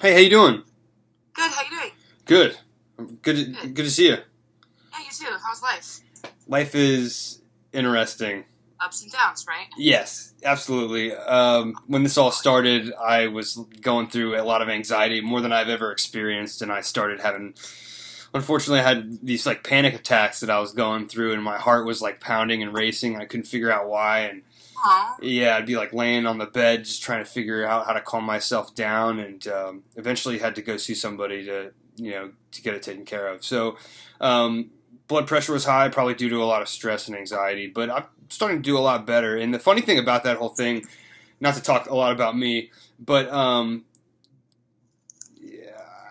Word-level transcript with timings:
Hey, 0.00 0.12
how 0.12 0.18
you 0.18 0.30
doing? 0.30 0.62
Good. 1.34 1.50
How 1.50 1.62
you 1.62 1.70
doing? 1.70 1.90
Good. 2.26 2.58
Good. 3.22 3.36
To, 3.36 3.44
Good. 3.44 3.74
good 3.74 3.84
to 3.84 3.90
see 3.90 4.06
you. 4.08 4.16
Yeah, 4.16 4.98
you 4.98 5.10
too. 5.12 5.36
How's 5.42 5.62
life? 5.62 6.00
Life 6.46 6.74
is 6.74 7.40
interesting. 7.72 8.44
Ups 8.80 9.02
and 9.02 9.12
downs, 9.12 9.44
right? 9.46 9.66
Yes, 9.76 10.32
absolutely. 10.42 11.14
Um, 11.14 11.74
when 11.86 12.02
this 12.02 12.16
all 12.16 12.32
started, 12.32 12.92
I 12.94 13.26
was 13.26 13.56
going 13.82 14.08
through 14.08 14.40
a 14.40 14.42
lot 14.42 14.62
of 14.62 14.68
anxiety, 14.70 15.20
more 15.20 15.40
than 15.42 15.52
I've 15.52 15.68
ever 15.68 15.92
experienced, 15.92 16.62
and 16.62 16.72
I 16.72 16.80
started 16.80 17.20
having. 17.20 17.54
Unfortunately, 18.32 18.80
I 18.80 18.84
had 18.84 19.18
these 19.22 19.44
like 19.44 19.64
panic 19.64 19.94
attacks 19.94 20.40
that 20.40 20.48
I 20.50 20.60
was 20.60 20.72
going 20.72 21.08
through, 21.08 21.34
and 21.34 21.42
my 21.42 21.58
heart 21.58 21.84
was 21.86 22.00
like 22.00 22.20
pounding 22.20 22.62
and 22.62 22.72
racing. 22.72 23.16
I 23.16 23.26
couldn't 23.26 23.46
figure 23.46 23.70
out 23.70 23.88
why, 23.88 24.20
and 24.20 24.42
Yeah, 25.20 25.56
I'd 25.56 25.66
be 25.66 25.76
like 25.76 25.92
laying 25.92 26.26
on 26.26 26.38
the 26.38 26.46
bed, 26.46 26.84
just 26.84 27.02
trying 27.02 27.24
to 27.24 27.30
figure 27.30 27.64
out 27.64 27.86
how 27.86 27.92
to 27.92 28.00
calm 28.00 28.24
myself 28.24 28.74
down, 28.74 29.18
and 29.18 29.46
um, 29.48 29.82
eventually 29.96 30.38
had 30.38 30.54
to 30.56 30.62
go 30.62 30.76
see 30.76 30.94
somebody 30.94 31.44
to 31.44 31.72
you 31.96 32.10
know 32.12 32.30
to 32.52 32.62
get 32.62 32.74
it 32.74 32.82
taken 32.82 33.04
care 33.04 33.28
of. 33.28 33.44
So, 33.44 33.76
um, 34.20 34.70
blood 35.08 35.26
pressure 35.26 35.52
was 35.52 35.64
high, 35.64 35.88
probably 35.88 36.14
due 36.14 36.28
to 36.30 36.42
a 36.42 36.44
lot 36.44 36.62
of 36.62 36.68
stress 36.68 37.08
and 37.08 37.16
anxiety, 37.16 37.66
but 37.66 37.90
I'm 37.90 38.04
starting 38.28 38.58
to 38.58 38.62
do 38.62 38.78
a 38.78 38.80
lot 38.80 39.06
better. 39.06 39.36
And 39.36 39.52
the 39.52 39.58
funny 39.58 39.80
thing 39.80 39.98
about 39.98 40.24
that 40.24 40.36
whole 40.36 40.50
thing, 40.50 40.86
not 41.40 41.54
to 41.54 41.62
talk 41.62 41.88
a 41.88 41.94
lot 41.94 42.12
about 42.12 42.36
me, 42.36 42.70
but 42.98 43.28
um, 43.30 43.84
yeah, 45.40 45.70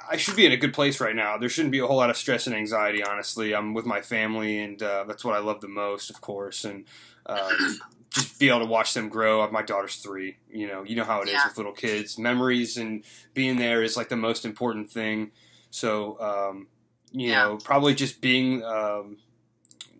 I 0.10 0.18
should 0.18 0.36
be 0.36 0.46
in 0.46 0.52
a 0.52 0.58
good 0.58 0.74
place 0.74 1.00
right 1.00 1.16
now. 1.16 1.38
There 1.38 1.50
shouldn't 1.50 1.72
be 1.72 1.80
a 1.80 1.88
whole 1.88 1.98
lot 1.98 2.10
of 2.10 2.18
stress 2.18 2.46
and 2.48 2.56
anxiety. 2.56 3.04
Honestly, 3.04 3.54
I'm 3.56 3.74
with 3.74 3.86
my 3.86 4.02
family, 4.02 4.60
and 4.60 4.82
uh, 4.82 5.06
that's 5.08 5.26
what 5.26 5.36
I 5.36 5.40
love 5.40 5.62
the 5.62 5.68
most, 5.68 6.10
of 6.10 6.22
course, 6.22 6.66
and. 6.66 6.86
Um, 7.26 7.80
just 8.10 8.40
be 8.40 8.50
able 8.50 8.60
to 8.60 8.66
watch 8.66 8.94
them 8.94 9.10
grow. 9.10 9.50
My 9.52 9.62
daughter's 9.62 9.98
three. 9.98 10.38
You 10.52 10.68
know, 10.68 10.84
you 10.84 10.96
know 10.96 11.04
how 11.04 11.22
it 11.22 11.28
is 11.28 11.34
Yeah. 11.34 11.48
with 11.48 11.58
little 11.58 11.72
kids. 11.74 12.18
Memories 12.18 12.78
and 12.78 13.04
being 13.34 13.58
there 13.58 13.84
is 13.84 13.96
like 13.98 14.10
the 14.10 14.16
most 14.16 14.46
important 14.46 14.92
thing. 14.92 15.32
So, 15.72 16.20
um, 16.20 16.68
you 17.12 17.30
Yeah. 17.30 17.44
know, 17.44 17.58
probably 17.58 17.94
just 17.94 18.22
being, 18.22 18.64
um, 18.64 19.18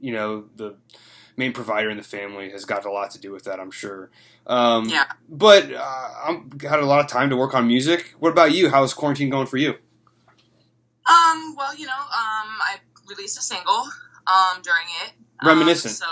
you 0.02 0.12
know, 0.14 0.46
the 0.56 0.76
main 1.38 1.54
provider 1.54 1.90
in 1.90 1.98
the 1.98 2.04
family 2.04 2.50
has 2.52 2.66
got 2.66 2.86
a 2.86 2.92
lot 2.92 3.12
to 3.12 3.20
do 3.20 3.32
with 3.32 3.44
that. 3.46 3.60
I'm 3.60 3.72
sure. 3.72 4.10
Um, 4.48 4.90
Yeah. 4.90 5.06
But 5.30 5.72
uh, 5.72 6.10
I'm 6.26 6.50
got 6.50 6.80
a 6.80 6.86
lot 6.86 7.00
of 7.02 7.08
time 7.08 7.30
to 7.30 7.36
work 7.38 7.54
on 7.54 7.68
music. 7.68 8.16
What 8.20 8.32
about 8.32 8.52
you? 8.54 8.70
How's 8.70 8.94
quarantine 8.94 9.30
going 9.30 9.48
for 9.48 9.58
you? 9.58 9.76
Um. 11.06 11.56
Well, 11.56 11.76
you 11.76 11.86
know, 11.86 11.94
um, 11.94 12.08
I 12.62 12.78
released 13.08 13.38
a 13.38 13.42
single 13.42 13.88
um 14.28 14.62
during 14.64 14.86
it. 15.06 15.14
Um, 15.40 15.48
Reminiscent. 15.48 15.96
so, 15.96 16.06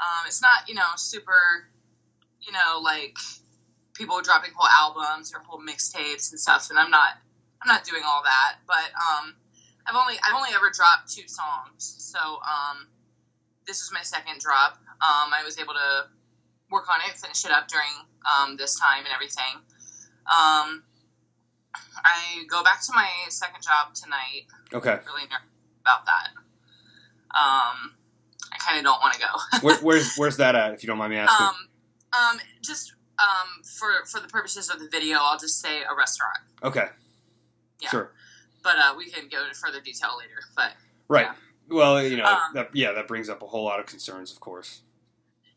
um, 0.00 0.26
it's 0.26 0.42
not 0.42 0.68
you 0.68 0.74
know 0.74 0.88
super, 0.96 1.66
you 2.40 2.52
know, 2.52 2.80
like 2.82 3.16
people 3.94 4.20
dropping 4.22 4.50
whole 4.54 4.68
albums 4.68 5.32
or 5.34 5.40
whole 5.40 5.60
mixtapes 5.60 6.30
and 6.30 6.38
stuff, 6.38 6.70
and 6.70 6.78
I'm 6.78 6.90
not, 6.90 7.14
I'm 7.62 7.68
not 7.68 7.84
doing 7.84 8.02
all 8.06 8.22
that. 8.22 8.56
But 8.66 8.90
um, 8.94 9.34
I've 9.86 9.96
only, 9.96 10.14
I've 10.22 10.36
only 10.36 10.50
ever 10.54 10.70
dropped 10.72 11.10
two 11.12 11.26
songs. 11.26 11.96
So 11.98 12.18
um, 12.18 12.86
this 13.66 13.80
is 13.80 13.90
my 13.92 14.02
second 14.02 14.40
drop. 14.40 14.78
Um, 15.02 15.34
I 15.34 15.42
was 15.44 15.58
able 15.58 15.74
to 15.74 16.06
work 16.70 16.88
on 16.88 17.00
it, 17.08 17.16
finish 17.16 17.44
it 17.44 17.50
up 17.50 17.68
during 17.68 17.90
um 18.26 18.56
this 18.56 18.78
time 18.78 19.04
and 19.04 19.14
everything. 19.14 19.62
Um, 20.28 20.82
I 22.04 22.44
go 22.48 22.62
back 22.62 22.82
to 22.82 22.92
my 22.94 23.08
second 23.28 23.62
job 23.62 23.94
tonight. 23.94 24.46
Okay. 24.72 24.98
Really 25.06 25.26
nervous 25.28 25.48
about 25.80 26.06
that. 26.06 26.28
Um, 27.34 27.94
I 28.52 28.56
kind 28.58 28.78
of 28.78 28.84
don't 28.84 29.00
want 29.00 29.14
to 29.14 29.20
go. 29.20 29.58
Where, 29.66 29.76
where's 29.78 30.16
Where's 30.16 30.36
that 30.38 30.54
at? 30.54 30.72
If 30.74 30.82
you 30.82 30.86
don't 30.88 30.98
mind 30.98 31.10
me 31.12 31.18
asking. 31.18 31.46
um, 31.46 31.54
um, 32.12 32.40
just 32.62 32.94
um, 33.18 33.62
for 33.78 34.06
for 34.06 34.20
the 34.20 34.28
purposes 34.28 34.70
of 34.70 34.78
the 34.80 34.88
video, 34.88 35.18
I'll 35.20 35.38
just 35.38 35.60
say 35.60 35.82
a 35.82 35.94
restaurant. 35.96 36.38
okay. 36.62 36.86
yeah. 37.80 37.88
Sure. 37.90 38.12
But 38.62 38.76
uh, 38.76 38.94
we 38.96 39.10
can 39.10 39.28
go 39.28 39.42
into 39.42 39.54
further 39.54 39.80
detail 39.80 40.10
later. 40.18 40.40
But 40.56 40.72
Right. 41.08 41.26
Yeah. 41.26 41.34
Well, 41.76 42.02
you 42.02 42.16
know, 42.16 42.24
Um, 42.24 42.40
that, 42.54 42.70
yeah, 42.74 42.92
that 42.92 43.06
brings 43.08 43.28
up 43.28 43.42
a 43.42 43.46
whole 43.46 43.64
lot 43.64 43.78
of 43.80 43.86
concerns, 43.86 44.32
of 44.32 44.40
course. 44.40 44.80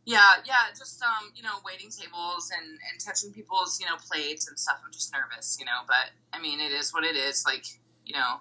yeah, 0.06 0.36
yeah, 0.46 0.68
just 0.78 1.02
um, 1.02 1.32
you 1.36 1.42
know, 1.44 1.60
waiting 1.66 1.90
tables 1.90 2.52
and 2.58 2.68
and 2.92 3.00
touching 3.06 3.32
people's 3.34 3.80
you 3.80 3.86
know 3.86 3.96
plates 3.98 4.48
and 4.50 4.58
stuff. 4.60 4.80
I'm 4.86 4.92
just 4.92 5.14
nervous, 5.14 5.58
you 5.60 5.66
know. 5.66 5.82
But 5.88 6.12
I 6.34 6.42
mean, 6.42 6.60
it 6.60 6.72
is 6.72 6.94
what 6.94 7.04
it 7.06 7.16
is. 7.16 7.44
Like 7.46 7.66
you 8.06 8.14
know, 8.14 8.38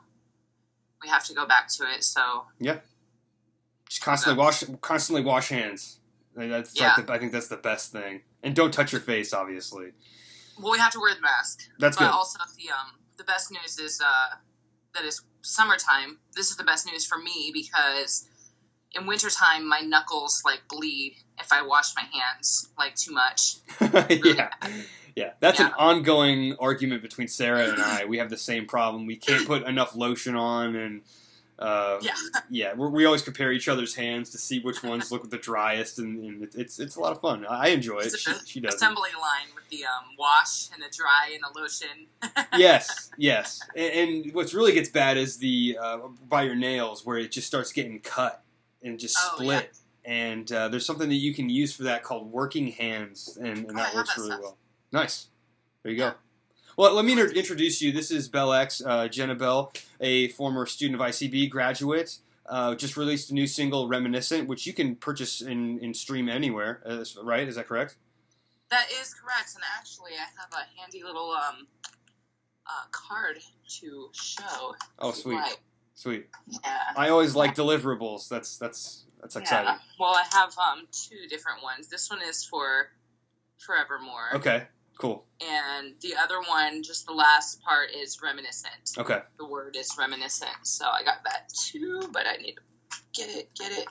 we 1.03 1.09
have 1.09 1.25
to 1.27 1.35
go 1.35 1.47
back 1.47 1.69
to 1.77 1.85
it. 1.95 2.03
So 2.05 2.45
Just 4.01 4.05
constantly 4.05 4.39
wash, 4.43 4.65
constantly 4.81 5.23
wash 5.23 5.49
hands. 5.51 5.99
Like, 6.35 6.49
That's 6.51 6.75
Yeah. 6.79 6.95
like 6.97 7.07
the, 7.07 7.13
I 7.13 7.19
think 7.19 7.33
that's 7.33 7.49
the 7.49 7.57
best 7.57 7.93
thing. 7.93 8.23
And 8.43 8.55
don't 8.57 8.73
touch 8.73 8.93
your 8.93 9.01
face, 9.03 9.33
obviously. 9.35 9.93
well, 10.59 10.73
we 10.73 10.79
have 10.79 10.93
to 10.93 11.01
wear 11.01 11.15
the 11.15 11.21
mask. 11.21 11.61
That's 11.79 11.97
but 11.97 12.05
good. 12.05 12.11
also 12.15 12.39
the 12.57 12.71
um 12.71 12.93
the 13.19 13.25
best 13.25 13.51
news 13.51 13.79
is 13.79 14.01
uh 14.01 14.37
that 14.95 15.05
it's 15.05 15.23
summertime. 15.43 16.19
This 16.35 16.51
is 16.51 16.57
the 16.57 16.65
best 16.65 16.87
news 16.87 17.05
for 17.07 17.19
me 17.19 17.51
because 17.53 18.27
in 18.95 19.07
wintertime 19.07 19.69
my 19.69 19.81
knuckles 19.81 20.43
like 20.45 20.61
bleed 20.69 21.17
if 21.39 21.53
I 21.53 21.63
wash 21.63 21.95
my 21.95 22.03
hands 22.03 22.69
like 22.79 22.95
too 22.97 23.13
much. 23.13 23.57
yeah, 24.25 24.51
yeah. 25.15 25.33
That's 25.41 25.61
an 25.61 25.73
ongoing 25.79 26.57
argument 26.59 27.03
between 27.03 27.29
Sarah 27.29 27.69
and 27.69 27.81
I. 27.83 28.05
We 28.07 28.19
have 28.19 28.31
the 28.31 28.37
same 28.39 28.67
problem. 28.67 29.07
We 29.07 29.17
can't 29.17 29.47
put 29.47 29.63
enough 29.65 29.95
lotion 29.95 30.35
on, 30.37 30.75
and 30.77 31.03
uh, 31.61 31.99
Yeah. 32.03 32.13
yeah, 32.51 32.73
we're, 32.75 32.89
always 33.07 33.23
compare 33.23 33.53
each 33.53 33.69
other's 33.69 33.95
hands 33.95 34.31
to 34.31 34.39
see 34.39 34.61
which 34.61 34.83
ones 34.83 35.13
look 35.13 35.29
the 35.31 35.39
driest, 35.39 35.99
and, 35.99 36.25
and 36.25 36.43
it, 36.43 36.55
it's 36.55 36.79
it's 36.81 36.97
a 36.97 37.01
lot 37.01 37.13
of 37.13 37.21
fun. 37.21 37.45
I 37.47 37.69
enjoy 37.69 37.99
it. 38.01 38.19
She, 38.19 38.33
she 38.47 38.61
does. 38.61 38.75
assembly 38.75 39.11
line 39.21 39.55
with 39.55 39.69
the 39.69 39.85
um 39.85 40.17
wash 40.19 40.71
and 40.73 40.83
the 40.83 40.89
dry 40.97 41.31
and 41.35 41.43
the 41.43 41.61
lotion. 41.61 42.07
yes, 42.59 43.11
yes. 43.19 43.61
And, 43.77 43.93
and 44.25 44.35
what's 44.35 44.55
really 44.55 44.73
gets 44.73 44.89
bad 44.89 45.17
is 45.17 45.37
the 45.39 45.79
uh, 45.81 45.99
by 46.29 46.43
your 46.45 46.57
nails 46.57 47.05
where 47.05 47.19
it 47.19 47.31
just 47.31 47.47
starts 47.47 47.73
getting 47.73 48.01
cut 48.01 48.43
and 48.83 48.99
just 48.99 49.17
Oh, 49.21 49.37
split. 49.37 49.77
And 50.05 50.51
uh, 50.51 50.69
there's 50.69 50.87
something 50.87 51.11
that 51.11 51.17
you 51.17 51.35
can 51.35 51.51
use 51.51 51.75
for 51.77 51.83
that 51.85 52.03
called 52.03 52.33
working 52.33 52.69
hands, 52.69 53.37
and, 53.39 53.59
and 53.59 53.71
Oh, 53.73 53.75
that 53.75 53.95
works 53.95 54.17
really 54.17 54.31
stuff. 54.31 54.41
well. 54.43 54.57
Nice. 54.93 55.27
There 55.83 55.93
you 55.93 55.99
go. 55.99 56.13
Well, 56.81 56.95
let 56.95 57.05
me 57.05 57.13
introduce 57.13 57.83
you. 57.83 57.93
This 57.93 58.11
is 58.11 58.31
Bellex, 58.31 58.81
uh, 58.81 59.07
Jennabelle, 59.07 59.77
a 60.01 60.29
former 60.29 60.65
student 60.65 60.99
of 60.99 61.07
ICB 61.07 61.51
graduate. 61.51 62.17
Uh, 62.47 62.75
just 62.75 62.97
released 62.97 63.31
a 63.31 63.35
new 63.35 63.47
single, 63.47 63.87
"Reminiscent," 63.87 64.49
which 64.49 64.67
you 64.67 64.73
can 64.73 64.97
purchase 64.97 65.43
and, 65.43 65.79
and 65.83 65.95
stream 65.95 66.27
anywhere. 66.31 66.81
Uh, 66.87 67.05
right? 67.23 67.47
Is 67.47 67.57
that 67.57 67.69
correct? 67.69 67.97
that 68.71 68.87
is 68.99 69.13
correct. 69.13 69.57
And 69.57 69.65
actually 69.79 70.13
I 70.13 70.25
have 70.41 70.51
a 70.55 70.81
handy 70.81 71.03
little 71.03 71.33
um 71.33 71.67
uh, 72.67 72.85
card 72.93 73.41
to 73.81 74.09
show. 74.15 74.75
Oh, 75.01 75.13
sweet, 75.13 75.35
Right. 75.35 75.59
sweet. 75.95 76.29
Yeah. 76.49 76.79
I 76.97 77.11
always 77.11 77.37
like 77.37 77.55
deliverables. 77.55 78.27
That's 78.27 78.57
that's 78.57 79.05
that's 79.21 79.37
exciting. 79.37 79.67
Yeah. 79.67 79.79
Well, 79.99 80.15
I 80.15 80.25
have 80.33 80.57
um 80.57 80.89
two 80.93 81.29
different 81.29 81.63
ones. 81.63 81.89
This 81.89 82.09
one 82.09 82.23
is 82.23 82.43
for 82.43 82.89
Forevermore. 83.59 84.37
Okay, 84.37 84.67
cool. 85.01 85.25
and 85.41 85.95
the 86.01 86.15
other 86.17 86.41
one, 86.47 86.83
just 86.83 87.07
the 87.07 87.13
last 87.13 87.63
part, 87.63 87.91
is 87.95 88.19
reminiscent. 88.23 88.73
Okay. 88.99 89.21
The 89.39 89.47
word 89.47 89.77
is 89.77 89.95
reminiscent. 89.99 90.51
So 90.65 90.85
I 90.87 91.03
got 91.05 91.25
that 91.25 91.49
too, 91.53 92.09
but 92.13 92.27
I 92.27 92.37
need 92.37 92.57
to 92.57 92.63
get 93.15 93.31
it, 93.37 93.51
get 93.59 93.73
it. 93.73 93.87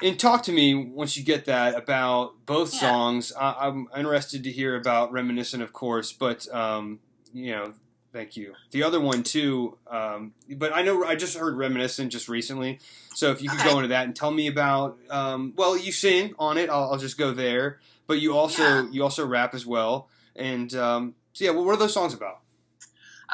And 0.00 0.18
talk 0.18 0.44
to 0.44 0.52
me 0.52 0.74
once 0.74 1.16
you 1.16 1.24
get 1.24 1.46
that 1.46 1.74
about 1.74 2.46
both 2.46 2.72
Yeah. 2.72 2.80
songs. 2.80 3.32
I, 3.38 3.54
I'm 3.66 3.88
interested 3.96 4.44
to 4.44 4.50
hear 4.52 4.76
about 4.76 5.10
Reminiscent, 5.12 5.62
of 5.62 5.72
course, 5.72 6.12
but 6.12 6.46
um, 6.54 7.00
you 7.32 7.50
know, 7.50 7.74
thank 8.12 8.36
you. 8.36 8.54
The 8.70 8.84
other 8.84 9.00
one 9.00 9.24
too, 9.24 9.76
um, 9.90 10.34
but 10.56 10.72
I 10.72 10.82
know 10.82 11.04
I 11.04 11.16
just 11.16 11.36
heard 11.36 11.56
Reminiscent 11.56 12.12
just 12.12 12.28
recently. 12.28 12.78
So 13.14 13.32
if 13.32 13.42
you 13.42 13.50
could 13.50 13.58
Okay. 13.60 13.68
go 13.70 13.76
into 13.78 13.88
that 13.88 14.04
and 14.04 14.14
tell 14.14 14.30
me 14.30 14.46
about, 14.46 14.98
um, 15.10 15.52
well, 15.56 15.76
you 15.76 15.90
sing 15.90 16.32
on 16.38 16.58
it. 16.58 16.70
I'll, 16.70 16.92
I'll 16.92 16.98
just 16.98 17.18
go 17.18 17.32
there. 17.32 17.80
But 18.08 18.20
you 18.20 18.36
also 18.36 18.62
Yeah. 18.62 18.88
you 18.90 19.04
also 19.04 19.24
rap 19.24 19.54
as 19.54 19.64
well. 19.64 20.08
And 20.34 20.74
um, 20.74 21.14
so 21.34 21.44
yeah, 21.44 21.50
well, 21.50 21.64
what 21.64 21.74
are 21.74 21.78
those 21.78 21.94
songs 21.94 22.14
about? 22.14 22.40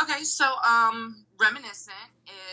Okay, 0.03 0.25
so 0.25 0.45
um, 0.45 1.25
reminiscent 1.39 1.95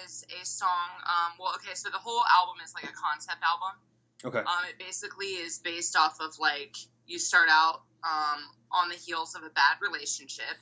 is 0.05 0.23
a 0.39 0.45
song. 0.45 0.89
Um, 1.01 1.33
well, 1.39 1.53
okay, 1.55 1.73
so 1.73 1.89
the 1.89 1.97
whole 1.97 2.21
album 2.37 2.57
is 2.63 2.73
like 2.75 2.83
a 2.83 2.93
concept 2.93 3.39
album. 3.43 3.79
Okay. 4.23 4.39
Um, 4.39 4.63
it 4.69 4.77
basically 4.77 5.25
is 5.25 5.57
based 5.57 5.97
off 5.97 6.19
of 6.21 6.37
like 6.39 6.77
you 7.07 7.17
start 7.17 7.49
out 7.49 7.81
um, 8.03 8.39
on 8.71 8.89
the 8.89 8.95
heels 8.95 9.33
of 9.33 9.41
a 9.41 9.49
bad 9.49 9.77
relationship, 9.81 10.55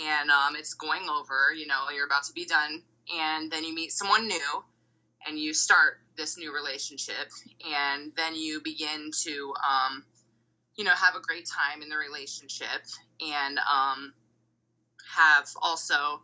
and 0.00 0.30
um, 0.30 0.54
it's 0.54 0.74
going 0.74 1.08
over. 1.08 1.52
You 1.52 1.66
know, 1.66 1.90
you're 1.92 2.06
about 2.06 2.24
to 2.24 2.32
be 2.32 2.46
done, 2.46 2.82
and 3.12 3.50
then 3.50 3.64
you 3.64 3.74
meet 3.74 3.90
someone 3.90 4.28
new, 4.28 4.64
and 5.26 5.36
you 5.36 5.52
start 5.54 5.98
this 6.16 6.38
new 6.38 6.54
relationship, 6.54 7.28
and 7.68 8.12
then 8.16 8.36
you 8.36 8.60
begin 8.62 9.10
to, 9.24 9.54
um, 9.68 10.04
you 10.76 10.84
know, 10.84 10.90
have 10.90 11.14
a 11.14 11.20
great 11.20 11.46
time 11.46 11.82
in 11.82 11.88
the 11.88 11.96
relationship, 11.96 12.82
and 13.20 13.58
um, 13.58 14.12
have 15.14 15.48
also 15.62 16.22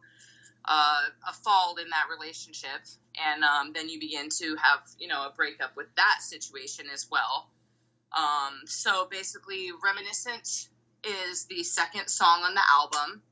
uh, 0.65 1.03
a 1.29 1.33
fall 1.45 1.77
in 1.77 1.89
that 1.91 2.07
relationship, 2.11 2.81
and 3.25 3.45
um, 3.45 3.73
then 3.73 3.89
you 3.89 4.01
begin 4.01 4.29
to 4.29 4.57
have 4.63 4.81
you 4.99 5.09
know 5.09 5.27
a 5.27 5.33
breakup 5.37 5.77
with 5.77 5.87
that 5.97 6.19
situation 6.21 6.87
as 6.93 7.07
well. 7.11 7.49
Um, 8.17 8.63
so 8.67 9.07
basically, 9.11 9.71
reminiscent 9.85 10.69
is 11.05 11.47
the 11.47 11.63
second 11.63 12.09
song 12.09 12.43
on 12.43 12.55
the 12.55 12.63
album. 12.71 13.23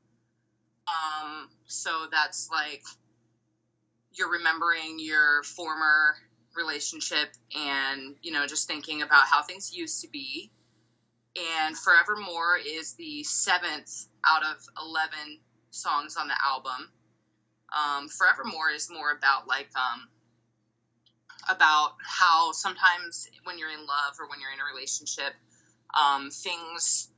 Um, 0.89 1.51
so 1.67 2.07
that's 2.11 2.49
like 2.51 2.83
you're 4.13 4.31
remembering 4.31 4.99
your 4.99 5.43
former 5.43 6.17
relationship 6.57 7.29
and, 7.55 8.17
you 8.23 8.33
know, 8.33 8.47
just 8.47 8.67
thinking 8.67 9.03
about 9.03 9.25
how 9.27 9.43
things 9.43 9.73
used 9.75 10.03
to 10.03 10.09
be. 10.09 10.51
And 11.39 11.77
Forevermore 11.77 12.59
is 12.59 12.95
the 12.95 13.23
seventh 13.25 14.07
out 14.27 14.43
of 14.43 14.57
11 14.83 15.41
songs 15.71 16.17
on 16.17 16.29
the 16.29 16.35
album. 16.45 16.91
Um, 17.71 18.09
Forevermore 18.09 18.71
is 18.71 18.91
more 18.91 19.13
about 19.13 19.47
like, 19.47 19.69
um, 19.77 20.09
about 21.49 21.93
how 22.05 22.53
sometimes 22.53 23.29
when 23.45 23.59
you're 23.59 23.71
in 23.71 23.87
love 23.87 24.15
or 24.19 24.29
when 24.29 24.41
you're 24.41 24.53
in 24.53 24.61
a 24.61 24.75
relationship, 24.75 25.33
um, 25.95 26.31
things 26.31 27.11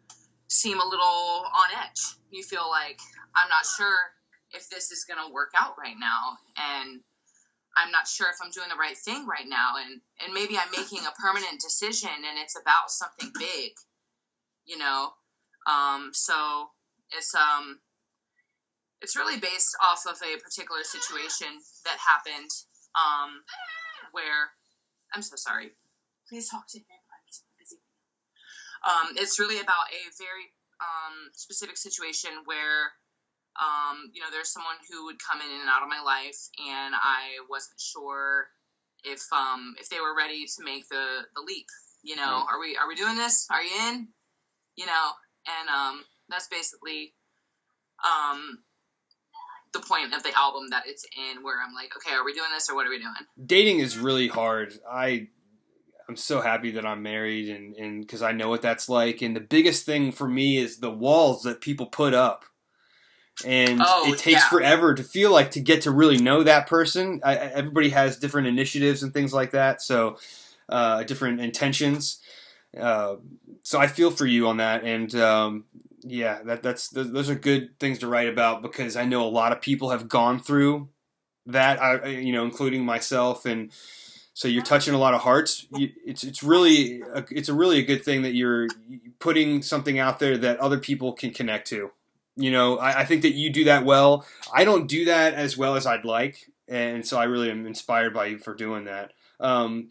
seem 0.48 0.80
a 0.80 0.84
little 0.84 1.44
on 1.46 1.68
edge. 1.84 2.02
You 2.30 2.42
feel 2.42 2.68
like, 2.68 2.98
I'm 3.34 3.48
not 3.48 3.64
sure 3.64 3.96
if 4.52 4.68
this 4.68 4.90
is 4.90 5.04
going 5.04 5.18
to 5.24 5.32
work 5.32 5.50
out 5.60 5.78
right 5.78 5.96
now. 5.98 6.38
And 6.58 7.00
I'm 7.76 7.90
not 7.90 8.08
sure 8.08 8.28
if 8.28 8.36
I'm 8.42 8.50
doing 8.50 8.68
the 8.68 8.76
right 8.76 8.96
thing 8.96 9.26
right 9.26 9.46
now. 9.46 9.74
And, 9.78 10.00
and 10.24 10.34
maybe 10.34 10.58
I'm 10.58 10.70
making 10.74 11.06
a 11.06 11.14
permanent 11.20 11.60
decision 11.60 12.10
and 12.10 12.38
it's 12.38 12.58
about 12.58 12.90
something 12.90 13.30
big, 13.38 13.72
you 14.70 14.78
know? 14.78 15.10
Um, 15.66 16.10
so 16.14 16.70
it's, 17.10 17.34
um, 17.34 17.80
it's 19.02 19.16
really 19.16 19.38
based 19.40 19.74
off 19.82 20.06
of 20.06 20.16
a 20.22 20.38
particular 20.38 20.84
situation 20.84 21.48
that 21.84 21.98
happened, 21.98 22.50
um, 22.94 23.42
where 24.12 24.54
I'm 25.12 25.22
so 25.22 25.34
sorry. 25.36 25.72
Please 26.28 26.48
talk 26.48 26.68
to 26.70 26.78
him. 26.78 26.84
I'm 26.86 27.32
so 27.32 27.42
busy. 27.58 27.80
Um, 28.86 29.16
it's 29.16 29.38
really 29.40 29.58
about 29.60 29.90
a 29.90 30.02
very 30.18 30.46
um, 30.80 31.30
specific 31.32 31.76
situation 31.76 32.30
where 32.44 32.92
um, 33.58 34.10
you 34.14 34.22
know 34.22 34.28
there's 34.30 34.52
someone 34.52 34.76
who 34.88 35.06
would 35.06 35.16
come 35.18 35.40
in 35.40 35.60
and 35.60 35.68
out 35.68 35.82
of 35.82 35.88
my 35.88 36.00
life, 36.00 36.38
and 36.60 36.94
I 36.94 37.42
wasn't 37.50 37.80
sure 37.80 38.46
if 39.04 39.20
um, 39.32 39.74
if 39.80 39.88
they 39.88 39.98
were 40.00 40.16
ready 40.16 40.46
to 40.46 40.64
make 40.64 40.88
the 40.88 41.26
the 41.34 41.42
leap. 41.42 41.66
You 42.02 42.16
know, 42.16 42.22
Right. 42.22 42.46
are 42.48 42.60
we 42.60 42.76
are 42.76 42.88
we 42.88 42.94
doing 42.94 43.16
this? 43.16 43.46
Are 43.50 43.62
you 43.62 43.74
in? 43.88 44.08
You 44.76 44.86
know, 44.86 45.10
and 45.46 45.68
um, 45.68 46.04
that's 46.28 46.48
basically 46.48 47.12
um, 48.04 48.58
the 49.72 49.80
point 49.80 50.14
of 50.14 50.22
the 50.22 50.32
album 50.36 50.70
that 50.70 50.84
it's 50.86 51.04
in, 51.16 51.42
where 51.42 51.56
I'm 51.62 51.74
like, 51.74 51.92
okay, 51.96 52.14
are 52.14 52.24
we 52.24 52.32
doing 52.32 52.48
this 52.52 52.68
or 52.70 52.74
what 52.74 52.86
are 52.86 52.90
we 52.90 52.98
doing? 52.98 53.12
dating 53.46 53.80
is 53.80 53.98
really 53.98 54.28
hard. 54.28 54.72
I 54.90 55.28
I'm 56.08 56.16
so 56.16 56.40
happy 56.40 56.72
that 56.72 56.84
I'm 56.84 57.02
married 57.02 57.48
and 57.50 57.76
and 57.76 58.00
because 58.00 58.20
I 58.22 58.32
know 58.32 58.48
what 58.48 58.62
that's 58.62 58.88
like. 58.88 59.22
And 59.22 59.36
the 59.36 59.40
biggest 59.40 59.86
thing 59.86 60.10
for 60.12 60.26
me 60.28 60.56
is 60.56 60.78
the 60.78 60.90
walls 60.90 61.42
that 61.42 61.60
people 61.60 61.86
put 61.86 62.14
up. 62.14 62.44
And 63.44 63.80
Oh, 63.82 64.12
it 64.12 64.18
takes 64.18 64.42
yeah. 64.42 64.48
forever 64.48 64.94
to 64.94 65.02
feel 65.04 65.30
like 65.30 65.52
to 65.52 65.60
get 65.60 65.82
to 65.82 65.90
really 65.92 66.18
know 66.18 66.42
that 66.42 66.66
person. 66.66 67.20
I, 67.24 67.36
everybody 67.36 67.90
has 67.90 68.18
different 68.18 68.48
initiatives 68.48 69.02
and 69.02 69.14
things 69.14 69.32
like 69.32 69.52
that, 69.52 69.80
so 69.80 70.18
uh, 70.68 71.04
different 71.04 71.40
intentions. 71.40 72.20
Uh, 72.78 73.16
so 73.62 73.78
I 73.78 73.86
feel 73.86 74.10
for 74.10 74.26
you 74.26 74.48
on 74.48 74.58
that, 74.58 74.84
and 74.84 75.12
um, 75.16 75.64
yeah, 76.02 76.40
that 76.44 76.62
that's 76.62 76.88
th- 76.90 77.08
those 77.08 77.28
are 77.28 77.34
good 77.34 77.78
things 77.80 77.98
to 78.00 78.06
write 78.06 78.28
about 78.28 78.62
because 78.62 78.96
I 78.96 79.04
know 79.04 79.26
a 79.26 79.28
lot 79.28 79.52
of 79.52 79.60
people 79.60 79.90
have 79.90 80.08
gone 80.08 80.38
through 80.40 80.88
that. 81.46 81.82
I- 81.82 82.06
you 82.06 82.32
know, 82.32 82.44
including 82.44 82.84
myself, 82.84 83.44
and 83.44 83.72
so 84.34 84.46
you're 84.48 84.62
touching 84.62 84.94
a 84.94 84.98
lot 84.98 85.14
of 85.14 85.20
hearts. 85.22 85.66
You, 85.76 85.90
it's 86.06 86.22
it's 86.24 86.42
really 86.42 87.02
a, 87.14 87.24
it's 87.30 87.48
a 87.48 87.54
really 87.54 87.78
a 87.78 87.84
good 87.84 88.04
thing 88.04 88.22
that 88.22 88.34
you're 88.34 88.68
putting 89.18 89.62
something 89.62 89.98
out 89.98 90.18
there 90.20 90.38
that 90.38 90.58
other 90.60 90.78
people 90.78 91.12
can 91.12 91.32
connect 91.32 91.68
to. 91.68 91.90
You 92.36 92.52
know, 92.52 92.78
I, 92.78 93.00
I 93.00 93.04
think 93.04 93.22
that 93.22 93.32
you 93.34 93.50
do 93.50 93.64
that 93.64 93.84
well. 93.84 94.24
I 94.54 94.64
don't 94.64 94.86
do 94.86 95.06
that 95.06 95.34
as 95.34 95.58
well 95.58 95.74
as 95.74 95.86
I'd 95.86 96.04
like, 96.04 96.48
and 96.68 97.04
so 97.04 97.18
I 97.18 97.24
really 97.24 97.50
am 97.50 97.66
inspired 97.66 98.14
by 98.14 98.26
you 98.26 98.38
for 98.38 98.54
doing 98.54 98.84
that. 98.84 99.12
Um, 99.40 99.90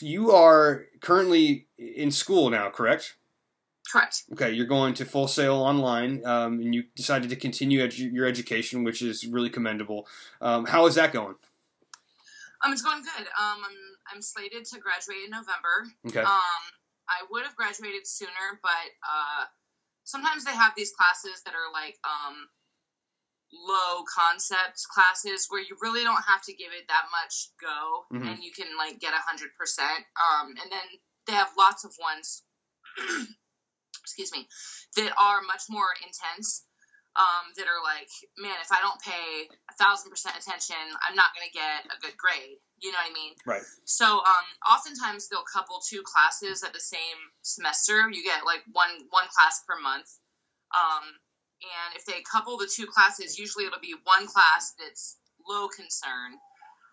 you 0.00 0.30
are 0.32 0.86
currently 1.00 1.66
in 1.78 2.10
school 2.10 2.50
now, 2.50 2.70
correct? 2.70 3.16
Correct. 3.90 4.24
Okay, 4.32 4.52
you're 4.52 4.66
going 4.66 4.92
to 4.94 5.04
Full 5.06 5.28
Sail 5.28 5.54
online, 5.56 6.24
um, 6.26 6.60
and 6.60 6.74
you 6.74 6.84
decided 6.94 7.30
to 7.30 7.36
continue 7.36 7.80
edu- 7.80 8.12
your 8.12 8.26
education, 8.26 8.84
which 8.84 9.00
is 9.00 9.26
really 9.26 9.48
commendable. 9.48 10.06
Um, 10.42 10.66
how 10.66 10.86
is 10.86 10.94
that 10.96 11.12
going? 11.12 11.36
Um, 12.64 12.72
it's 12.72 12.82
going 12.82 13.02
good. 13.02 13.26
Um, 13.26 13.62
I'm 13.64 13.76
I'm 14.14 14.22
slated 14.22 14.64
to 14.66 14.78
graduate 14.78 15.24
in 15.24 15.30
November. 15.30 15.88
Okay, 16.06 16.20
Um, 16.20 16.62
I 17.08 17.24
would 17.30 17.44
have 17.44 17.56
graduated 17.56 18.06
sooner, 18.06 18.60
but 18.62 18.88
uh, 19.02 19.44
sometimes 20.04 20.44
they 20.44 20.52
have 20.52 20.72
these 20.76 20.92
classes 20.92 21.42
that 21.44 21.54
are 21.54 21.72
like 21.72 21.96
um, 22.04 22.48
low 23.52 24.04
concept 24.04 24.82
classes 24.92 25.46
where 25.48 25.60
you 25.62 25.76
really 25.80 26.04
don't 26.04 26.22
have 26.28 26.42
to 26.42 26.52
give 26.54 26.72
it 26.72 26.86
that 26.88 27.06
much 27.10 27.48
go, 27.60 28.06
Mhm. 28.12 28.32
and 28.32 28.42
you 28.44 28.52
can 28.52 28.76
like 28.76 28.98
get 29.00 29.14
a 29.14 29.18
hundred 29.20 29.54
percent. 29.56 30.04
Um, 30.16 30.48
and 30.60 30.70
then 30.70 30.86
they 31.26 31.32
have 31.32 31.50
lots 31.56 31.84
of 31.84 31.94
ones. 31.98 32.42
excuse 34.02 34.32
me, 34.32 34.48
that 34.96 35.12
are 35.20 35.42
much 35.42 35.62
more 35.68 35.88
intense. 36.04 36.64
Um, 37.16 37.50
that 37.56 37.66
are 37.66 37.82
like, 37.82 38.06
man, 38.38 38.54
if 38.62 38.70
I 38.70 38.78
don't 38.78 39.00
pay 39.02 39.48
a 39.68 39.74
thousand 39.74 40.08
percent 40.10 40.36
attention, 40.38 40.76
I'm 41.02 41.16
not 41.16 41.34
gonna 41.34 41.50
get 41.50 41.90
a 41.90 41.98
good 41.98 42.16
grade. 42.16 42.58
You 42.78 42.92
know 42.92 42.98
what 43.02 43.10
I 43.10 43.12
mean? 43.12 43.34
right. 43.44 43.62
So 43.86 44.06
um, 44.06 44.46
oftentimes 44.70 45.26
they'll 45.28 45.42
couple 45.42 45.80
two 45.82 46.02
classes 46.04 46.62
at 46.62 46.72
the 46.72 46.78
same 46.78 47.18
semester. 47.42 48.08
You 48.08 48.22
get 48.22 48.44
like 48.46 48.62
one 48.70 48.90
one 49.10 49.26
class 49.34 49.64
per 49.66 49.80
month. 49.80 50.06
Um, 50.70 51.02
and 51.62 51.96
if 51.96 52.04
they 52.06 52.22
couple 52.22 52.56
the 52.58 52.70
two 52.72 52.86
classes, 52.86 53.38
usually 53.38 53.64
it'll 53.66 53.80
be 53.80 53.94
one 54.04 54.26
class 54.26 54.74
that's 54.78 55.16
low 55.48 55.68
concern 55.68 56.38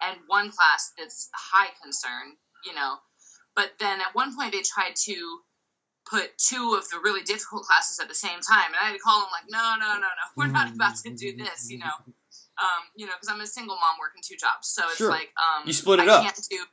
and 0.02 0.18
one 0.28 0.52
class 0.52 0.92
that's 0.98 1.30
high 1.34 1.70
concern. 1.82 2.36
You 2.66 2.74
know, 2.74 2.96
but 3.56 3.74
then 3.80 4.02
at 4.02 4.14
one 4.14 4.36
point 4.36 4.52
they 4.54 4.62
tried 4.62 4.96
to 5.06 5.40
put 6.10 6.38
two 6.38 6.76
of 6.78 6.88
the 6.90 7.00
really 7.04 7.24
difficult 7.24 7.64
classes 7.64 8.00
at 8.00 8.08
the 8.08 8.16
same 8.16 8.40
time, 8.42 8.68
and 8.68 8.78
I 8.82 8.86
had 8.90 8.94
to 8.94 9.00
call 9.00 9.22
them 9.22 9.30
like, 9.32 9.50
no, 9.50 9.76
no, 9.80 9.94
no, 9.96 10.02
no, 10.02 10.26
we're 10.36 10.48
not 10.48 10.74
about 10.74 10.96
to 10.98 11.14
do 11.14 11.36
this. 11.36 11.70
You 11.70 11.80
know. 11.80 11.94
Um, 12.58 12.88
you 12.96 13.06
know, 13.06 13.12
because 13.20 13.28
I'm 13.28 13.42
a 13.42 13.48
single 13.48 13.76
mom 13.76 14.00
working 14.00 14.22
two 14.24 14.38
jobs, 14.40 14.70
so 14.70 14.84
it's 14.88 14.96
Sure. 14.98 15.10
like 15.10 15.28
um, 15.36 15.68
You 15.68 15.74
split 15.74 16.00
it 16.00 16.08
I 16.08 16.14
up. 16.14 16.24
Can't 16.24 16.40
do, 16.50 16.64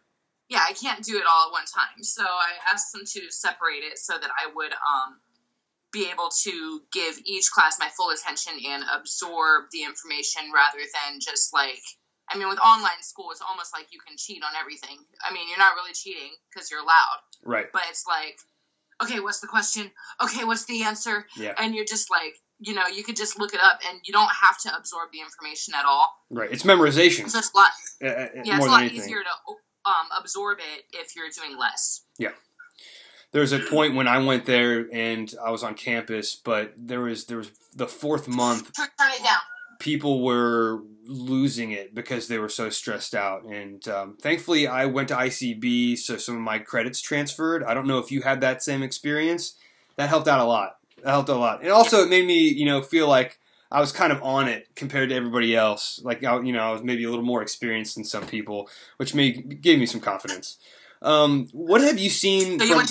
yeah, 0.48 0.62
I 0.62 0.74
can't 0.74 1.02
do 1.02 1.16
it 1.18 1.24
all 1.26 1.48
at 1.48 1.52
one 1.52 1.66
time. 1.66 2.04
So 2.04 2.22
I 2.22 2.52
asked 2.72 2.92
them 2.92 3.02
to 3.04 3.30
separate 3.32 3.82
it 3.82 3.98
so 3.98 4.14
that 4.16 4.30
I 4.30 4.46
would 4.54 4.70
um, 4.70 5.18
be 5.92 6.08
able 6.10 6.30
to 6.44 6.80
give 6.92 7.14
each 7.24 7.50
class 7.50 7.76
my 7.78 7.88
full 7.96 8.10
attention 8.10 8.54
and 8.66 8.82
absorb 8.92 9.64
the 9.72 9.82
information 9.84 10.42
rather 10.54 10.78
than 10.78 11.20
just 11.20 11.52
like. 11.52 11.80
I 12.30 12.38
mean, 12.38 12.48
with 12.48 12.60
online 12.60 13.02
school, 13.02 13.30
it's 13.32 13.42
almost 13.42 13.74
like 13.74 13.88
you 13.92 13.98
can 14.06 14.16
cheat 14.16 14.42
on 14.42 14.52
everything. 14.58 14.96
I 15.28 15.34
mean, 15.34 15.48
you're 15.48 15.58
not 15.58 15.74
really 15.74 15.92
cheating 15.92 16.30
because 16.48 16.70
you're 16.70 16.80
allowed, 16.80 17.18
Right. 17.44 17.66
but 17.72 17.82
it's 17.90 18.04
like, 18.08 18.38
okay, 19.02 19.20
what's 19.20 19.40
the 19.40 19.48
question? 19.48 19.90
Okay, 20.22 20.44
what's 20.44 20.64
the 20.64 20.84
answer? 20.84 21.26
Yeah. 21.36 21.52
And 21.58 21.74
you're 21.74 21.84
just 21.84 22.10
like, 22.10 22.32
you 22.60 22.74
know, 22.74 22.86
you 22.86 23.02
could 23.04 23.16
just 23.16 23.38
look 23.38 23.52
it 23.52 23.60
up 23.60 23.80
and 23.86 23.98
you 24.04 24.12
don't 24.14 24.30
have 24.30 24.56
to 24.60 24.74
absorb 24.74 25.10
the 25.12 25.20
information 25.20 25.74
at 25.74 25.84
all. 25.84 26.08
Right. 26.30 26.50
It's 26.50 26.62
memorization 26.62 27.28
So 27.28 27.38
it's 27.40 27.50
a 27.52 27.56
lot 27.56 27.70
uh, 28.02 28.06
yeah, 28.44 28.56
it's 28.56 28.64
a 28.66 28.68
lot 28.70 28.80
anything. 28.82 28.98
easier 29.00 29.18
to 29.20 29.90
um, 29.90 30.06
absorb 30.18 30.58
it 30.60 30.84
if 30.96 31.16
you're 31.16 31.28
doing 31.36 31.58
less. 31.58 32.02
There 33.32 33.40
was 33.40 33.52
a 33.52 33.58
point 33.58 33.94
when 33.94 34.06
I 34.06 34.18
went 34.18 34.46
there 34.46 34.86
and 34.92 35.32
I 35.44 35.50
was 35.50 35.62
on 35.62 35.74
campus, 35.74 36.36
but 36.36 36.72
there 36.76 37.00
was 37.00 37.24
there 37.26 37.38
was 37.38 37.50
the 37.74 37.86
fourth 37.88 38.28
month 38.28 38.72
Turn 38.76 38.88
it 38.98 39.24
down. 39.24 39.38
people 39.78 40.22
were 40.22 40.82
losing 41.06 41.72
it 41.72 41.94
because 41.94 42.28
they 42.28 42.38
were 42.38 42.48
so 42.48 42.70
stressed 42.70 43.14
out. 43.14 43.44
And 43.44 43.86
um, 43.88 44.16
thankfully, 44.20 44.68
I 44.68 44.86
went 44.86 45.08
to 45.08 45.14
ICB, 45.14 45.98
so 45.98 46.16
some 46.16 46.36
of 46.36 46.42
my 46.42 46.58
credits 46.58 47.00
transferred. 47.00 47.64
I 47.64 47.74
don't 47.74 47.86
know 47.86 47.98
if 47.98 48.12
you 48.12 48.22
had 48.22 48.40
that 48.42 48.62
same 48.62 48.82
experience. 48.82 49.54
That 49.96 50.08
helped 50.08 50.28
out 50.28 50.40
a 50.40 50.44
lot. 50.44 50.76
That 51.02 51.10
helped 51.10 51.28
a 51.28 51.34
lot. 51.34 51.62
And 51.62 51.70
also, 51.70 52.02
it 52.02 52.08
made 52.08 52.26
me, 52.26 52.48
you 52.48 52.64
know, 52.64 52.82
feel 52.82 53.08
like 53.08 53.38
I 53.72 53.80
was 53.80 53.90
kind 53.90 54.12
of 54.12 54.22
on 54.22 54.46
it 54.46 54.68
compared 54.76 55.08
to 55.08 55.14
everybody 55.16 55.56
else. 55.56 56.00
Like, 56.04 56.22
I, 56.22 56.38
you 56.40 56.52
know, 56.52 56.60
I 56.60 56.70
was 56.70 56.82
maybe 56.82 57.04
a 57.04 57.10
little 57.10 57.24
more 57.24 57.42
experienced 57.42 57.96
than 57.96 58.04
some 58.04 58.26
people, 58.26 58.68
which 58.98 59.14
made 59.14 59.60
gave 59.60 59.78
me 59.78 59.86
some 59.86 60.00
confidence. 60.00 60.58
Um, 61.00 61.48
what 61.52 61.80
have 61.80 61.98
you 61.98 62.10
seen? 62.10 62.58
So 62.60 62.64
you 62.64 62.74
from, 62.76 62.86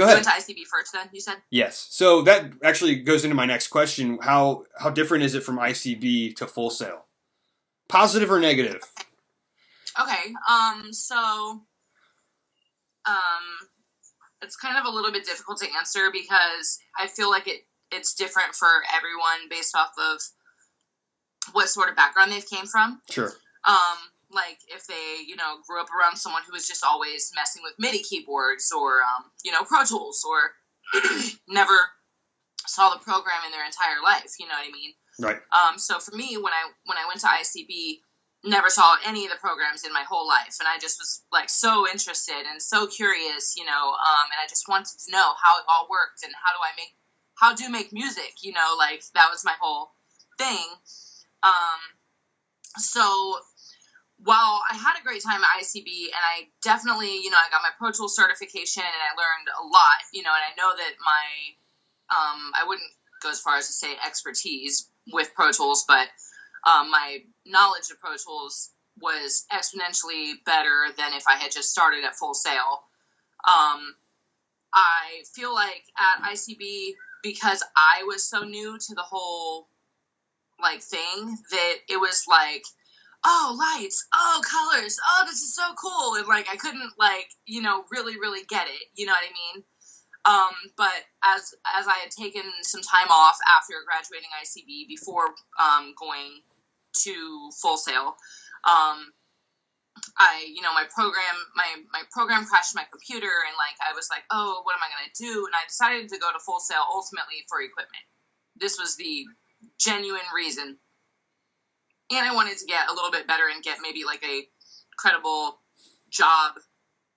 go 0.00 0.06
you 0.06 0.12
ahead. 0.16 0.26
went 0.26 0.46
to 0.46 0.52
ICB 0.52 0.66
first, 0.66 0.92
then 0.92 1.08
you 1.12 1.20
said. 1.20 1.36
Yes. 1.50 1.86
So 1.90 2.22
that 2.22 2.52
actually 2.64 2.96
goes 2.96 3.24
into 3.24 3.36
my 3.36 3.46
next 3.46 3.68
question. 3.68 4.18
How 4.22 4.64
how 4.78 4.90
different 4.90 5.24
is 5.24 5.34
it 5.34 5.42
from 5.42 5.58
ICB 5.58 6.36
to 6.36 6.46
Full 6.46 6.70
Sail? 6.70 7.04
Positive 7.88 8.30
or 8.30 8.40
negative? 8.40 8.82
Okay. 10.00 10.34
Um. 10.48 10.92
So. 10.92 11.16
Um. 13.06 13.14
It's 14.42 14.56
kind 14.56 14.78
of 14.78 14.86
a 14.86 14.90
little 14.90 15.12
bit 15.12 15.24
difficult 15.26 15.58
to 15.60 15.66
answer 15.78 16.10
because 16.12 16.78
I 16.98 17.06
feel 17.08 17.30
like 17.30 17.46
it 17.46 17.60
it's 17.92 18.14
different 18.14 18.54
for 18.54 18.68
everyone 18.96 19.48
based 19.50 19.76
off 19.76 19.90
of 19.98 20.20
what 21.52 21.68
sort 21.68 21.90
of 21.90 21.96
background 21.96 22.32
they've 22.32 22.48
came 22.48 22.66
from. 22.66 23.00
Sure. 23.10 23.32
um, 23.66 23.98
like 24.32 24.58
if 24.68 24.86
they, 24.86 25.22
you 25.26 25.36
know, 25.36 25.58
grew 25.66 25.80
up 25.80 25.88
around 25.90 26.16
someone 26.16 26.42
who 26.46 26.52
was 26.52 26.66
just 26.66 26.84
always 26.84 27.32
messing 27.34 27.62
with 27.62 27.74
MIDI 27.78 27.98
keyboards 27.98 28.72
or, 28.72 29.00
um, 29.02 29.24
you 29.44 29.52
know, 29.52 29.64
Pro 29.64 29.84
Tools 29.84 30.24
or 30.28 30.52
never 31.48 31.78
saw 32.66 32.90
the 32.90 33.00
program 33.00 33.42
in 33.46 33.52
their 33.52 33.64
entire 33.64 34.02
life, 34.02 34.34
you 34.38 34.46
know 34.46 34.54
what 34.54 34.68
I 34.68 34.72
mean? 34.72 34.92
Right. 35.18 35.40
Um, 35.52 35.78
so 35.78 35.98
for 35.98 36.16
me, 36.16 36.36
when 36.36 36.52
I 36.52 36.70
when 36.86 36.98
I 36.98 37.06
went 37.06 37.20
to 37.20 37.26
ICB, 37.26 38.00
never 38.44 38.70
saw 38.70 38.96
any 39.04 39.26
of 39.26 39.30
the 39.30 39.36
programs 39.36 39.84
in 39.84 39.92
my 39.92 40.02
whole 40.08 40.26
life, 40.26 40.56
and 40.60 40.68
I 40.68 40.78
just 40.78 40.98
was 40.98 41.22
like 41.32 41.50
so 41.50 41.86
interested 41.88 42.48
and 42.48 42.62
so 42.62 42.86
curious, 42.86 43.54
you 43.56 43.64
know, 43.64 43.90
um, 43.92 44.26
and 44.32 44.40
I 44.40 44.48
just 44.48 44.68
wanted 44.68 44.96
to 44.98 45.12
know 45.12 45.34
how 45.42 45.58
it 45.58 45.64
all 45.68 45.88
worked 45.90 46.24
and 46.24 46.32
how 46.32 46.52
do 46.52 46.60
I 46.62 46.72
make 46.76 46.94
how 47.36 47.54
do 47.54 47.64
you 47.64 47.70
make 47.70 47.92
music, 47.92 48.42
you 48.42 48.52
know, 48.52 48.76
like 48.78 49.02
that 49.14 49.28
was 49.30 49.44
my 49.44 49.54
whole 49.60 49.92
thing. 50.38 50.66
Um, 51.42 51.80
so 52.76 53.38
while 54.24 54.60
I 54.70 54.76
had 54.76 55.00
a 55.00 55.04
great 55.04 55.22
time 55.22 55.40
at 55.42 55.62
ICB, 55.62 56.12
and 56.12 56.20
I 56.20 56.48
definitely, 56.62 57.22
you 57.22 57.30
know, 57.30 57.38
I 57.38 57.50
got 57.50 57.62
my 57.62 57.70
Pro 57.78 57.90
Tools 57.90 58.14
certification, 58.14 58.82
and 58.82 59.02
I 59.02 59.16
learned 59.16 59.48
a 59.48 59.64
lot, 59.64 60.00
you 60.12 60.22
know, 60.22 60.30
and 60.30 60.44
I 60.44 60.52
know 60.56 60.76
that 60.76 60.94
my, 61.00 61.24
um, 62.10 62.52
I 62.54 62.66
wouldn't 62.66 62.90
go 63.22 63.30
as 63.30 63.40
far 63.40 63.56
as 63.56 63.66
to 63.66 63.72
say 63.72 63.94
expertise 64.04 64.88
with 65.12 65.32
Pro 65.34 65.52
Tools, 65.52 65.84
but 65.88 66.08
um, 66.66 66.90
my 66.90 67.22
knowledge 67.46 67.90
of 67.90 68.00
Pro 68.00 68.16
Tools 68.16 68.70
was 69.00 69.46
exponentially 69.52 70.34
better 70.44 70.88
than 70.96 71.14
if 71.14 71.24
I 71.26 71.36
had 71.36 71.50
just 71.50 71.70
started 71.70 72.04
at 72.04 72.16
Full 72.16 72.34
Sail. 72.34 72.84
Um, 73.48 73.94
I 74.74 75.22
feel 75.34 75.54
like 75.54 75.84
at 75.98 76.30
ICB, 76.30 76.92
because 77.22 77.62
I 77.76 78.04
was 78.06 78.28
so 78.28 78.44
new 78.44 78.78
to 78.78 78.94
the 78.94 79.02
whole 79.02 79.68
like 80.62 80.82
thing, 80.82 81.38
that 81.50 81.74
it 81.88 81.96
was 81.96 82.24
like 82.28 82.64
oh 83.24 83.56
lights 83.58 84.06
oh 84.14 84.40
colors 84.44 84.96
oh 85.08 85.24
this 85.26 85.42
is 85.42 85.54
so 85.54 85.74
cool. 85.80 86.14
And 86.16 86.26
like 86.26 86.48
i 86.50 86.56
couldn't 86.56 86.92
like 86.98 87.28
you 87.46 87.62
know 87.62 87.84
really 87.90 88.18
really 88.18 88.44
get 88.48 88.66
it 88.68 88.82
you 88.96 89.06
know 89.06 89.12
what 89.12 89.24
i 89.24 89.56
mean? 89.56 89.64
Um, 90.24 90.52
but 90.76 91.00
as 91.24 91.54
as 91.78 91.86
i 91.88 91.96
had 92.02 92.10
taken 92.10 92.42
some 92.62 92.82
time 92.82 93.08
off 93.08 93.36
after 93.56 93.74
graduating 93.86 94.28
icb 94.44 94.88
before 94.88 95.32
um, 95.58 95.94
going 95.98 96.40
to 97.04 97.50
full 97.60 97.76
sail 97.76 98.16
um, 98.68 99.12
i 100.18 100.44
you 100.48 100.60
know 100.60 100.72
my 100.74 100.84
program 100.94 101.36
my 101.56 101.68
my 101.92 102.02
program 102.12 102.44
crashed 102.44 102.74
my 102.74 102.84
computer 102.90 103.32
and 103.48 103.56
like 103.56 103.76
i 103.80 103.94
was 103.94 104.08
like 104.10 104.24
oh 104.30 104.60
what 104.64 104.76
am 104.76 104.84
i 104.84 104.92
going 104.92 105.08
to 105.08 105.22
do? 105.24 105.46
And 105.46 105.54
i 105.54 105.64
decided 105.68 106.08
to 106.08 106.18
go 106.18 106.32
to 106.32 106.38
full 106.44 106.60
sail 106.60 106.84
ultimately 106.92 107.44
for 107.48 107.60
equipment. 107.60 108.04
This 108.56 108.78
was 108.78 108.96
the 108.96 109.24
genuine 109.78 110.28
reason 110.34 110.76
and 112.10 112.26
I 112.26 112.34
wanted 112.34 112.58
to 112.58 112.66
get 112.66 112.88
a 112.88 112.94
little 112.94 113.10
bit 113.10 113.26
better 113.26 113.44
and 113.52 113.62
get 113.62 113.78
maybe 113.82 114.04
like 114.04 114.22
a 114.24 114.46
credible 114.96 115.60
job 116.10 116.54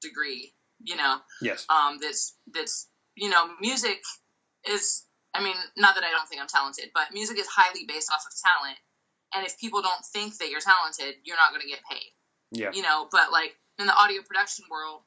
degree, 0.01 0.53
you 0.83 0.95
know. 0.95 1.17
Yes. 1.41 1.65
Um, 1.69 1.97
this 1.99 2.33
that's 2.53 2.87
you 3.15 3.29
know, 3.29 3.45
music 3.59 4.01
is. 4.69 5.03
I 5.35 5.43
mean, 5.43 5.55
not 5.75 5.95
that 5.95 6.03
I 6.03 6.11
don't 6.11 6.29
think 6.29 6.41
I'm 6.41 6.47
talented, 6.47 6.91
but 6.93 7.09
music 7.11 7.39
is 7.39 7.47
highly 7.47 7.85
based 7.87 8.11
off 8.13 8.21
of 8.21 8.33
talent. 8.37 8.77
And 9.33 9.45
if 9.47 9.57
people 9.57 9.81
don't 9.81 10.05
think 10.13 10.37
that 10.37 10.49
you're 10.51 10.61
talented, 10.61 11.15
you're 11.25 11.37
not 11.37 11.49
going 11.49 11.65
to 11.65 11.67
get 11.67 11.81
paid. 11.89 12.13
Yeah. 12.51 12.69
You 12.71 12.83
know, 12.83 13.09
but 13.11 13.31
like 13.31 13.57
in 13.79 13.87
the 13.87 13.97
audio 13.97 14.21
production 14.21 14.65
world, 14.69 15.01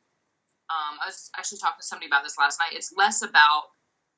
um, 0.67 0.99
I 0.99 1.07
was 1.07 1.31
actually 1.39 1.59
talking 1.59 1.79
to 1.79 1.87
somebody 1.87 2.11
about 2.11 2.25
this 2.25 2.35
last 2.37 2.59
night. 2.59 2.75
It's 2.75 2.91
less 2.91 3.23
about 3.23 3.71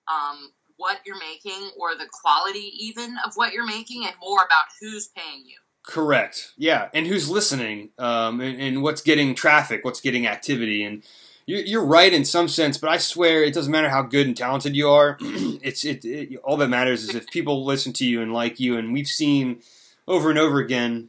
um, 0.08 0.48
what 0.78 1.00
you're 1.04 1.18
making 1.18 1.70
or 1.78 1.94
the 1.94 2.06
quality 2.10 2.72
even 2.78 3.16
of 3.26 3.34
what 3.34 3.52
you're 3.52 3.66
making 3.66 4.06
and 4.06 4.14
more 4.20 4.38
about 4.38 4.64
who's 4.80 5.08
paying 5.08 5.44
you. 5.44 5.56
Correct. 5.82 6.52
Yeah, 6.56 6.88
and 6.92 7.06
who's 7.06 7.30
listening, 7.30 7.90
um, 7.98 8.40
and, 8.40 8.60
and, 8.60 8.82
what's 8.82 9.00
getting 9.00 9.34
traffic, 9.34 9.84
what's 9.84 10.02
getting 10.02 10.26
activity, 10.26 10.84
and 10.84 11.02
you're, 11.46 11.84
right 11.84 12.12
in 12.12 12.26
some 12.26 12.46
sense. 12.46 12.76
But 12.76 12.90
I 12.90 12.98
swear, 12.98 13.42
it 13.42 13.54
doesn't 13.54 13.72
matter 13.72 13.88
how 13.88 14.02
good 14.02 14.26
and 14.26 14.36
talented 14.36 14.76
you 14.76 14.90
are. 14.90 15.16
it's 15.20 15.84
it, 15.86 16.04
it, 16.04 16.38
all 16.44 16.58
that 16.58 16.68
matters 16.68 17.04
is 17.04 17.14
if 17.14 17.26
people 17.28 17.64
listen 17.64 17.94
to 17.94 18.06
you 18.06 18.20
and 18.20 18.34
like 18.34 18.60
you. 18.60 18.76
And 18.76 18.92
we've 18.92 19.08
seen 19.08 19.62
over 20.06 20.28
and 20.28 20.38
over 20.38 20.58
again 20.58 21.08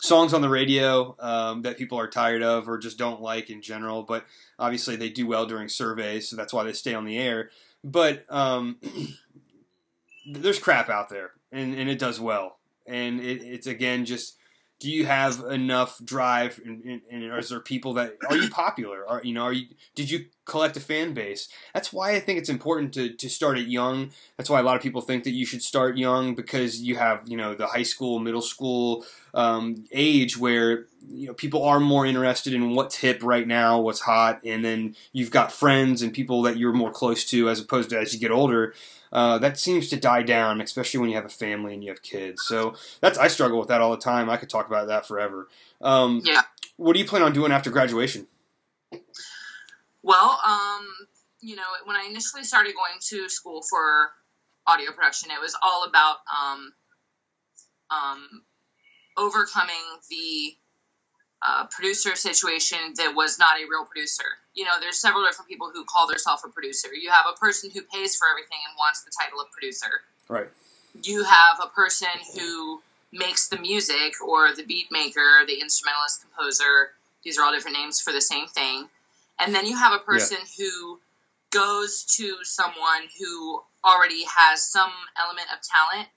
songs 0.00 0.32
on 0.32 0.40
the 0.40 0.48
radio 0.48 1.14
um, 1.18 1.62
that 1.62 1.76
people 1.76 1.98
are 1.98 2.08
tired 2.08 2.42
of 2.42 2.70
or 2.70 2.78
just 2.78 2.96
don't 2.96 3.20
like 3.20 3.50
in 3.50 3.60
general. 3.60 4.02
But 4.02 4.24
obviously, 4.58 4.96
they 4.96 5.10
do 5.10 5.26
well 5.26 5.44
during 5.44 5.68
surveys, 5.68 6.26
so 6.26 6.36
that's 6.36 6.54
why 6.54 6.64
they 6.64 6.72
stay 6.72 6.94
on 6.94 7.04
the 7.04 7.18
air. 7.18 7.50
But 7.82 8.24
um, 8.28 8.78
there's 10.30 10.58
crap 10.58 10.88
out 10.88 11.08
there, 11.08 11.32
and, 11.52 11.74
and 11.74 11.88
it 11.88 11.98
does 11.98 12.20
well. 12.20 12.58
And 12.86 13.20
it, 13.20 13.42
it's 13.42 13.66
again 13.66 14.04
just 14.04 14.36
do 14.80 14.90
you 14.90 15.04
have 15.04 15.44
enough 15.44 16.02
drive 16.02 16.58
and, 16.64 16.82
and, 16.84 17.02
and, 17.10 17.38
is 17.38 17.50
there 17.50 17.60
people 17.60 17.92
that 17.94 18.16
are 18.30 18.36
you 18.36 18.48
popular? 18.48 19.06
Are 19.06 19.20
you 19.22 19.34
know 19.34 19.42
are 19.42 19.52
you 19.52 19.66
did 19.94 20.10
you 20.10 20.24
collect 20.46 20.76
a 20.76 20.80
fan 20.80 21.12
base? 21.12 21.48
That's 21.74 21.92
why 21.92 22.12
i 22.12 22.20
think 22.20 22.38
it's 22.38 22.48
important 22.48 22.94
to, 22.94 23.10
to 23.10 23.28
start 23.28 23.58
it 23.58 23.68
young. 23.68 24.10
That's 24.36 24.48
why 24.48 24.58
a 24.58 24.62
lot 24.62 24.76
of 24.76 24.82
people 24.82 25.02
think 25.02 25.24
that 25.24 25.32
you 25.32 25.44
should 25.44 25.62
start 25.62 25.98
young 25.98 26.34
because 26.34 26.80
you 26.80 26.96
have 26.96 27.28
you 27.28 27.36
know 27.36 27.54
the 27.54 27.66
high 27.66 27.82
school 27.82 28.18
middle 28.18 28.40
school 28.40 29.04
um, 29.34 29.84
age 29.92 30.38
where 30.38 30.86
you 31.08 31.26
know 31.26 31.34
people 31.34 31.62
are 31.62 31.78
more 31.78 32.06
interested 32.06 32.54
in 32.54 32.74
what's 32.74 32.96
hip 32.96 33.22
right 33.22 33.46
now 33.46 33.78
what's 33.78 34.00
hot 34.00 34.40
and 34.44 34.64
then 34.64 34.96
you've 35.12 35.30
got 35.30 35.52
friends 35.52 36.00
and 36.02 36.14
people 36.14 36.42
that 36.42 36.56
you're 36.56 36.72
more 36.72 36.90
close 36.90 37.24
to 37.26 37.48
as 37.50 37.60
opposed 37.60 37.90
to 37.90 37.98
as 37.98 38.14
you 38.14 38.18
get 38.18 38.30
older 38.30 38.74
uh, 39.12 39.38
that 39.38 39.58
seems 39.58 39.88
to 39.88 39.96
die 39.96 40.22
down, 40.22 40.60
especially 40.60 41.00
when 41.00 41.10
you 41.10 41.16
have 41.16 41.24
a 41.24 41.30
family 41.30 41.74
and 41.74 41.82
you 41.82 41.90
have 41.90 42.02
kids. 42.02 42.42
So 42.42 42.74
that's 43.00 43.18
I 43.18 43.28
struggle 43.28 43.58
with 43.58 43.68
that 43.68 43.80
all 43.80 43.90
the 43.90 43.96
time. 43.96 44.30
I 44.30 44.36
could 44.36 44.50
talk 44.50 44.66
about 44.66 44.88
that 44.88 45.06
forever. 45.06 45.48
Um, 45.80 46.22
yeah. 46.24 46.42
What 46.76 46.94
do 46.94 46.98
you 46.98 47.04
plan 47.04 47.22
on 47.22 47.32
doing 47.32 47.52
after 47.52 47.70
graduation? 47.70 48.26
Well, 50.02 50.40
um, 50.46 50.86
you 51.40 51.56
know, 51.56 51.62
when 51.84 51.96
I 51.96 52.06
initially 52.08 52.44
started 52.44 52.74
going 52.74 52.98
to 53.08 53.28
school 53.28 53.62
for 53.62 54.10
audio 54.66 54.92
production, 54.92 55.30
it 55.30 55.40
was 55.40 55.56
all 55.62 55.84
about 55.84 56.18
um, 56.30 56.72
um, 57.90 58.42
overcoming 59.16 59.74
the 60.08 60.54
uh, 61.42 61.64
producer 61.66 62.14
situation 62.16 62.78
that 62.96 63.14
was 63.14 63.38
not 63.38 63.56
a 63.58 63.64
real 63.64 63.84
producer. 63.84 64.24
You 64.54 64.64
know, 64.64 64.72
there's 64.80 64.98
several 64.98 65.24
different 65.24 65.48
people 65.48 65.70
who 65.72 65.84
call 65.84 66.06
themselves 66.06 66.42
a 66.44 66.48
producer. 66.48 66.88
You 66.94 67.10
have 67.10 67.24
a 67.32 67.36
person 67.38 67.70
who 67.72 67.80
pays 67.82 68.16
for 68.16 68.28
everything 68.28 68.58
and 68.68 68.76
wants 68.76 69.04
the 69.04 69.10
title 69.18 69.40
of 69.40 69.50
producer. 69.50 70.02
Right. 70.28 70.48
You 71.02 71.24
have 71.24 71.60
a 71.62 71.68
person 71.68 72.08
who 72.34 72.82
makes 73.12 73.48
the 73.48 73.58
music 73.58 74.14
or 74.24 74.54
the 74.54 74.64
beat 74.64 74.88
maker, 74.90 75.44
the 75.46 75.60
instrumentalist, 75.60 76.22
composer. 76.22 76.90
These 77.24 77.38
are 77.38 77.44
all 77.44 77.52
different 77.52 77.76
names 77.76 78.00
for 78.00 78.12
the 78.12 78.20
same 78.20 78.46
thing. 78.46 78.88
And 79.38 79.54
then 79.54 79.66
you 79.66 79.76
have 79.76 79.92
a 79.92 79.98
person 79.98 80.38
yeah. 80.58 80.66
who 80.66 81.00
goes 81.50 82.04
to 82.16 82.36
someone 82.42 83.08
who 83.18 83.62
already 83.82 84.24
has 84.24 84.62
some 84.62 84.92
element 85.18 85.48
of 85.52 85.58
talent 85.62 86.08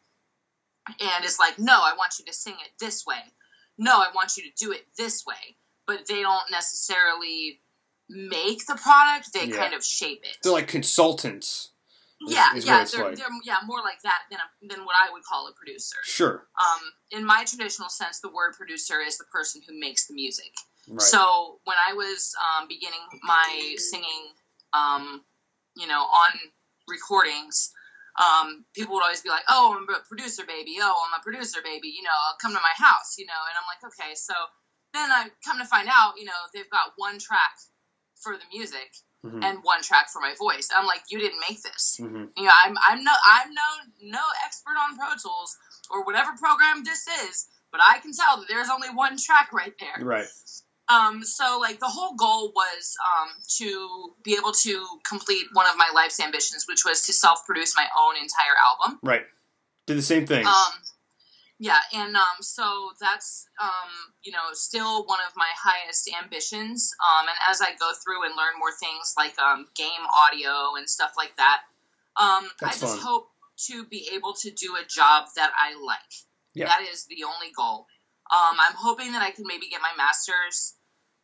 and 1.00 1.24
is 1.24 1.40
like, 1.40 1.58
no, 1.58 1.74
I 1.74 1.96
want 1.98 2.20
you 2.20 2.26
to 2.26 2.34
sing 2.34 2.54
it 2.54 2.72
this 2.78 3.06
way 3.06 3.24
no, 3.78 3.92
I 3.92 4.10
want 4.14 4.38
you 4.38 4.44
to 4.44 4.50
do 4.58 4.72
it 4.72 4.86
this 4.98 5.26
way. 5.26 5.56
But 5.86 6.08
they 6.08 6.22
don't 6.22 6.50
necessarily 6.52 7.60
make 8.10 8.66
the 8.66 8.76
product; 8.76 9.34
they 9.34 9.46
yeah. 9.46 9.58
kind 9.58 9.74
of 9.74 9.84
shape 9.84 10.22
it. 10.24 10.38
They're 10.44 10.54
like 10.54 10.68
consultants. 10.68 11.72
yeah, 12.26 12.56
is 12.56 12.66
yeah, 12.66 12.86
they're, 12.86 13.10
like. 13.10 13.18
they're, 13.18 13.28
yeah, 13.44 13.58
more 13.66 13.82
like 13.82 14.02
that 14.04 14.20
than 14.32 14.40
a, 14.40 14.74
than 14.74 14.86
what 14.86 14.96
I 14.96 15.12
would 15.12 15.24
call 15.24 15.48
a 15.48 15.54
producer. 15.54 15.98
Sure. 16.04 16.48
Um, 16.58 16.80
in 17.12 17.26
my 17.26 17.44
traditional 17.46 17.90
sense, 17.90 18.22
the 18.22 18.30
word 18.30 18.54
producer 18.58 19.02
is 19.02 19.18
the 19.18 19.26
person 19.26 19.62
who 19.68 19.78
makes 19.78 20.08
the 20.08 20.14
music. 20.14 20.52
Right. 20.88 21.02
So 21.02 21.60
when 21.66 21.78
I 21.86 21.94
was 21.94 22.34
um, 22.40 22.68
beginning 22.68 23.00
my 23.24 23.76
singing, 23.78 24.32
um, 24.74 25.24
you 25.76 25.88
know, 25.88 26.02
on 26.02 26.40
recordings, 26.88 27.72
um, 28.20 28.66
people 28.76 28.96
would 28.96 29.04
always 29.04 29.22
be 29.22 29.30
like, 29.30 29.46
"Oh, 29.50 29.76
I'm 29.78 29.90
a 29.90 30.02
producer, 30.06 30.44
baby. 30.46 30.78
Oh, 30.82 30.94
I'm 31.08 31.20
a 31.20 31.24
producer, 31.24 31.62
baby. 31.64 31.90
You 31.90 32.04
know, 32.04 32.14
I'll 32.14 32.38
come 32.42 32.54
to 32.54 32.62
my 32.62 32.76
house. 32.78 33.18
You 33.18 33.26
know." 33.26 33.42
And 33.50 33.56
I'm 33.58 33.68
like, 33.68 33.82
"Okay." 33.94 34.16
So 34.16 34.34
then 34.94 35.10
I 35.10 35.30
come 35.46 35.58
to 35.58 35.66
find 35.66 35.90
out, 35.90 36.14
you 36.18 36.26
know, 36.26 36.38
they've 36.54 36.70
got 36.70 36.94
one 36.98 37.18
track 37.18 37.58
for 38.22 38.38
the 38.38 38.46
music 38.54 38.94
mm-hmm. 39.26 39.42
and 39.42 39.60
one 39.64 39.82
track 39.82 40.10
for 40.10 40.22
my 40.22 40.36
voice. 40.38 40.70
I'm 40.76 40.86
like, 40.86 41.02
"You 41.10 41.20
didn't 41.20 41.42
make 41.48 41.62
this. 41.62 41.98
Mm-hmm. 42.00 42.26
You 42.38 42.44
know, 42.46 42.54
I'm 42.66 42.78
I'm 42.88 43.04
no 43.04 43.14
I'm 43.14 43.54
no 43.54 43.70
no 44.18 44.24
expert 44.46 44.78
on 44.78 44.98
Pro 44.98 45.10
Tools 45.18 45.58
or 45.90 46.06
whatever 46.06 46.32
program 46.38 46.84
this 46.84 47.08
is, 47.26 47.48
but 47.72 47.82
I 47.82 48.00
can 48.00 48.14
tell 48.14 48.38
that 48.38 48.48
there's 48.48 48.70
only 48.70 48.90
one 48.90 49.18
track 49.18 49.52
right 49.54 49.74
there. 49.80 50.06
Right. 50.06 50.28
Um, 50.90 51.24
so 51.24 51.60
like 51.62 51.80
the 51.80 51.88
whole 51.88 52.16
goal 52.16 52.52
was 52.54 52.96
um, 53.08 53.30
to 53.58 54.14
be 54.24 54.36
able 54.36 54.52
to 54.52 54.86
complete 55.08 55.46
one 55.54 55.66
of 55.68 55.78
my 55.78 55.90
life's 55.96 56.20
ambitions, 56.20 56.66
which 56.68 56.84
was 56.86 57.06
to 57.06 57.14
self-produce 57.14 57.74
my 57.76 57.88
own 57.98 58.16
entire 58.16 58.56
album. 58.70 59.00
Right. 59.02 59.24
Did 59.88 59.98
the 59.98 60.02
same 60.02 60.26
thing. 60.26 60.46
Um, 60.46 60.74
yeah, 61.60 61.80
and 61.94 62.16
um, 62.16 62.42
so 62.42 62.92
that's 63.00 63.48
um, 63.62 63.92
you 64.24 64.32
know 64.32 64.52
still 64.52 65.06
one 65.06 65.20
of 65.26 65.34
my 65.38 65.48
highest 65.56 66.10
ambitions. 66.22 66.94
Um, 67.00 67.28
and 67.28 67.38
as 67.50 67.62
I 67.62 67.70
go 67.80 67.92
through 68.04 68.26
and 68.26 68.36
learn 68.36 68.60
more 68.60 68.72
things 68.78 69.14
like 69.18 69.38
um, 69.40 69.68
game 69.76 70.04
audio 70.28 70.76
and 70.78 70.90
stuff 70.90 71.14
like 71.16 71.36
that, 71.38 71.62
um, 72.18 72.50
I 72.62 72.68
just 72.68 72.82
fun. 72.82 73.00
hope 73.00 73.28
to 73.68 73.86
be 73.86 74.10
able 74.14 74.34
to 74.34 74.52
do 74.52 74.76
a 74.76 74.86
job 74.86 75.28
that 75.36 75.52
I 75.58 75.80
like. 75.82 76.14
Yeah. 76.54 76.66
That 76.66 76.82
is 76.92 77.06
the 77.06 77.24
only 77.24 77.52
goal. 77.56 77.88
Um, 78.34 78.58
I'm 78.60 78.76
hoping 78.76 79.12
that 79.12 79.22
I 79.22 79.30
can 79.30 79.46
maybe 79.46 79.70
get 79.70 79.82
my 79.82 79.92
master's. 79.96 80.74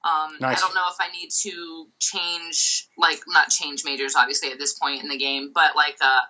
Um, 0.05 0.37
nice. 0.39 0.57
I 0.57 0.61
don't 0.61 0.75
know 0.75 0.87
if 0.89 0.97
I 0.99 1.11
need 1.11 1.29
to 1.43 1.87
change, 1.99 2.87
like, 2.97 3.19
not 3.27 3.49
change 3.49 3.83
majors, 3.83 4.15
obviously, 4.15 4.51
at 4.51 4.59
this 4.59 4.77
point 4.77 5.01
in 5.01 5.09
the 5.09 5.17
game, 5.17 5.51
but 5.53 5.75
like, 5.75 5.97
uh, 6.01 6.21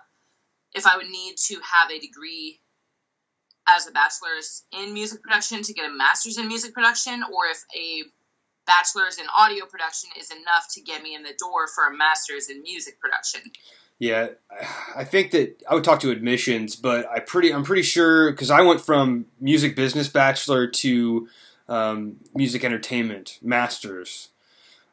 if 0.74 0.86
I 0.86 0.96
would 0.96 1.08
need 1.08 1.36
to 1.48 1.54
have 1.56 1.90
a 1.90 1.98
degree 1.98 2.60
as 3.68 3.86
a 3.86 3.92
bachelor's 3.92 4.64
in 4.72 4.94
music 4.94 5.22
production 5.22 5.62
to 5.62 5.72
get 5.72 5.88
a 5.88 5.92
master's 5.92 6.38
in 6.38 6.48
music 6.48 6.72
production, 6.72 7.22
or 7.22 7.46
if 7.50 7.62
a 7.76 8.04
bachelor's 8.66 9.18
in 9.18 9.26
audio 9.36 9.66
production 9.66 10.10
is 10.18 10.30
enough 10.30 10.66
to 10.72 10.80
get 10.80 11.02
me 11.02 11.14
in 11.14 11.22
the 11.22 11.34
door 11.38 11.66
for 11.68 11.84
a 11.86 11.96
master's 11.96 12.48
in 12.48 12.62
music 12.62 12.98
production. 13.00 13.40
Yeah, 14.00 14.28
I 14.96 15.04
think 15.04 15.30
that 15.32 15.62
I 15.68 15.74
would 15.74 15.84
talk 15.84 16.00
to 16.00 16.10
admissions, 16.10 16.74
but 16.74 17.08
I 17.10 17.20
pretty 17.20 17.52
I'm 17.52 17.64
pretty 17.64 17.82
sure 17.82 18.30
because 18.30 18.50
I 18.50 18.62
went 18.62 18.80
from 18.80 19.26
music 19.38 19.76
business 19.76 20.08
bachelor 20.08 20.66
to 20.66 21.28
um, 21.68 22.16
music 22.34 22.64
entertainment 22.64 23.38
masters. 23.42 24.30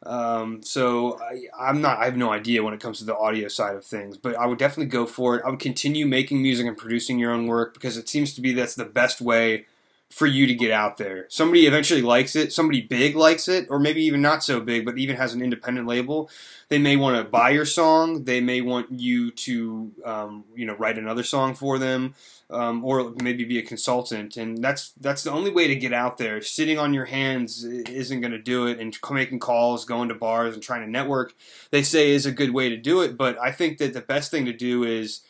Um, 0.04 0.62
so 0.62 1.20
I, 1.58 1.70
am 1.70 1.82
not 1.82 2.00
I 2.00 2.06
have 2.06 2.18
no 2.18 2.32
idea 2.32 2.62
when 2.64 2.74
it 2.74 2.82
comes 2.82 3.00
to 3.00 3.06
the 3.06 3.18
audio 3.18 3.48
side 3.48 3.78
of 3.78 3.86
things, 3.86 4.18
but 4.18 4.36
I 4.36 4.46
would 4.46 4.60
definitely 4.60 4.92
go 4.92 5.06
for 5.06 5.38
it. 5.38 5.44
I 5.46 5.50
would 5.52 5.60
continue 5.60 6.06
making 6.06 6.42
music 6.42 6.68
and 6.68 6.78
producing 6.78 7.18
your 7.18 7.32
own 7.32 7.48
work 7.48 7.74
because 7.74 7.96
it 7.96 8.10
seems 8.10 8.34
to 8.34 8.42
be 8.42 8.52
that's 8.52 8.76
the 8.76 8.86
best 8.86 9.22
way 9.22 9.68
for 10.10 10.26
you 10.26 10.48
to 10.48 10.56
get 10.56 10.72
out 10.72 10.98
there. 10.98 11.26
Somebody 11.30 11.68
eventually 11.68 12.02
likes 12.02 12.36
it, 12.36 12.54
somebody 12.54 12.82
big 12.82 13.16
likes 13.16 13.48
it, 13.48 13.68
or 13.70 13.78
maybe 13.78 14.04
even 14.04 14.22
not 14.22 14.44
so 14.44 14.60
big, 14.60 14.86
but 14.86 14.98
even 14.98 15.18
has 15.18 15.34
an 15.34 15.42
independent 15.42 15.86
label. 15.86 16.30
They 16.70 16.80
may 16.80 16.96
want 16.96 17.18
to 17.18 17.30
buy 17.30 17.52
your 17.52 17.66
song. 17.66 18.24
They 18.24 18.40
may 18.42 18.62
want 18.62 18.92
you 18.92 19.32
to, 19.32 19.92
um, 20.06 20.46
you 20.56 20.66
know, 20.66 20.76
write 20.76 20.98
another 20.98 21.24
song 21.24 21.56
for 21.56 21.78
them, 21.78 22.16
um, 22.50 22.84
or 22.84 23.14
maybe 23.22 23.44
be 23.44 23.60
a 23.60 23.62
consultant. 23.62 24.38
And 24.38 24.64
that's 24.64 24.92
that's 24.92 25.24
the 25.24 25.32
only 25.32 25.52
way 25.52 25.68
to 25.68 25.76
get 25.76 25.94
out 25.94 26.18
there. 26.18 26.42
Sitting 26.42 26.80
on 26.80 26.94
your 26.94 27.06
hands 27.06 27.64
isn't 27.64 28.22
going 28.22 28.32
to 28.32 28.42
do 28.42 28.68
it. 28.68 28.80
And 28.80 28.98
making 29.12 29.40
calls, 29.40 29.86
going 29.86 30.10
to 30.10 30.16
bars, 30.16 30.54
and 30.54 30.64
trying 30.64 30.86
to 30.86 30.90
network, 30.90 31.34
they 31.72 31.84
say 31.84 32.12
is 32.12 32.26
a 32.26 32.32
good 32.32 32.54
way 32.54 32.70
to 32.70 32.78
do 32.78 33.02
it. 33.02 33.18
But 33.18 33.38
I 33.40 33.52
think 33.52 33.78
that 33.78 33.94
the 33.94 34.02
best 34.02 34.32
thing 34.32 34.46
to 34.46 34.54
do 34.54 34.84
is 34.84 35.22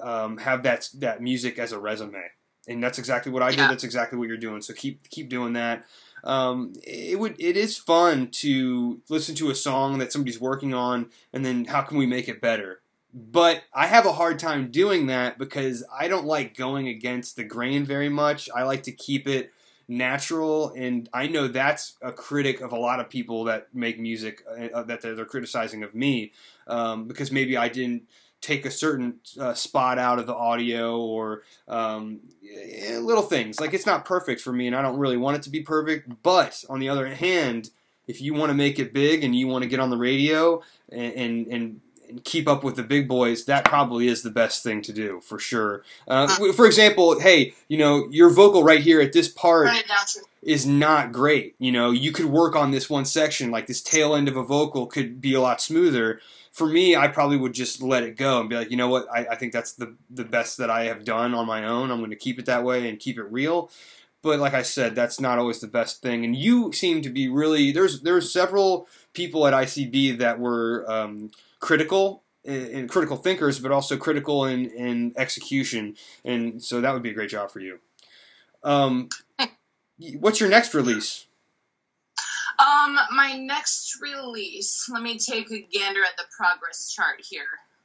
um, 0.00 0.38
have 0.38 0.62
that 0.64 0.88
that 0.94 1.22
music 1.22 1.58
as 1.58 1.72
a 1.72 1.78
resume 1.78 2.22
and 2.66 2.82
that's 2.82 2.98
exactly 2.98 3.32
what 3.32 3.42
I 3.42 3.50
yeah. 3.50 3.56
did. 3.56 3.70
That's 3.70 3.84
exactly 3.84 4.18
what 4.18 4.28
you're 4.28 4.36
doing. 4.36 4.62
So 4.62 4.74
keep 4.74 5.08
keep 5.08 5.28
doing 5.28 5.54
that. 5.54 5.86
Um, 6.24 6.72
it 6.82 7.18
would 7.18 7.36
it 7.38 7.56
is 7.56 7.76
fun 7.76 8.28
to 8.32 9.00
listen 9.08 9.34
to 9.36 9.50
a 9.50 9.54
song 9.54 9.98
that 9.98 10.12
somebody's 10.12 10.40
working 10.40 10.74
on, 10.74 11.10
and 11.32 11.44
then 11.44 11.66
how 11.66 11.82
can 11.82 11.98
we 11.98 12.06
make 12.06 12.28
it 12.28 12.40
better? 12.40 12.80
But 13.14 13.62
I 13.72 13.86
have 13.86 14.04
a 14.04 14.12
hard 14.12 14.38
time 14.38 14.70
doing 14.70 15.06
that 15.06 15.38
because 15.38 15.84
I 15.92 16.08
don't 16.08 16.26
like 16.26 16.56
going 16.56 16.88
against 16.88 17.36
the 17.36 17.44
grain 17.44 17.84
very 17.84 18.08
much. 18.08 18.50
I 18.54 18.64
like 18.64 18.82
to 18.84 18.92
keep 18.92 19.26
it 19.26 19.52
natural, 19.88 20.72
and 20.76 21.08
I 21.12 21.28
know 21.28 21.48
that's 21.48 21.96
a 22.02 22.12
critic 22.12 22.60
of 22.60 22.72
a 22.72 22.78
lot 22.78 23.00
of 23.00 23.08
people 23.08 23.44
that 23.44 23.68
make 23.72 23.98
music 23.98 24.42
uh, 24.74 24.82
that 24.82 25.00
they're, 25.00 25.14
they're, 25.14 25.24
criticizing 25.24 25.82
of 25.82 25.94
me 25.94 26.32
um, 26.66 27.06
because 27.06 27.30
maybe 27.30 27.56
I 27.56 27.68
didn't 27.68 28.08
take 28.46 28.64
a 28.64 28.70
certain 28.70 29.16
uh, 29.40 29.54
spot 29.54 29.98
out 29.98 30.18
of 30.20 30.26
the 30.26 30.34
audio 30.34 30.98
or 30.98 31.42
um, 31.66 32.20
eh, 32.48 32.96
little 32.98 33.24
things. 33.24 33.58
Like 33.60 33.74
it's 33.74 33.86
not 33.86 34.04
perfect 34.04 34.40
for 34.40 34.52
me, 34.52 34.68
and 34.68 34.76
I 34.76 34.82
don't 34.82 34.98
really 34.98 35.16
want 35.16 35.36
it 35.36 35.42
to 35.42 35.50
be 35.50 35.60
perfect. 35.60 36.22
But 36.22 36.64
on 36.70 36.78
the 36.78 36.88
other 36.88 37.08
hand, 37.08 37.70
if 38.06 38.20
you 38.20 38.34
want 38.34 38.50
to 38.50 38.54
make 38.54 38.78
it 38.78 38.92
big 38.92 39.24
and 39.24 39.34
you 39.34 39.48
want 39.48 39.64
to 39.64 39.68
get 39.68 39.80
on 39.80 39.90
the 39.90 39.96
radio 39.96 40.62
and, 40.90 41.12
and, 41.12 41.46
and 41.48 41.80
and 42.08 42.22
keep 42.22 42.46
up 42.46 42.62
with 42.62 42.76
the 42.76 42.84
big 42.84 43.08
boys, 43.08 43.46
that 43.46 43.64
probably 43.64 44.06
is 44.06 44.22
the 44.22 44.30
best 44.30 44.62
thing 44.62 44.80
to 44.80 44.92
do 44.92 45.20
for 45.20 45.40
sure. 45.40 45.82
Uh, 46.06 46.28
for 46.52 46.64
example, 46.64 47.18
hey, 47.18 47.52
you 47.66 47.76
know, 47.76 48.06
your 48.12 48.30
vocal 48.30 48.62
right 48.62 48.80
here 48.80 49.00
at 49.00 49.12
this 49.12 49.26
part 49.26 49.68
is 50.40 50.64
not 50.64 51.10
great. 51.10 51.56
You 51.58 51.72
know, 51.72 51.90
you 51.90 52.12
could 52.12 52.26
work 52.26 52.54
on 52.54 52.70
this 52.70 52.88
one 52.88 53.04
section, 53.06 53.50
like 53.50 53.66
this 53.66 53.82
tail 53.82 54.14
end 54.14 54.28
of 54.28 54.36
a 54.36 54.44
vocal 54.44 54.86
could 54.86 55.20
be 55.20 55.34
a 55.34 55.40
lot 55.40 55.60
smoother 55.60 56.20
for 56.56 56.66
me, 56.66 56.96
I 56.96 57.08
probably 57.08 57.36
would 57.36 57.52
just 57.52 57.82
let 57.82 58.02
it 58.02 58.16
go 58.16 58.40
and 58.40 58.48
be 58.48 58.56
like, 58.56 58.70
you 58.70 58.78
know 58.78 58.88
what, 58.88 59.06
I, 59.14 59.26
I 59.32 59.36
think 59.36 59.52
that's 59.52 59.74
the 59.74 59.94
the 60.08 60.24
best 60.24 60.56
that 60.56 60.70
I 60.70 60.84
have 60.84 61.04
done 61.04 61.34
on 61.34 61.46
my 61.46 61.64
own. 61.64 61.90
I'm 61.90 61.98
going 61.98 62.08
to 62.10 62.16
keep 62.16 62.38
it 62.38 62.46
that 62.46 62.64
way 62.64 62.88
and 62.88 62.98
keep 62.98 63.18
it 63.18 63.24
real. 63.24 63.70
But 64.22 64.40
like 64.40 64.54
I 64.54 64.62
said, 64.62 64.94
that's 64.94 65.20
not 65.20 65.38
always 65.38 65.60
the 65.60 65.66
best 65.66 66.00
thing. 66.00 66.24
And 66.24 66.34
you 66.34 66.72
seem 66.72 67.02
to 67.02 67.10
be 67.10 67.28
really 67.28 67.72
there's 67.72 68.00
there's 68.00 68.32
several 68.32 68.88
people 69.12 69.46
at 69.46 69.52
ICB 69.52 70.16
that 70.16 70.40
were 70.40 70.90
um, 70.90 71.30
critical 71.60 72.22
and 72.46 72.88
critical 72.88 73.18
thinkers, 73.18 73.58
but 73.58 73.70
also 73.70 73.98
critical 73.98 74.46
in, 74.46 74.70
in 74.70 75.12
execution. 75.18 75.94
And 76.24 76.62
so 76.62 76.80
that 76.80 76.94
would 76.94 77.02
be 77.02 77.10
a 77.10 77.14
great 77.14 77.28
job 77.28 77.50
for 77.50 77.60
you. 77.60 77.80
Um, 78.62 79.10
what's 80.18 80.40
your 80.40 80.48
next 80.48 80.72
release? 80.72 81.25
Um, 82.58 82.98
my 83.14 83.36
next 83.38 83.98
release. 84.00 84.88
Let 84.92 85.02
me 85.02 85.18
take 85.18 85.50
a 85.50 85.60
gander 85.60 86.02
at 86.02 86.16
the 86.16 86.24
progress 86.36 86.92
chart 86.94 87.20
here. 87.28 87.42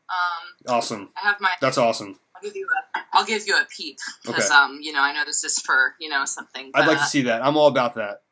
Um, 0.10 0.76
awesome. 0.76 1.10
I 1.16 1.28
have 1.28 1.38
my. 1.40 1.52
That's 1.62 1.78
awesome. 1.78 2.20
I'll 2.36 2.42
give 2.42 2.56
you 2.56 2.68
a. 2.68 3.00
I'll 3.14 3.26
give 3.26 3.48
you 3.48 3.56
a 3.56 3.66
peep 3.76 3.98
because 4.26 4.50
okay. 4.50 4.56
um, 4.56 4.80
you 4.82 4.92
know, 4.92 5.02
I 5.02 5.14
know 5.14 5.24
this 5.26 5.44
is 5.44 5.60
for 5.60 5.96
you 6.00 6.10
know 6.10 6.26
something. 6.26 6.72
I'd 6.74 6.88
like 6.88 7.00
to 7.00 7.06
see 7.06 7.24
that. 7.24 7.44
I'm 7.44 7.58
all 7.58 7.68
about 7.68 7.96
that. 7.96 8.24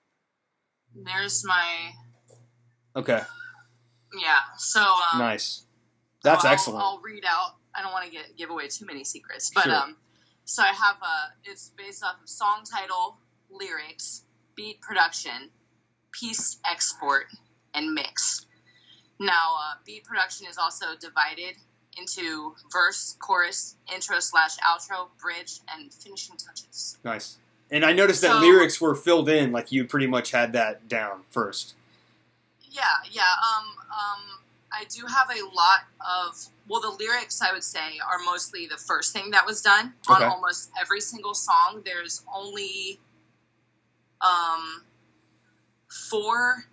There's 0.96 1.46
my. 1.46 1.92
Okay. 2.96 3.22
Yeah. 4.20 4.40
So. 4.58 4.82
Um, 4.82 5.20
nice. 5.20 5.66
That's 6.24 6.44
I'll, 6.44 6.52
excellent. 6.52 6.84
I'll 6.84 7.00
read 7.00 7.24
out. 7.26 7.56
I 7.74 7.82
don't 7.82 7.94
want 7.94 8.06
to 8.06 8.12
get 8.12 8.36
give 8.38 8.50
away 8.50 8.68
too 8.68 8.86
many 8.86 9.04
secrets, 9.04 9.52
but 9.54 9.64
sure. 9.64 9.76
um, 9.76 9.96
so 10.44 10.64
I 10.64 10.68
have 10.68 10.98
a. 11.02 11.50
It's 11.50 11.72
based 11.78 12.04
off 12.04 12.16
of 12.22 12.28
song 12.28 12.64
title, 12.70 13.18
lyrics, 13.50 14.24
beat 14.56 14.82
production, 14.82 15.50
piece 16.12 16.58
export 16.70 17.26
and 17.74 17.94
mix. 17.94 18.46
Now, 19.20 19.56
uh, 19.60 19.74
beat 19.86 20.06
production 20.06 20.48
is 20.48 20.58
also 20.58 20.86
divided 21.00 21.56
into 21.98 22.56
verse, 22.72 23.16
chorus, 23.20 23.76
intro 23.94 24.20
slash 24.20 24.58
outro, 24.58 25.08
bridge, 25.22 25.60
and 25.74 25.94
finishing 25.94 26.38
touches. 26.38 26.98
Nice. 27.04 27.38
And 27.72 27.86
I 27.86 27.94
noticed 27.94 28.22
that 28.22 28.32
so, 28.32 28.40
lyrics 28.40 28.80
were 28.80 28.96
filled 28.96 29.30
in, 29.30 29.52
like 29.52 29.72
you 29.72 29.86
pretty 29.86 30.08
much 30.08 30.32
had 30.32 30.54
that 30.54 30.88
down 30.88 31.22
first. 31.30 31.76
Yeah, 32.72 32.84
yeah. 33.12 33.22
Um, 33.22 33.66
um, 33.92 34.40
I 34.72 34.86
do 34.86 35.06
have 35.06 35.30
a 35.30 35.44
lot 35.54 35.80
of 36.00 36.36
well, 36.68 36.82
the 36.82 37.04
lyrics 37.04 37.42
I 37.42 37.52
would 37.52 37.64
say 37.64 38.00
are 38.00 38.20
mostly 38.26 38.68
the 38.68 38.78
first 38.78 39.12
thing 39.12 39.32
that 39.32 39.46
was 39.46 39.62
done 39.62 39.94
okay. 40.10 40.24
on 40.24 40.32
almost 40.32 40.70
every 40.80 41.02
single 41.02 41.34
song. 41.34 41.82
There's 41.84 42.24
only 42.34 43.00
um 44.22 44.84
four 45.90 46.66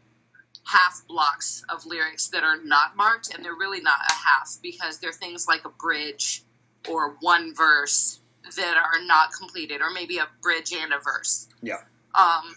half 0.64 1.02
blocks 1.06 1.62
of 1.68 1.86
lyrics 1.86 2.28
that 2.28 2.42
are 2.42 2.62
not 2.62 2.96
marked, 2.96 3.32
and 3.34 3.44
they're 3.44 3.54
really 3.54 3.80
not 3.80 3.98
a 4.08 4.12
half 4.12 4.56
because 4.62 4.98
they're 4.98 5.12
things 5.12 5.46
like 5.46 5.64
a 5.64 5.70
bridge 5.70 6.42
or 6.88 7.16
one 7.20 7.54
verse 7.54 8.20
that 8.56 8.76
are 8.76 9.04
not 9.04 9.30
completed, 9.32 9.80
or 9.80 9.90
maybe 9.90 10.18
a 10.18 10.28
bridge 10.42 10.72
and 10.72 10.92
a 10.92 10.98
verse. 10.98 11.48
Yeah. 11.62 11.78
Um, 12.14 12.54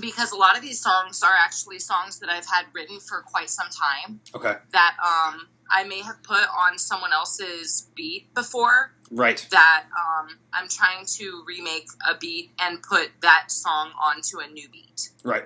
because 0.00 0.32
a 0.32 0.36
lot 0.36 0.56
of 0.56 0.62
these 0.62 0.80
songs 0.80 1.22
are 1.22 1.32
actually 1.32 1.78
songs 1.78 2.20
that 2.20 2.28
I've 2.28 2.46
had 2.46 2.64
written 2.72 2.98
for 3.00 3.22
quite 3.22 3.50
some 3.50 3.68
time. 3.68 4.20
Okay. 4.34 4.54
That 4.72 4.96
um, 5.02 5.48
I 5.70 5.84
may 5.84 6.00
have 6.00 6.22
put 6.22 6.46
on 6.58 6.78
someone 6.78 7.12
else's 7.12 7.88
beat 7.94 8.32
before. 8.34 8.92
Right. 9.10 9.46
That 9.50 9.84
um, 9.92 10.28
I'm 10.52 10.68
trying 10.68 11.06
to 11.06 11.44
remake 11.46 11.88
a 12.08 12.16
beat 12.18 12.50
and 12.60 12.82
put 12.82 13.10
that 13.22 13.50
song 13.50 13.90
onto 14.02 14.40
a 14.40 14.46
new 14.46 14.68
beat. 14.68 15.10
Right. 15.22 15.44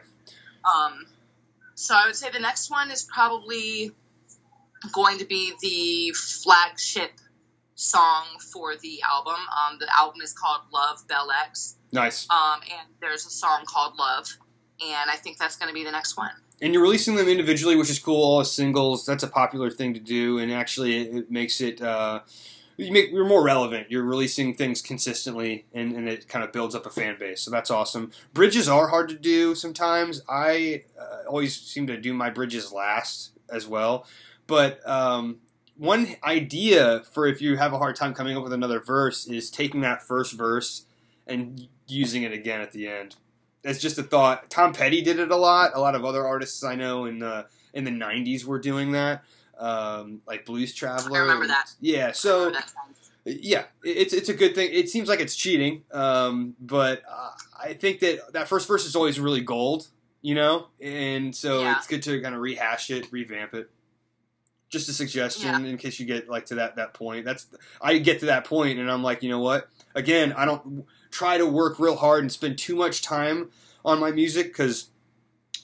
Um, 0.64 1.06
so 1.74 1.94
I 1.94 2.06
would 2.06 2.16
say 2.16 2.30
the 2.30 2.40
next 2.40 2.70
one 2.70 2.90
is 2.90 3.02
probably 3.04 3.92
going 4.92 5.18
to 5.18 5.24
be 5.24 5.52
the 5.60 6.14
flagship 6.14 7.12
song 7.74 8.24
for 8.52 8.76
the 8.76 9.00
album. 9.08 9.34
Um, 9.34 9.78
the 9.78 9.88
album 9.96 10.20
is 10.22 10.32
called 10.32 10.62
Love 10.72 11.06
Bell 11.08 11.28
X. 11.44 11.76
Nice. 11.92 12.28
Um, 12.30 12.60
and 12.62 12.88
there's 13.00 13.24
a 13.26 13.30
song 13.30 13.64
called 13.66 13.94
Love, 13.96 14.26
and 14.80 15.10
I 15.10 15.16
think 15.16 15.38
that's 15.38 15.56
going 15.56 15.68
to 15.68 15.74
be 15.74 15.84
the 15.84 15.92
next 15.92 16.16
one 16.16 16.30
and 16.60 16.74
you're 16.74 16.82
releasing 16.82 17.14
them 17.14 17.28
individually, 17.28 17.76
which 17.76 17.90
is 17.90 17.98
cool. 17.98 18.22
All 18.22 18.40
as 18.40 18.50
singles, 18.50 19.06
that's 19.06 19.22
a 19.22 19.28
popular 19.28 19.70
thing 19.70 19.94
to 19.94 20.00
do, 20.00 20.38
and 20.38 20.52
actually, 20.52 20.96
it, 20.96 21.14
it 21.14 21.30
makes 21.30 21.60
it 21.60 21.80
uh, 21.80 22.20
you 22.76 22.92
make 22.92 23.10
you're 23.10 23.26
more 23.26 23.42
relevant. 23.42 23.90
You're 23.90 24.04
releasing 24.04 24.54
things 24.54 24.80
consistently, 24.80 25.66
and, 25.72 25.92
and 25.92 26.08
it 26.08 26.28
kind 26.28 26.44
of 26.44 26.52
builds 26.52 26.74
up 26.74 26.86
a 26.86 26.90
fan 26.90 27.16
base. 27.18 27.42
So 27.42 27.50
that's 27.50 27.70
awesome. 27.70 28.12
Bridges 28.32 28.68
are 28.68 28.88
hard 28.88 29.08
to 29.08 29.16
do 29.16 29.54
sometimes. 29.54 30.22
I 30.28 30.84
uh, 30.98 31.28
always 31.28 31.58
seem 31.60 31.86
to 31.88 31.96
do 31.96 32.14
my 32.14 32.30
bridges 32.30 32.72
last 32.72 33.32
as 33.50 33.66
well, 33.66 34.06
but 34.46 34.86
um, 34.88 35.38
one 35.76 36.16
idea 36.24 37.02
for 37.12 37.26
if 37.26 37.40
you 37.40 37.56
have 37.56 37.72
a 37.72 37.78
hard 37.78 37.96
time 37.96 38.14
coming 38.14 38.36
up 38.36 38.42
with 38.42 38.52
another 38.52 38.80
verse 38.80 39.26
is 39.26 39.50
taking 39.50 39.80
that 39.82 40.02
first 40.02 40.32
verse 40.32 40.84
and 41.26 41.68
using 41.86 42.24
it 42.24 42.32
again 42.32 42.60
at 42.60 42.72
the 42.72 42.88
end 42.88 43.16
that's 43.62 43.78
just 43.78 43.98
a 43.98 44.02
thought. 44.02 44.50
Tom 44.50 44.72
Petty 44.72 45.02
did 45.02 45.18
it 45.18 45.30
a 45.30 45.36
lot. 45.36 45.72
A 45.74 45.80
lot 45.80 45.94
of 45.94 46.04
other 46.04 46.26
artists 46.26 46.62
I 46.64 46.74
know 46.74 47.06
in 47.06 47.18
the 47.18 47.46
in 47.74 47.84
the 47.84 47.90
'90s 47.90 48.44
were 48.44 48.58
doing 48.58 48.92
that, 48.92 49.22
um, 49.58 50.22
like 50.26 50.46
Blues 50.46 50.74
Traveler. 50.74 51.18
I 51.18 51.20
remember 51.20 51.46
that. 51.46 51.70
Yeah, 51.80 52.12
so 52.12 52.52
yeah, 53.24 53.64
it's 53.82 54.12
it's 54.12 54.28
a 54.28 54.34
good 54.34 54.54
thing. 54.54 54.70
It 54.72 54.88
seems 54.88 55.08
like 55.08 55.20
it's 55.20 55.36
cheating, 55.36 55.84
um, 55.92 56.54
but 56.60 57.02
uh, 57.10 57.30
I 57.60 57.74
think 57.74 58.00
that 58.00 58.32
that 58.32 58.48
first 58.48 58.68
verse 58.68 58.86
is 58.86 58.96
always 58.96 59.20
really 59.20 59.40
gold, 59.40 59.88
you 60.22 60.34
know, 60.34 60.68
and 60.80 61.34
so 61.34 61.60
yeah. 61.60 61.76
it's 61.76 61.86
good 61.86 62.02
to 62.04 62.20
kind 62.22 62.34
of 62.34 62.40
rehash 62.40 62.90
it, 62.90 63.10
revamp 63.12 63.54
it. 63.54 63.70
Just 64.70 64.88
a 64.88 64.92
suggestion 64.92 65.64
yeah. 65.64 65.70
in 65.70 65.78
case 65.78 65.98
you 65.98 66.06
get 66.06 66.28
like 66.28 66.46
to 66.46 66.56
that 66.56 66.76
that 66.76 66.92
point. 66.92 67.24
That's 67.24 67.46
I 67.80 67.98
get 67.98 68.20
to 68.20 68.26
that 68.26 68.44
point 68.44 68.78
and 68.78 68.90
I'm 68.90 69.02
like, 69.02 69.22
you 69.22 69.30
know 69.30 69.40
what? 69.40 69.68
again, 69.98 70.32
I 70.32 70.44
don't 70.44 70.86
try 71.10 71.38
to 71.38 71.46
work 71.46 71.78
real 71.78 71.96
hard 71.96 72.22
and 72.22 72.32
spend 72.32 72.58
too 72.58 72.76
much 72.76 73.02
time 73.02 73.50
on 73.84 73.98
my 73.98 74.10
music 74.10 74.46
because 74.46 74.90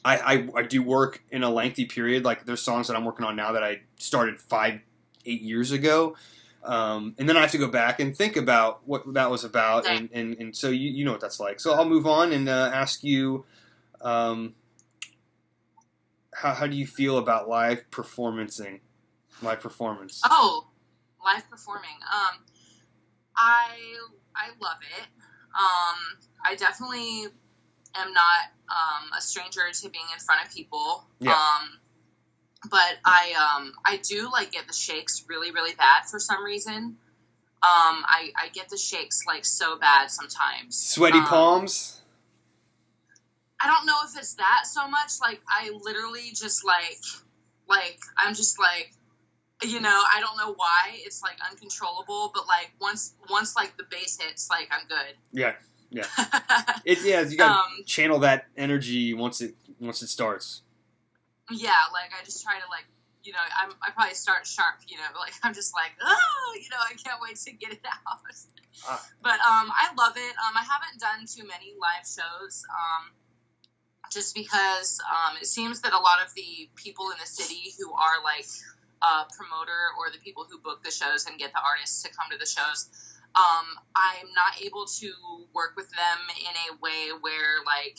I, 0.05 0.19
I, 0.19 0.49
I 0.57 0.63
do 0.63 0.83
work 0.83 1.23
in 1.31 1.43
a 1.43 1.51
lengthy 1.51 1.87
period. 1.87 2.25
Like 2.25 2.45
there's 2.45 2.63
songs 2.63 2.89
that 2.89 2.97
I'm 2.97 3.05
working 3.05 3.25
on 3.25 3.37
now 3.37 3.53
that 3.53 3.63
I 3.63 3.81
started 3.99 4.41
five, 4.41 4.81
eight 5.25 5.41
years 5.41 5.71
ago. 5.73 6.17
Um, 6.63 7.15
and 7.19 7.29
then 7.29 7.37
I 7.37 7.43
have 7.43 7.51
to 7.53 7.59
go 7.59 7.69
back 7.69 8.01
and 8.01 8.17
think 8.17 8.37
about 8.37 8.87
what 8.87 9.13
that 9.13 9.31
was 9.31 9.45
about, 9.45 9.87
and, 9.87 10.09
and, 10.15 10.35
and 10.39 10.57
so 10.57 10.71
you, 10.71 10.91
you 10.91 11.05
know 11.05 11.13
what 11.13 11.21
that's 11.21 11.39
like. 11.39 11.61
So 11.61 11.75
I'll 11.75 11.85
move 11.85 12.07
on 12.07 12.33
and 12.33 12.49
uh, 12.49 12.71
ask 12.73 13.05
you, 13.05 13.45
um, 14.01 14.55
how, 16.33 16.55
how 16.55 16.67
do 16.67 16.75
you 16.75 16.87
feel 16.87 17.19
about 17.19 17.51
live 17.51 17.85
performancing, 17.91 18.81
live 19.43 19.61
performance? 19.61 20.21
Oh, 20.25 20.67
live 21.25 21.49
performing. 21.51 21.97
Um, 22.13 22.41
I 23.37 23.69
I 24.37 24.49
love 24.61 24.79
it. 24.99 25.07
Um, 25.59 26.19
I 26.45 26.57
definitely 26.57 27.27
am 27.95 28.13
not 28.13 28.51
um, 28.69 29.11
a 29.17 29.21
stranger 29.21 29.61
to 29.73 29.89
being 29.89 30.05
in 30.13 30.19
front 30.21 30.47
of 30.47 30.53
people. 30.53 31.05
Yeah. 31.21 31.33
Um, 31.33 31.79
but 32.71 32.99
I 33.05 33.57
um, 33.59 33.73
I 33.85 33.99
do 33.99 34.31
like 34.33 34.53
get 34.53 34.67
the 34.67 34.73
shakes 34.73 35.25
really 35.29 35.51
really 35.51 35.75
bad 35.75 36.07
for 36.11 36.19
some 36.19 36.45
reason. 36.45 36.97
Um, 37.63 38.05
I, 38.07 38.31
I 38.37 38.49
get 38.53 38.69
the 38.69 38.77
shakes 38.77 39.23
like 39.27 39.47
so 39.47 39.79
bad 39.79 40.11
sometimes. 40.11 40.77
Sweaty 40.77 41.17
Um, 41.17 41.25
palms. 41.25 42.03
I 43.59 43.69
don't 43.69 43.87
know 43.87 43.97
if 44.05 44.19
it's 44.19 44.35
that 44.35 44.65
so 44.67 44.87
much. 44.87 45.13
Like 45.23 45.41
I 45.49 45.71
literally 45.83 46.31
just 46.35 46.63
like 46.67 46.99
like 47.67 47.99
I'm 48.19 48.35
just 48.35 48.59
like 48.59 48.93
you 49.63 49.81
know 49.81 49.89
I 50.15 50.21
don't 50.21 50.37
know 50.37 50.53
why 50.55 50.91
it's 50.95 51.23
like 51.23 51.37
uncontrollable. 51.51 52.31
But 52.35 52.47
like 52.47 52.73
once 52.81 53.15
once 53.31 53.57
like 53.57 53.77
the 53.77 53.85
bass 53.91 54.19
hits, 54.21 54.49
like 54.51 54.69
I'm 54.71 54.87
good. 54.89 55.15
Yeah, 55.33 55.55
Yeah. 55.91 56.07
it 56.85 56.99
yeah. 57.05 57.23
You 57.23 57.37
got 57.37 57.49
to 57.49 57.55
um, 57.55 57.85
channel 57.87 58.19
that 58.21 58.47
energy 58.57 59.15
once 59.15 59.41
it 59.41 59.55
once 59.81 60.03
it 60.03 60.09
starts. 60.09 60.63
yeah, 61.51 61.71
like 61.93 62.11
I 62.19 62.25
just 62.25 62.43
try 62.43 62.55
to 62.55 62.67
like 62.71 62.87
you 63.23 63.33
know 63.33 63.39
I'm 63.61 63.71
I 63.83 63.91
probably 63.93 64.15
start 64.15 64.47
sharp. 64.47 64.81
You 64.89 64.97
know, 64.97 65.05
like 65.19 65.35
I'm 65.43 65.55
just 65.55 65.75
like 65.75 65.93
oh 66.03 66.55
you 66.57 66.69
know 66.71 66.79
I 66.83 66.95
can't 66.95 67.21
wait 67.23 67.37
to 67.37 67.53
get 67.53 67.73
it 67.73 67.81
out. 68.09 68.21
Ah. 68.89 69.07
But 69.23 69.35
um, 69.35 69.71
I 69.71 69.91
love 69.97 70.17
it. 70.17 70.35
Um, 70.45 70.57
I 70.57 70.65
haven't 70.65 71.01
done 71.01 71.27
too 71.27 71.47
many 71.47 71.75
live 71.81 72.05
shows. 72.07 72.65
Um, 72.69 73.13
just 74.13 74.35
because 74.35 75.01
um, 75.11 75.37
it 75.41 75.47
seems 75.47 75.81
that 75.81 75.93
a 75.93 75.99
lot 75.99 76.19
of 76.25 76.33
the 76.35 76.69
people 76.77 77.11
in 77.11 77.17
the 77.21 77.27
city 77.27 77.73
who 77.79 77.93
are 77.93 78.23
like 78.23 78.47
a 79.05 79.27
promoter 79.37 79.93
or 79.99 80.11
the 80.11 80.19
people 80.19 80.47
who 80.49 80.59
book 80.59 80.83
the 80.83 80.91
shows 80.91 81.27
and 81.27 81.39
get 81.39 81.53
the 81.53 81.61
artists 81.61 82.03
to 82.03 82.09
come 82.09 82.31
to 82.33 82.39
the 82.39 82.47
shows, 82.47 82.89
um, 83.35 83.67
I'm 83.95 84.33
not 84.35 84.63
able 84.65 84.87
to 84.87 85.13
work 85.53 85.75
with 85.77 85.91
them 85.91 86.19
in 86.41 86.55
a 86.71 86.79
way 86.81 87.13
where 87.21 87.61
like 87.67 87.99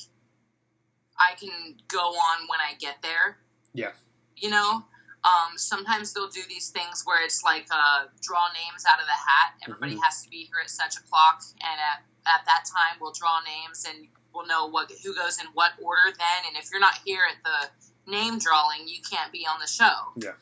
I 1.18 1.36
can 1.40 1.76
go 1.88 2.00
on 2.00 2.48
when 2.48 2.60
I 2.60 2.74
get 2.80 3.02
there. 3.02 3.38
Yeah. 3.74 3.92
You 4.36 4.50
know, 4.50 4.84
um, 5.24 5.58
sometimes 5.58 6.14
they'll 6.14 6.30
do 6.30 6.42
these 6.50 6.70
things 6.70 7.04
where 7.06 7.24
it's 7.24 7.44
like 7.44 7.68
uh, 7.72 8.06
draw 8.22 8.48
names 8.54 8.86
out 8.90 9.00
of 9.00 9.06
the 9.06 9.18
hat. 9.18 9.54
Everybody 9.64 9.98
has 10.04 10.24
to 10.24 10.30
be 10.30 10.46
here 10.46 10.62
at 10.64 10.70
such 10.70 10.98
a 10.98 11.04
clock, 11.10 11.42
and 11.62 11.80
at, 11.80 12.04
at 12.28 12.46
that 12.46 12.66
time 12.66 13.00
we'll 13.00 13.14
draw 13.14 13.40
names 13.42 13.86
and 13.88 14.08
we'll 14.34 14.48
know 14.48 14.68
what 14.68 14.92
who 15.04 15.16
goes 15.16 15.40
in 15.40 15.48
what 15.54 15.72
order 15.82 16.14
then. 16.18 16.42
And 16.48 16.58
if 16.58 16.70
you're 16.72 16.82
not 16.82 17.00
here 17.06 17.22
at 17.30 17.42
the 17.44 18.12
name 18.12 18.40
drawing, 18.40 18.88
you 18.88 19.00
can't 19.10 19.32
be 19.32 19.48
on 19.48 19.60
the 19.60 19.68
show. 19.68 20.14
Yeah. 20.16 20.38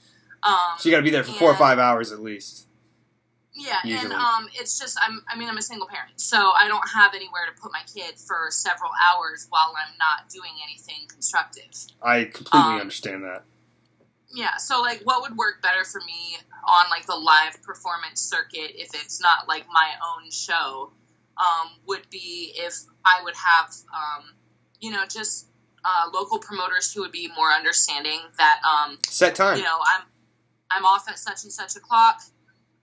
Um, 0.46 0.78
So 0.78 0.90
you 0.90 0.92
got 0.92 0.98
to 1.00 1.04
be 1.04 1.10
there 1.12 1.24
for 1.24 1.32
four 1.34 1.52
or 1.52 1.56
five 1.56 1.80
hours 1.80 2.12
at 2.12 2.20
least. 2.20 2.68
yeah, 3.54 3.80
and 3.86 4.12
um, 4.12 4.50
it's 4.56 4.80
just 4.80 4.98
I'm 5.02 5.24
I 5.30 5.38
mean 5.38 5.48
I'm 5.48 5.58
a 5.58 5.62
single 5.62 5.88
parent, 5.88 6.20
so 6.20 6.38
I 6.38 6.68
don't 6.68 6.88
have 6.90 7.14
anywhere 7.14 7.46
to 7.54 7.62
put 7.62 7.72
my 7.72 7.82
kid 7.94 8.18
for 8.18 8.48
several 8.50 8.92
hours 9.08 9.46
while 9.50 9.74
I'm 9.78 9.94
not 10.00 10.30
doing 10.30 10.52
anything 10.68 11.08
constructive. 11.08 11.72
I 12.02 12.26
completely 12.26 12.60
Um, 12.74 12.80
understand 12.82 13.24
that. 13.24 13.44
Yeah, 14.34 14.58
so 14.58 14.82
like 14.82 15.02
what 15.04 15.22
would 15.22 15.38
work 15.38 15.62
better 15.62 15.84
for 15.86 16.02
me 16.02 16.38
on 16.68 16.90
like 16.90 17.06
the 17.06 17.16
live 17.16 17.62
performance 17.62 18.20
circuit 18.22 18.72
if 18.76 18.90
it's 18.96 19.22
not 19.22 19.48
like 19.48 19.66
my 19.72 19.92
own 20.10 20.32
show 20.32 20.92
um, 21.38 21.70
would 21.88 22.10
be 22.10 22.54
if 22.56 22.74
I 23.06 23.22
would 23.24 23.36
have 23.36 23.68
um, 23.94 24.34
you 24.80 24.90
know 24.90 25.04
just 25.08 25.46
uh, 25.86 26.10
local 26.12 26.40
promoters 26.40 26.92
who 26.92 27.02
would 27.02 27.12
be 27.12 27.30
more 27.36 27.50
understanding 27.52 28.20
that 28.40 28.60
um, 28.66 28.98
Set 29.08 29.36
time. 29.36 29.58
you 29.58 29.64
know 29.64 29.78
I'm 29.86 30.02
I'm 30.76 30.86
off 30.86 31.08
at 31.10 31.18
such 31.20 31.44
and 31.44 31.52
such 31.52 31.76
o'clock. 31.76 32.22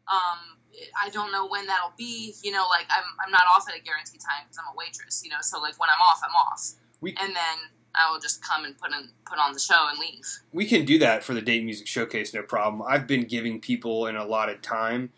Um, 0.09 0.39
I 1.01 1.11
don't 1.11 1.33
know 1.33 1.47
when 1.49 1.67
that'll 1.67 1.93
be. 1.97 2.35
You 2.43 2.53
know, 2.53 2.67
like 2.69 2.87
I'm 2.91 3.05
I'm 3.25 3.31
not 3.31 3.43
off 3.55 3.69
at 3.69 3.77
a 3.77 3.81
guaranteed 3.83 4.21
time 4.21 4.45
because 4.45 4.59
I'm 4.59 4.73
a 4.73 4.77
waitress. 4.77 5.23
You 5.25 5.31
know, 5.31 5.37
so 5.41 5.61
like 5.61 5.79
when 5.79 5.89
I'm 5.91 6.01
off, 6.01 6.21
I'm 6.25 6.35
off, 6.35 6.71
We- 7.01 7.15
and 7.21 7.35
then 7.35 7.59
I 7.95 8.11
will 8.11 8.21
just 8.21 8.43
come 8.47 8.65
and 8.65 8.77
put 8.79 8.93
in 8.93 9.11
put 9.29 9.39
on 9.39 9.53
the 9.53 9.59
show 9.59 9.89
and 9.91 9.99
leave. 9.99 10.25
we 10.53 10.67
can 10.67 10.85
do 10.85 10.99
that 11.01 11.25
for 11.25 11.35
the 11.35 11.43
Date 11.43 11.65
Music 11.65 11.87
Showcase, 11.87 12.33
no 12.33 12.43
problem. 12.43 12.83
I've 12.89 13.07
been 13.07 13.25
giving 13.25 13.61
people 13.61 14.07
an 14.07 14.17
allotted 14.17 14.63
time. 14.63 15.11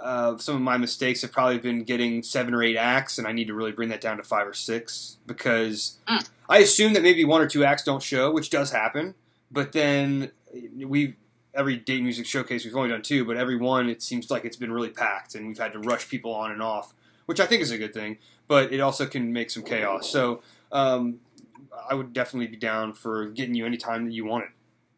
Uh, 0.00 0.36
some 0.38 0.56
of 0.56 0.60
my 0.62 0.76
mistakes 0.76 1.22
have 1.22 1.30
probably 1.32 1.58
been 1.58 1.84
getting 1.84 2.22
seven 2.22 2.54
or 2.54 2.62
eight 2.62 2.76
acts, 2.76 3.18
and 3.18 3.26
I 3.26 3.32
need 3.32 3.46
to 3.46 3.54
really 3.54 3.72
bring 3.72 3.88
that 3.90 4.00
down 4.00 4.16
to 4.16 4.22
five 4.22 4.46
or 4.46 4.52
six 4.54 5.18
because 5.26 5.98
Mm. 6.08 6.28
I 6.48 6.58
assume 6.58 6.92
that 6.94 7.02
maybe 7.02 7.24
one 7.24 7.40
or 7.40 7.46
two 7.46 7.64
acts 7.64 7.84
don't 7.84 8.02
show, 8.02 8.30
which 8.32 8.50
does 8.50 8.72
happen. 8.72 9.14
But 9.50 9.72
then 9.72 10.32
we 10.76 11.14
every 11.54 11.76
Date 11.76 12.02
Music 12.02 12.26
Showcase 12.26 12.64
we've 12.64 12.76
only 12.76 12.90
done 12.90 13.02
two, 13.02 13.24
but 13.24 13.36
every 13.36 13.56
one 13.56 13.88
it 13.88 14.02
seems 14.02 14.30
like 14.30 14.44
it's 14.44 14.56
been 14.56 14.72
really 14.72 14.90
packed, 14.90 15.34
and 15.34 15.46
we've 15.46 15.58
had 15.58 15.72
to 15.72 15.78
rush 15.78 16.08
people 16.08 16.34
on 16.34 16.50
and 16.50 16.62
off, 16.62 16.94
which 17.26 17.40
I 17.40 17.46
think 17.46 17.62
is 17.62 17.70
a 17.70 17.78
good 17.78 17.94
thing. 17.94 18.18
But 18.48 18.72
it 18.72 18.80
also 18.80 19.06
can 19.06 19.32
make 19.32 19.50
some 19.50 19.62
chaos. 19.62 20.08
So 20.08 20.42
um, 20.70 21.20
I 21.88 21.94
would 21.94 22.12
definitely 22.12 22.48
be 22.48 22.56
down 22.56 22.92
for 22.94 23.26
getting 23.26 23.54
you 23.54 23.66
any 23.66 23.76
time 23.76 24.04
that 24.06 24.12
you 24.12 24.24
want 24.24 24.44
it. 24.44 24.50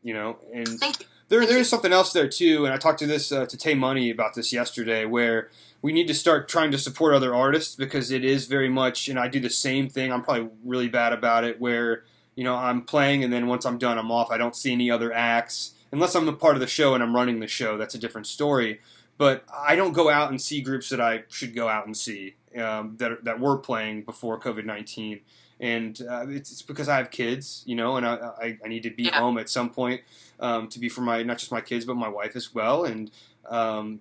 You 0.02 0.14
know, 0.14 0.38
and 0.52 0.68
Thank 0.68 1.00
you. 1.00 1.06
there, 1.28 1.46
there's 1.46 1.68
something 1.68 1.92
else 1.92 2.12
there 2.12 2.28
too, 2.28 2.64
and 2.64 2.74
I 2.74 2.76
talked 2.76 2.98
to 2.98 3.06
this 3.06 3.32
uh, 3.32 3.46
to 3.46 3.56
Tay 3.56 3.74
Money 3.74 4.10
about 4.10 4.34
this 4.34 4.52
yesterday, 4.52 5.06
where 5.06 5.50
we 5.80 5.92
need 5.92 6.08
to 6.08 6.14
start 6.14 6.48
trying 6.48 6.70
to 6.72 6.78
support 6.78 7.14
other 7.14 7.34
artists 7.34 7.74
because 7.74 8.10
it 8.10 8.24
is 8.24 8.46
very 8.46 8.68
much, 8.68 9.08
and 9.08 9.18
I 9.18 9.28
do 9.28 9.40
the 9.40 9.50
same 9.50 9.88
thing. 9.88 10.12
I'm 10.12 10.22
probably 10.22 10.50
really 10.64 10.88
bad 10.88 11.12
about 11.14 11.44
it, 11.44 11.58
where 11.58 12.04
you 12.34 12.44
know 12.44 12.54
I'm 12.54 12.82
playing, 12.82 13.24
and 13.24 13.32
then 13.32 13.46
once 13.46 13.64
I'm 13.64 13.78
done, 13.78 13.98
I'm 13.98 14.10
off. 14.10 14.30
I 14.30 14.36
don't 14.36 14.54
see 14.54 14.72
any 14.72 14.90
other 14.90 15.12
acts 15.12 15.73
unless 15.94 16.14
I'm 16.14 16.28
a 16.28 16.32
part 16.32 16.54
of 16.56 16.60
the 16.60 16.66
show 16.66 16.94
and 16.94 17.02
I'm 17.02 17.14
running 17.14 17.40
the 17.40 17.46
show. 17.46 17.78
That's 17.78 17.94
a 17.94 17.98
different 17.98 18.26
story. 18.26 18.80
But 19.16 19.44
I 19.54 19.76
don't 19.76 19.92
go 19.92 20.10
out 20.10 20.30
and 20.30 20.42
see 20.42 20.60
groups 20.60 20.88
that 20.90 21.00
I 21.00 21.22
should 21.28 21.54
go 21.54 21.68
out 21.68 21.86
and 21.86 21.96
see 21.96 22.34
um, 22.58 22.96
that 22.98 23.24
that 23.24 23.38
were 23.40 23.56
playing 23.58 24.02
before 24.02 24.38
COVID 24.40 24.64
nineteen. 24.64 25.20
And 25.60 25.98
uh, 26.10 26.26
it's, 26.28 26.50
it's 26.50 26.62
because 26.62 26.88
I 26.88 26.96
have 26.96 27.10
kids, 27.12 27.62
you 27.64 27.76
know, 27.76 27.96
and 27.96 28.04
I, 28.04 28.14
I, 28.44 28.58
I 28.64 28.68
need 28.68 28.82
to 28.82 28.90
be 28.90 29.04
Yeah. 29.04 29.20
home 29.20 29.38
at 29.38 29.48
some 29.48 29.70
point 29.70 30.00
um, 30.40 30.66
to 30.68 30.80
be 30.80 30.88
for 30.88 31.00
my 31.02 31.22
not 31.22 31.38
just 31.38 31.52
my 31.52 31.60
kids 31.60 31.84
but 31.84 31.94
my 31.96 32.08
wife 32.08 32.34
as 32.34 32.52
well. 32.52 32.84
And 32.84 33.10
um, 33.48 34.00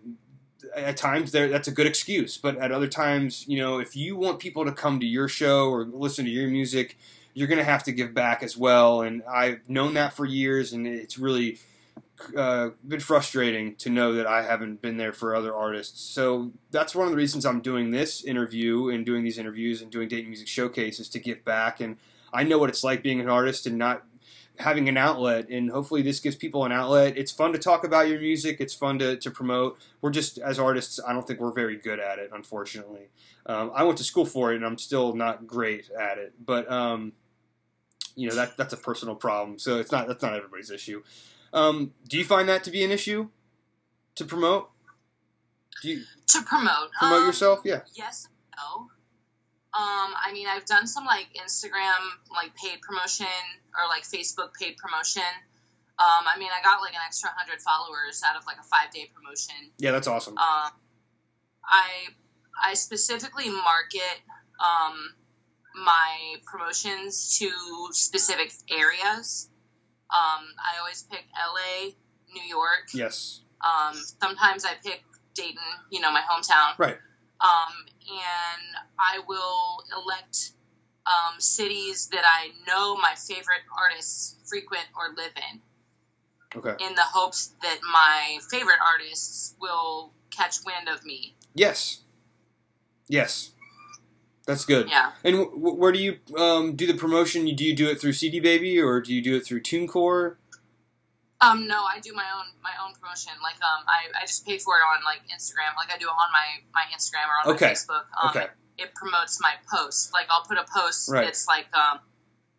at 0.75 0.97
times 0.97 1.31
there 1.31 1.47
that's 1.47 1.67
a 1.67 1.71
good 1.71 1.85
excuse, 1.85 2.39
but 2.39 2.57
at 2.57 2.71
other 2.71 2.87
times, 2.87 3.45
you 3.47 3.57
know, 3.59 3.77
if 3.79 3.95
you 3.95 4.15
want 4.15 4.39
people 4.39 4.65
to 4.65 4.71
come 4.71 4.99
to 4.99 5.05
your 5.05 5.27
show 5.27 5.69
or 5.69 5.85
listen 5.85 6.25
to 6.25 6.31
your 6.31 6.49
music, 6.49 6.97
you're 7.35 7.47
going 7.47 7.59
to 7.59 7.63
have 7.63 7.83
to 7.83 7.91
give 7.91 8.13
back 8.15 8.41
as 8.41 8.57
well. 8.57 9.01
And 9.01 9.21
I've 9.29 9.67
known 9.69 9.93
that 9.93 10.13
for 10.13 10.25
years, 10.25 10.73
and 10.73 10.87
it's 10.87 11.19
really 11.19 11.59
uh, 12.37 12.69
been 12.87 12.99
frustrating 12.99 13.75
to 13.75 13.89
know 13.89 14.13
that 14.13 14.27
I 14.27 14.43
haven't 14.43 14.81
been 14.81 14.97
there 14.97 15.13
for 15.13 15.35
other 15.35 15.53
artists. 15.53 16.01
So 16.01 16.51
that's 16.71 16.95
one 16.95 17.05
of 17.05 17.11
the 17.11 17.17
reasons 17.17 17.45
I'm 17.45 17.61
doing 17.61 17.91
this 17.91 18.23
interview 18.23 18.89
and 18.89 19.05
doing 19.05 19.23
these 19.23 19.37
interviews 19.37 19.81
and 19.81 19.91
doing 19.91 20.07
Date 20.07 20.27
Music 20.27 20.47
Showcase 20.47 20.99
is 20.99 21.09
to 21.09 21.19
give 21.19 21.43
back. 21.43 21.81
And 21.81 21.97
I 22.31 22.43
know 22.43 22.57
what 22.57 22.69
it's 22.69 22.83
like 22.83 23.03
being 23.03 23.19
an 23.19 23.29
artist 23.29 23.65
and 23.65 23.77
not 23.77 24.03
having 24.59 24.87
an 24.87 24.97
outlet. 24.97 25.49
And 25.49 25.71
hopefully 25.71 26.03
this 26.03 26.19
gives 26.19 26.35
people 26.35 26.63
an 26.65 26.71
outlet. 26.71 27.17
It's 27.17 27.31
fun 27.31 27.51
to 27.53 27.59
talk 27.59 27.83
about 27.83 28.07
your 28.07 28.19
music. 28.19 28.57
It's 28.59 28.73
fun 28.73 28.99
to, 28.99 29.17
to 29.17 29.31
promote. 29.31 29.79
We're 30.01 30.11
just, 30.11 30.37
as 30.37 30.59
artists, 30.59 30.99
I 31.05 31.13
don't 31.13 31.27
think 31.27 31.39
we're 31.39 31.51
very 31.51 31.75
good 31.75 31.99
at 31.99 32.19
it, 32.19 32.29
unfortunately. 32.33 33.09
Um, 33.47 33.71
I 33.73 33.83
went 33.83 33.97
to 33.97 34.03
school 34.03 34.25
for 34.25 34.53
it 34.53 34.57
and 34.57 34.65
I'm 34.65 34.77
still 34.77 35.15
not 35.15 35.47
great 35.47 35.89
at 35.99 36.19
it. 36.19 36.33
But, 36.43 36.71
um, 36.71 37.13
you 38.15 38.29
know, 38.29 38.35
that, 38.35 38.55
that's 38.55 38.73
a 38.73 38.77
personal 38.77 39.15
problem. 39.15 39.57
So 39.57 39.79
it's 39.79 39.91
not, 39.91 40.07
that's 40.07 40.21
not 40.21 40.35
everybody's 40.35 40.69
issue. 40.69 41.01
Um, 41.53 41.93
do 42.09 42.17
you 42.17 42.25
find 42.25 42.49
that 42.49 42.63
to 42.65 42.71
be 42.71 42.83
an 42.83 42.91
issue 42.91 43.29
to 44.15 44.25
promote? 44.25 44.69
Do 45.81 45.89
you 45.89 46.03
To 46.29 46.41
promote, 46.41 46.91
promote 46.97 47.21
um, 47.21 47.27
yourself? 47.27 47.61
Yeah. 47.63 47.81
Yes, 47.95 48.25
and 48.25 48.33
no. 48.57 48.81
Um, 49.75 50.13
I 50.15 50.31
mean, 50.33 50.47
I've 50.47 50.65
done 50.65 50.85
some 50.85 51.05
like 51.05 51.27
Instagram 51.35 51.97
like 52.31 52.55
paid 52.55 52.81
promotion 52.81 53.25
or 53.73 53.87
like 53.89 54.03
Facebook 54.03 54.53
paid 54.59 54.77
promotion. 54.77 55.23
Um, 55.99 56.25
I 56.27 56.37
mean, 56.37 56.49
I 56.51 56.61
got 56.63 56.81
like 56.81 56.93
an 56.93 57.01
extra 57.05 57.29
hundred 57.35 57.61
followers 57.61 58.21
out 58.27 58.35
of 58.35 58.45
like 58.45 58.57
a 58.59 58.63
five 58.63 58.91
day 58.93 59.09
promotion. 59.15 59.71
Yeah, 59.77 59.91
that's 59.91 60.07
awesome. 60.07 60.37
Um, 60.37 60.71
I 61.65 62.07
I 62.63 62.73
specifically 62.75 63.49
market 63.49 64.21
um, 64.59 65.15
my 65.75 66.35
promotions 66.45 67.39
to 67.39 67.49
specific 67.91 68.51
areas. 68.69 69.49
Um, 70.13 70.45
I 70.59 70.79
always 70.79 71.03
pick 71.09 71.25
LA, 71.33 71.91
New 72.33 72.47
York. 72.47 72.89
Yes. 72.93 73.41
Um, 73.61 73.95
sometimes 74.21 74.65
I 74.65 74.73
pick 74.83 75.03
Dayton, 75.33 75.57
you 75.89 76.01
know, 76.01 76.11
my 76.11 76.21
hometown. 76.21 76.77
Right. 76.77 76.97
Um, 77.41 77.73
and 78.07 78.85
I 78.99 79.19
will 79.27 79.83
elect 79.97 80.51
um, 81.05 81.39
cities 81.39 82.09
that 82.11 82.23
I 82.25 82.49
know 82.67 82.95
my 82.95 83.15
favorite 83.15 83.63
artists 83.77 84.35
frequent 84.49 84.85
or 84.95 85.15
live 85.15 85.31
in. 85.51 85.61
Okay. 86.55 86.85
In 86.85 86.93
the 86.93 87.01
hopes 87.01 87.51
that 87.63 87.79
my 87.91 88.37
favorite 88.51 88.77
artists 88.79 89.55
will 89.59 90.11
catch 90.29 90.57
wind 90.65 90.87
of 90.87 91.03
me. 91.03 91.35
Yes. 91.55 92.01
Yes. 93.07 93.51
That's 94.45 94.65
good. 94.65 94.89
Yeah. 94.89 95.11
And 95.23 95.37
w- 95.37 95.75
where 95.75 95.91
do 95.91 95.99
you 95.99 96.17
um, 96.37 96.75
do 96.75 96.85
the 96.85 96.95
promotion? 96.95 97.45
Do 97.55 97.63
you 97.63 97.75
do 97.75 97.87
it 97.89 97.99
through 98.01 98.13
CD 98.13 98.39
Baby 98.39 98.79
or 98.81 98.99
do 98.99 99.13
you 99.13 99.21
do 99.21 99.35
it 99.37 99.45
through 99.45 99.61
TuneCore? 99.61 100.35
Um, 101.41 101.67
no, 101.67 101.83
I 101.83 101.99
do 102.01 102.13
my 102.13 102.25
own 102.37 102.45
my 102.61 102.71
own 102.85 102.93
promotion. 102.99 103.33
Like, 103.41 103.55
um, 103.55 103.83
I, 103.87 104.21
I 104.21 104.25
just 104.25 104.45
pay 104.45 104.57
for 104.57 104.75
it 104.75 104.81
on 104.81 105.03
like 105.03 105.21
Instagram. 105.33 105.75
Like, 105.77 105.93
I 105.93 105.97
do 105.97 106.05
it 106.07 106.09
on 106.11 106.31
my 106.31 106.47
my 106.73 106.83
Instagram 106.95 107.27
or 107.27 107.49
on 107.49 107.55
Okay. 107.55 107.67
my 107.67 107.71
Facebook. 107.73 108.03
Um, 108.21 108.29
Okay. 108.29 108.47
It 108.77 108.95
promotes 108.95 109.39
my 109.41 109.53
posts. 109.71 110.11
Like, 110.13 110.27
I'll 110.29 110.43
put 110.43 110.57
a 110.57 110.65
post 110.75 111.09
Right. 111.09 111.25
that's 111.25 111.47
like 111.47 111.67
um, 111.75 111.99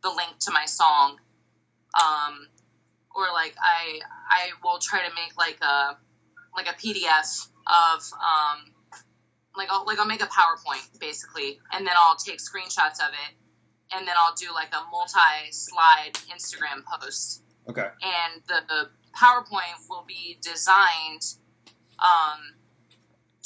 the 0.02 0.10
link 0.10 0.38
to 0.40 0.52
my 0.52 0.64
song. 0.66 1.18
Um, 1.94 2.48
or 3.14 3.24
like 3.32 3.54
I 3.62 4.00
I 4.28 4.50
will 4.62 4.78
try 4.80 5.00
to 5.06 5.14
make 5.14 5.36
like 5.38 5.58
a 5.62 5.96
like 6.56 6.66
a 6.68 6.74
PDF 6.74 7.46
of 7.66 8.02
um, 8.14 8.73
like 9.56 9.68
I'll 9.70 9.84
like 9.86 9.98
I'll 9.98 10.06
make 10.06 10.22
a 10.22 10.26
PowerPoint 10.26 10.98
basically, 11.00 11.58
and 11.72 11.86
then 11.86 11.94
I'll 11.96 12.16
take 12.16 12.38
screenshots 12.38 13.00
of 13.00 13.12
it, 13.12 13.34
and 13.96 14.06
then 14.06 14.14
I'll 14.18 14.34
do 14.34 14.46
like 14.52 14.72
a 14.72 14.82
multi-slide 14.90 16.12
Instagram 16.34 16.84
post 16.84 17.42
Okay. 17.68 17.88
and 18.02 18.42
the, 18.48 18.60
the 18.68 18.88
PowerPoint 19.18 19.88
will 19.88 20.04
be 20.06 20.38
designed 20.42 21.22
um, 21.98 22.40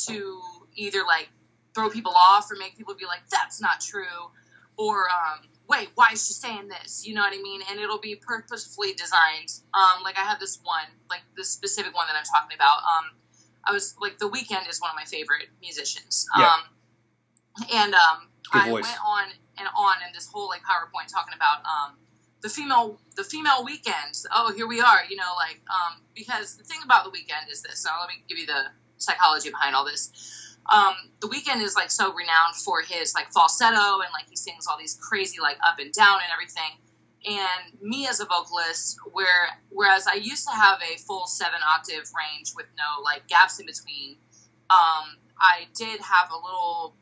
to 0.07 0.41
either 0.75 1.01
like 1.07 1.29
throw 1.75 1.89
people 1.91 2.13
off 2.17 2.51
or 2.51 2.57
make 2.59 2.77
people 2.77 2.95
be 2.95 3.05
like, 3.07 3.21
"That's 3.31 3.61
not 3.61 3.81
true," 3.81 4.31
or 4.77 5.05
um, 5.11 5.49
"Wait, 5.69 5.89
why 5.95 6.09
is 6.13 6.27
she 6.27 6.33
saying 6.33 6.69
this?" 6.69 7.07
You 7.07 7.15
know 7.15 7.21
what 7.21 7.33
I 7.35 7.41
mean? 7.43 7.61
And 7.71 7.79
it'll 7.79 8.01
be 8.01 8.17
purposefully 8.17 8.95
designed. 8.95 9.51
Um, 9.75 10.03
like 10.03 10.19
I 10.19 10.23
have 10.23 10.41
this 10.41 10.59
one, 10.63 10.87
like 11.11 11.23
this 11.37 11.51
specific 11.51 11.95
one 11.95 12.07
that 12.09 12.17
I'm 12.17 12.25
talking 12.25 12.57
about. 12.57 12.79
Um, 12.79 13.11
I 13.65 13.73
was 13.73 13.95
like, 14.01 14.19
The 14.19 14.29
Weeknd 14.29 14.69
is 14.69 14.81
one 14.81 14.91
of 14.91 14.97
my 14.97 15.05
favorite 15.05 15.49
musicians. 15.61 16.27
Yeah. 16.37 16.47
Um, 16.47 16.61
and 17.73 17.95
um, 17.95 18.29
Good 18.53 18.63
I 18.63 18.71
voice. 18.71 18.85
went 18.85 18.99
on 19.05 19.25
and 19.59 19.69
on 19.77 19.97
in 20.07 20.13
this 20.15 20.29
whole 20.33 20.49
like 20.49 20.63
PowerPoint 20.63 21.13
talking 21.13 21.35
about 21.35 21.59
um, 21.67 21.97
the 22.41 22.49
female 22.49 22.99
the 23.17 23.25
female 23.25 23.65
Weeknds. 23.67 24.25
Oh, 24.33 24.53
here 24.55 24.67
we 24.67 24.81
are. 24.81 25.01
You 25.09 25.17
know, 25.17 25.33
like 25.37 25.61
um, 25.69 26.01
because 26.15 26.57
the 26.57 26.65
thing 26.65 26.79
about 26.85 27.05
the 27.05 27.11
Weeknd 27.11 27.51
is 27.51 27.63
this. 27.63 27.85
Now 27.85 28.01
let 28.01 28.09
me 28.09 28.23
give 28.29 28.39
you 28.39 28.47
the 28.47 28.67
psychology 28.99 29.51
behind 29.51 29.75
all 29.75 29.85
this. 29.85 30.57
Um, 30.71 30.95
the 31.21 31.29
Weeknd 31.29 31.63
is 31.63 31.75
like 31.75 31.91
so 31.91 32.13
renowned 32.13 32.55
for 32.65 32.83
his 32.83 33.15
like 33.15 33.33
falsetto 33.33 34.01
and 34.01 34.11
like 34.13 34.29
he 34.29 34.37
sings 34.37 34.67
all 34.67 34.79
these 34.79 34.99
crazy 35.01 35.41
like 35.41 35.57
up 35.67 35.79
and 35.79 35.93
down 35.93 36.21
and 36.23 36.31
everything. 36.33 36.79
And 37.29 37.83
me 37.83 38.07
as 38.07 38.21
a 38.21 38.25
vocalist, 38.25 38.97
where 39.13 39.51
whereas 39.69 40.07
I 40.07 40.15
used 40.15 40.47
to 40.49 40.55
have 40.55 40.81
a 40.81 40.97
full 40.99 41.27
seven 41.27 41.61
octave 41.63 42.11
range 42.17 42.53
with 42.57 42.67
no 42.79 43.03
like 43.05 43.29
gaps 43.29 43.61
in 43.61 43.67
between, 43.67 44.17
um, 44.71 45.19
I 45.39 45.67
did 45.77 46.01
have 46.01 46.31
a 46.31 46.37
little 46.37 46.97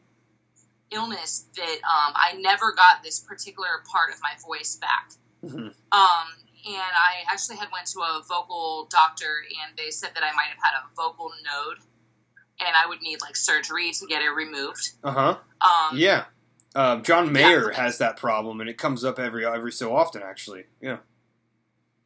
illness 0.91 1.47
that 1.57 1.77
um, 1.85 2.13
I 2.17 2.35
never 2.41 2.73
got 2.73 3.03
this 3.05 3.21
particular 3.21 3.69
part 3.91 4.11
of 4.13 4.17
my 4.21 4.33
voice 4.45 4.77
back. 4.77 5.13
Mhm. 5.45 5.73
Um, 5.93 6.27
and 6.65 6.75
I 6.77 7.25
actually 7.33 7.57
had 7.57 7.71
went 7.71 7.87
to 7.89 8.01
a 8.01 8.23
vocal 8.29 8.89
doctor, 8.91 9.45
and 9.65 9.77
they 9.79 9.91
said 9.91 10.11
that 10.15 10.25
I 10.25 10.33
might 10.33 10.49
have 10.49 10.59
had 10.61 10.75
a 10.75 10.95
vocal 10.97 11.31
node, 11.45 11.79
and 12.59 12.75
I 12.77 12.87
would 12.87 13.01
need 13.01 13.21
like 13.21 13.37
surgery 13.37 13.93
to 13.93 14.07
get 14.07 14.23
it 14.23 14.31
removed. 14.31 14.91
Uh 15.05 15.13
huh. 15.13 15.39
Um, 15.61 15.97
Yeah. 15.97 16.25
Uh, 16.77 17.01
John 17.01 17.33
Mayer 17.33 17.71
Yeah. 17.73 17.77
has 17.83 17.99
that 17.99 18.17
problem, 18.19 18.61
and 18.61 18.69
it 18.69 18.77
comes 18.77 19.03
up 19.03 19.19
every 19.19 19.47
every 19.47 19.73
so 19.73 19.97
often. 19.97 20.23
Actually, 20.23 20.65
yeah. 20.81 20.99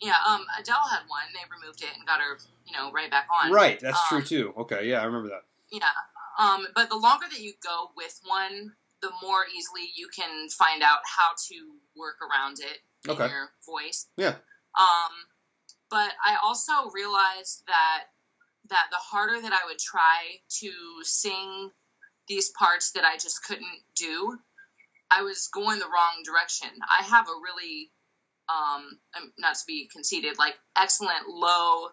yeah. 0.01 0.15
Um, 0.27 0.47
Adele 0.59 0.89
had 0.91 1.01
one. 1.09 1.23
They 1.35 1.41
removed 1.51 1.83
it 1.83 1.91
and 1.97 2.07
got 2.07 2.21
her, 2.21 2.39
you 2.65 2.73
know, 2.77 2.93
right 2.93 3.11
back 3.11 3.27
on. 3.43 3.51
Right. 3.51 3.81
That's 3.81 3.99
true 4.09 4.19
Um, 4.19 4.25
too. 4.25 4.55
Okay. 4.59 4.89
Yeah, 4.89 5.01
I 5.01 5.05
remember 5.05 5.29
that. 5.31 5.43
Yeah. 5.73 5.89
Um, 6.39 6.67
but 6.75 6.89
the 6.89 6.97
longer 6.97 7.27
that 7.29 7.41
you 7.41 7.53
go 7.63 7.91
with 7.97 8.19
one, 8.25 8.73
the 9.03 9.11
more 9.23 9.45
easily 9.57 9.91
you 9.97 10.09
can 10.15 10.49
find 10.51 10.83
out 10.83 11.01
how 11.05 11.31
to 11.49 11.55
work 11.97 12.17
around 12.23 12.59
it 12.61 12.79
in 13.07 13.11
Okay. 13.11 13.29
your 13.29 13.51
voice. 13.67 14.07
Yeah. 14.17 14.37
Um, 14.79 15.13
but 15.91 16.13
I 16.25 16.37
also 16.45 16.91
realized 16.95 17.65
that 17.67 18.05
that 18.69 18.87
the 18.93 18.99
harder 18.99 19.41
that 19.41 19.53
I 19.53 19.67
would 19.67 19.81
try 19.81 20.39
to 20.61 20.71
sing 21.03 21.73
these 22.29 22.51
parts 22.51 22.93
that 22.93 23.05
I 23.05 23.15
just 23.17 23.43
couldn't 23.45 23.81
do, 23.97 24.39
I 25.11 25.23
was 25.23 25.49
going 25.53 25.79
the 25.79 25.87
wrong 25.87 26.23
direction. 26.25 26.69
I 26.89 27.03
have 27.05 27.27
a 27.29 27.33
really, 27.43 27.91
um, 28.49 28.99
um, 29.17 29.33
not 29.39 29.55
to 29.57 29.61
be 29.67 29.89
conceited, 29.93 30.39
like 30.39 30.55
excellent 30.77 31.29
low 31.29 31.89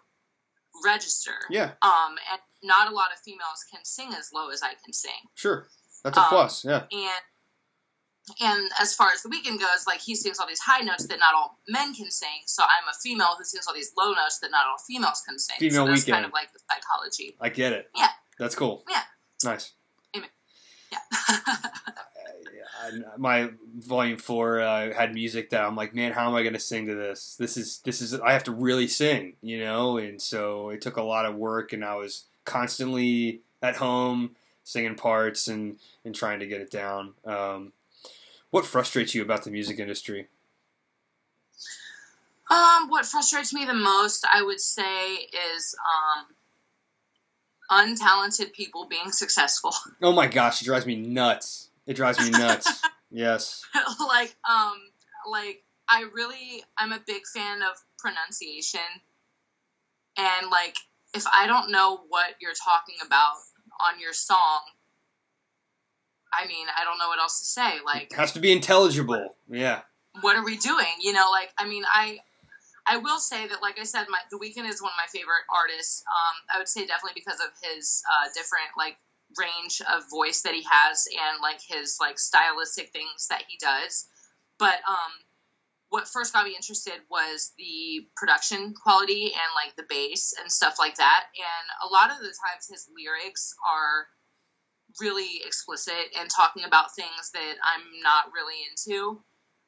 register. 0.84 1.34
Yeah. 1.50 1.72
Um, 1.82 2.16
and 2.32 2.40
not 2.62 2.90
a 2.90 2.94
lot 2.94 3.08
of 3.12 3.18
females 3.20 3.64
can 3.72 3.84
sing 3.84 4.12
as 4.18 4.30
low 4.32 4.50
as 4.50 4.62
I 4.62 4.74
can 4.84 4.92
sing. 4.92 5.10
Sure. 5.34 5.66
That's 6.04 6.16
a 6.16 6.20
Um, 6.20 6.28
plus. 6.28 6.64
Yeah. 6.64 6.84
And 6.92 7.22
and 8.40 8.70
as 8.78 8.94
far 8.94 9.10
as 9.10 9.22
the 9.22 9.30
Weeknd 9.30 9.58
goes, 9.58 9.86
like 9.86 10.00
he 10.00 10.14
sings 10.14 10.38
all 10.38 10.46
these 10.46 10.60
high 10.60 10.80
notes 10.80 11.06
that 11.06 11.18
not 11.18 11.34
all 11.34 11.58
men 11.66 11.94
can 11.94 12.10
sing. 12.10 12.42
So 12.44 12.62
I'm 12.62 12.86
a 12.88 12.92
female 13.02 13.34
who 13.38 13.44
sings 13.44 13.66
all 13.66 13.72
these 13.74 13.90
low 13.96 14.12
notes 14.12 14.38
that 14.40 14.50
not 14.50 14.66
all 14.66 14.76
females 14.86 15.22
can 15.26 15.38
sing. 15.38 15.56
Female 15.58 15.86
so 15.86 15.90
that's 15.90 16.04
Weeknd. 16.04 16.12
kind 16.12 16.24
of 16.26 16.32
like 16.32 16.52
the 16.52 16.58
psychology. 16.70 17.36
I 17.40 17.48
get 17.48 17.72
it. 17.72 17.90
Yeah. 17.96 18.08
That's 18.38 18.54
cool. 18.54 18.84
Yeah. 18.88 19.02
Nice. 19.44 19.72
Yeah. 20.92 20.98
My 23.16 23.50
volume 23.76 24.18
four 24.18 24.60
uh, 24.60 24.92
had 24.92 25.14
music 25.14 25.50
that 25.50 25.62
I'm 25.62 25.76
like, 25.76 25.94
man, 25.94 26.12
how 26.12 26.28
am 26.28 26.34
I 26.34 26.42
going 26.42 26.54
to 26.54 26.60
sing 26.60 26.86
to 26.86 26.94
this? 26.94 27.36
This 27.36 27.56
is 27.56 27.80
this 27.84 28.00
is 28.00 28.14
I 28.20 28.32
have 28.32 28.44
to 28.44 28.52
really 28.52 28.88
sing, 28.88 29.34
you 29.42 29.60
know. 29.60 29.98
And 29.98 30.20
so 30.20 30.70
it 30.70 30.80
took 30.80 30.96
a 30.96 31.02
lot 31.02 31.26
of 31.26 31.34
work, 31.34 31.72
and 31.72 31.84
I 31.84 31.96
was 31.96 32.24
constantly 32.44 33.40
at 33.62 33.76
home 33.76 34.36
singing 34.64 34.94
parts 34.94 35.48
and 35.48 35.78
and 36.04 36.14
trying 36.14 36.40
to 36.40 36.46
get 36.46 36.60
it 36.60 36.70
down. 36.70 37.14
Um, 37.24 37.72
what 38.50 38.64
frustrates 38.64 39.14
you 39.14 39.22
about 39.22 39.44
the 39.44 39.50
music 39.50 39.78
industry? 39.78 40.28
um, 42.50 42.88
what 42.88 43.04
frustrates 43.04 43.52
me 43.52 43.64
the 43.64 43.74
most, 43.74 44.26
I 44.30 44.42
would 44.42 44.60
say, 44.60 45.14
is 45.54 45.76
um, 46.10 46.26
untalented 47.70 48.52
people 48.52 48.86
being 48.86 49.12
successful. 49.12 49.74
Oh 50.00 50.12
my 50.12 50.26
gosh, 50.26 50.62
it 50.62 50.64
drives 50.64 50.86
me 50.86 50.96
nuts. 50.96 51.67
It 51.88 51.96
drives 51.96 52.20
me 52.20 52.30
nuts. 52.30 52.82
yes. 53.10 53.64
like 53.98 54.36
um 54.48 54.76
like 55.30 55.64
I 55.88 56.04
really 56.14 56.62
I'm 56.76 56.92
a 56.92 57.00
big 57.04 57.22
fan 57.34 57.62
of 57.62 57.76
pronunciation 57.98 58.80
and 60.18 60.50
like 60.50 60.76
if 61.14 61.24
I 61.34 61.46
don't 61.46 61.70
know 61.70 62.00
what 62.08 62.34
you're 62.40 62.52
talking 62.52 62.96
about 63.04 63.36
on 63.80 63.98
your 64.00 64.12
song 64.12 64.60
I 66.32 66.46
mean 66.46 66.66
I 66.78 66.84
don't 66.84 66.98
know 66.98 67.08
what 67.08 67.18
else 67.18 67.38
to 67.40 67.46
say 67.46 67.78
like 67.84 68.12
It 68.12 68.16
has 68.16 68.32
to 68.32 68.40
be 68.40 68.52
intelligible. 68.52 69.34
Yeah. 69.48 69.80
what 70.20 70.36
are 70.36 70.44
we 70.44 70.58
doing 70.58 70.92
you 71.00 71.14
know 71.14 71.28
like 71.32 71.50
I 71.56 71.66
mean 71.66 71.84
I 71.90 72.18
I 72.86 72.98
will 72.98 73.18
say 73.18 73.46
that 73.46 73.62
like 73.62 73.78
I 73.80 73.84
said 73.84 74.06
my 74.10 74.18
The 74.30 74.36
Weeknd 74.36 74.68
is 74.68 74.82
one 74.82 74.92
of 74.92 74.98
my 74.98 75.08
favorite 75.10 75.44
artists 75.54 76.04
um 76.06 76.36
I 76.54 76.58
would 76.58 76.68
say 76.68 76.84
definitely 76.84 77.14
because 77.24 77.40
of 77.40 77.48
his 77.62 78.02
uh 78.12 78.28
different 78.34 78.68
like 78.76 78.98
range 79.36 79.82
of 79.92 80.08
voice 80.10 80.42
that 80.42 80.54
he 80.54 80.64
has 80.70 81.06
and 81.06 81.42
like 81.42 81.60
his 81.66 81.98
like 82.00 82.18
stylistic 82.18 82.90
things 82.90 83.28
that 83.28 83.42
he 83.48 83.58
does. 83.60 84.06
But 84.58 84.80
um 84.88 85.12
what 85.90 86.08
first 86.08 86.34
got 86.34 86.44
me 86.44 86.54
interested 86.54 87.00
was 87.10 87.52
the 87.56 88.06
production 88.16 88.74
quality 88.74 89.32
and 89.32 89.50
like 89.56 89.74
the 89.76 89.86
bass 89.88 90.34
and 90.38 90.52
stuff 90.52 90.76
like 90.78 90.96
that. 90.96 91.24
And 91.36 91.90
a 91.90 91.92
lot 91.92 92.10
of 92.10 92.18
the 92.18 92.24
times 92.24 92.68
his 92.70 92.88
lyrics 92.94 93.54
are 93.64 94.06
really 95.00 95.40
explicit 95.46 96.12
and 96.18 96.28
talking 96.28 96.64
about 96.64 96.94
things 96.94 97.30
that 97.32 97.54
I'm 97.64 97.84
not 98.02 98.32
really 98.34 98.56
into. 98.70 99.20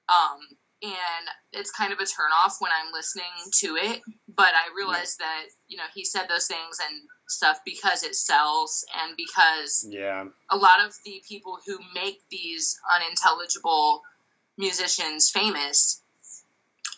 Um 0.09 0.41
and 0.83 1.29
it's 1.53 1.71
kind 1.71 1.93
of 1.93 1.99
a 1.99 2.05
turnoff 2.05 2.61
when 2.61 2.71
I'm 2.73 2.93
listening 2.93 3.25
to 3.59 3.77
it. 3.77 4.03
But 4.29 4.55
I 4.55 4.75
realized 4.77 5.19
that, 5.19 5.45
you 5.69 5.77
know, 5.77 5.85
he 5.95 6.05
said 6.05 6.27
those 6.29 6.47
things 6.47 6.79
and 6.89 7.03
stuff 7.29 7.61
because 7.65 8.03
it 8.03 8.15
sells 8.15 8.85
and 9.03 9.17
because 9.17 9.87
Yeah. 9.89 10.27
a 10.49 10.57
lot 10.57 10.81
of 10.85 10.97
the 11.05 11.23
people 11.29 11.59
who 11.67 11.79
make 11.95 12.21
these 12.31 12.79
unintelligible 12.95 14.03
musicians 14.57 15.31
famous 15.31 16.03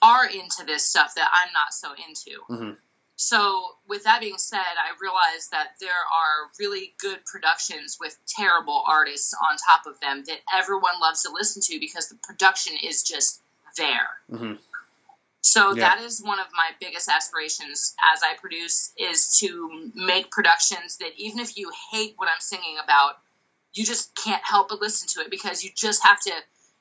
are 0.00 0.26
into 0.26 0.64
this 0.64 0.86
stuff 0.86 1.14
that 1.14 1.30
I'm 1.32 1.52
not 1.52 1.72
so 1.72 1.92
into. 1.92 2.42
Mhm. 2.50 2.78
So, 3.16 3.78
with 3.86 4.04
that 4.04 4.20
being 4.20 4.38
said, 4.38 4.58
I 4.58 4.96
realized 5.00 5.52
that 5.52 5.78
there 5.78 5.92
are 5.94 6.50
really 6.58 6.94
good 6.98 7.24
productions 7.24 7.98
with 8.00 8.18
terrible 8.26 8.82
artists 8.86 9.32
on 9.34 9.56
top 9.58 9.86
of 9.86 10.00
them 10.00 10.24
that 10.24 10.40
everyone 10.52 10.98
loves 10.98 11.22
to 11.22 11.30
listen 11.30 11.62
to 11.62 11.78
because 11.78 12.08
the 12.08 12.16
production 12.16 12.76
is 12.76 13.02
just 13.02 13.40
there. 13.76 14.08
hmm 14.30 14.54
So 15.40 15.74
Yeah. 15.74 15.96
that 15.96 16.00
is 16.02 16.22
one 16.22 16.38
of 16.38 16.46
my 16.54 16.70
biggest 16.80 17.08
aspirations 17.08 17.94
as 18.14 18.22
I 18.22 18.34
produce 18.34 18.92
is 18.96 19.38
to 19.38 19.90
make 19.94 20.30
productions 20.30 20.98
that 20.98 21.12
even 21.16 21.40
if 21.40 21.56
you 21.56 21.70
hate 21.90 22.14
what 22.16 22.28
I'm 22.28 22.40
singing 22.40 22.78
about, 22.82 23.18
you 23.72 23.84
just 23.84 24.14
can't 24.14 24.42
help 24.44 24.68
but 24.68 24.80
listen 24.80 25.08
to 25.08 25.20
it 25.22 25.30
because 25.30 25.64
you 25.64 25.70
just 25.74 26.02
have 26.04 26.20
to 26.20 26.32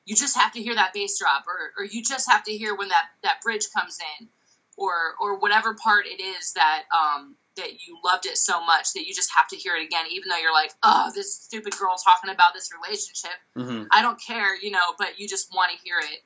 you 0.04 0.16
just 0.16 0.36
have 0.36 0.52
to 0.52 0.60
hear 0.62 0.74
that 0.74 0.92
bass 0.92 1.18
drop 1.18 1.44
or, 1.46 1.72
or 1.78 1.84
you 1.84 2.02
just 2.02 2.28
have 2.30 2.42
to 2.44 2.52
hear 2.52 2.74
when 2.74 2.88
that, 2.88 3.04
that 3.22 3.40
bridge 3.40 3.66
comes 3.76 3.98
in 4.20 4.28
or 4.76 5.14
or 5.20 5.38
whatever 5.38 5.74
part 5.74 6.06
it 6.06 6.20
is 6.20 6.52
that 6.54 6.82
um, 6.94 7.36
that 7.56 7.86
you 7.86 7.98
loved 8.04 8.26
it 8.26 8.36
so 8.36 8.64
much 8.64 8.92
that 8.94 9.06
you 9.06 9.14
just 9.14 9.30
have 9.36 9.46
to 9.48 9.56
hear 9.56 9.76
it 9.76 9.84
again 9.84 10.04
even 10.10 10.28
though 10.28 10.38
you're 10.38 10.52
like 10.52 10.72
oh 10.82 11.10
this 11.14 11.34
stupid 11.34 11.76
girl 11.78 11.94
talking 12.04 12.30
about 12.30 12.52
this 12.54 12.70
relationship 12.82 13.32
Mm-hmm. 13.56 13.84
i 13.92 14.00
don't 14.02 14.20
care 14.20 14.56
you 14.60 14.70
know 14.70 14.94
but 14.98 15.18
you 15.18 15.28
just 15.28 15.52
want 15.54 15.70
to 15.72 15.78
hear 15.84 15.98
it 15.98 16.20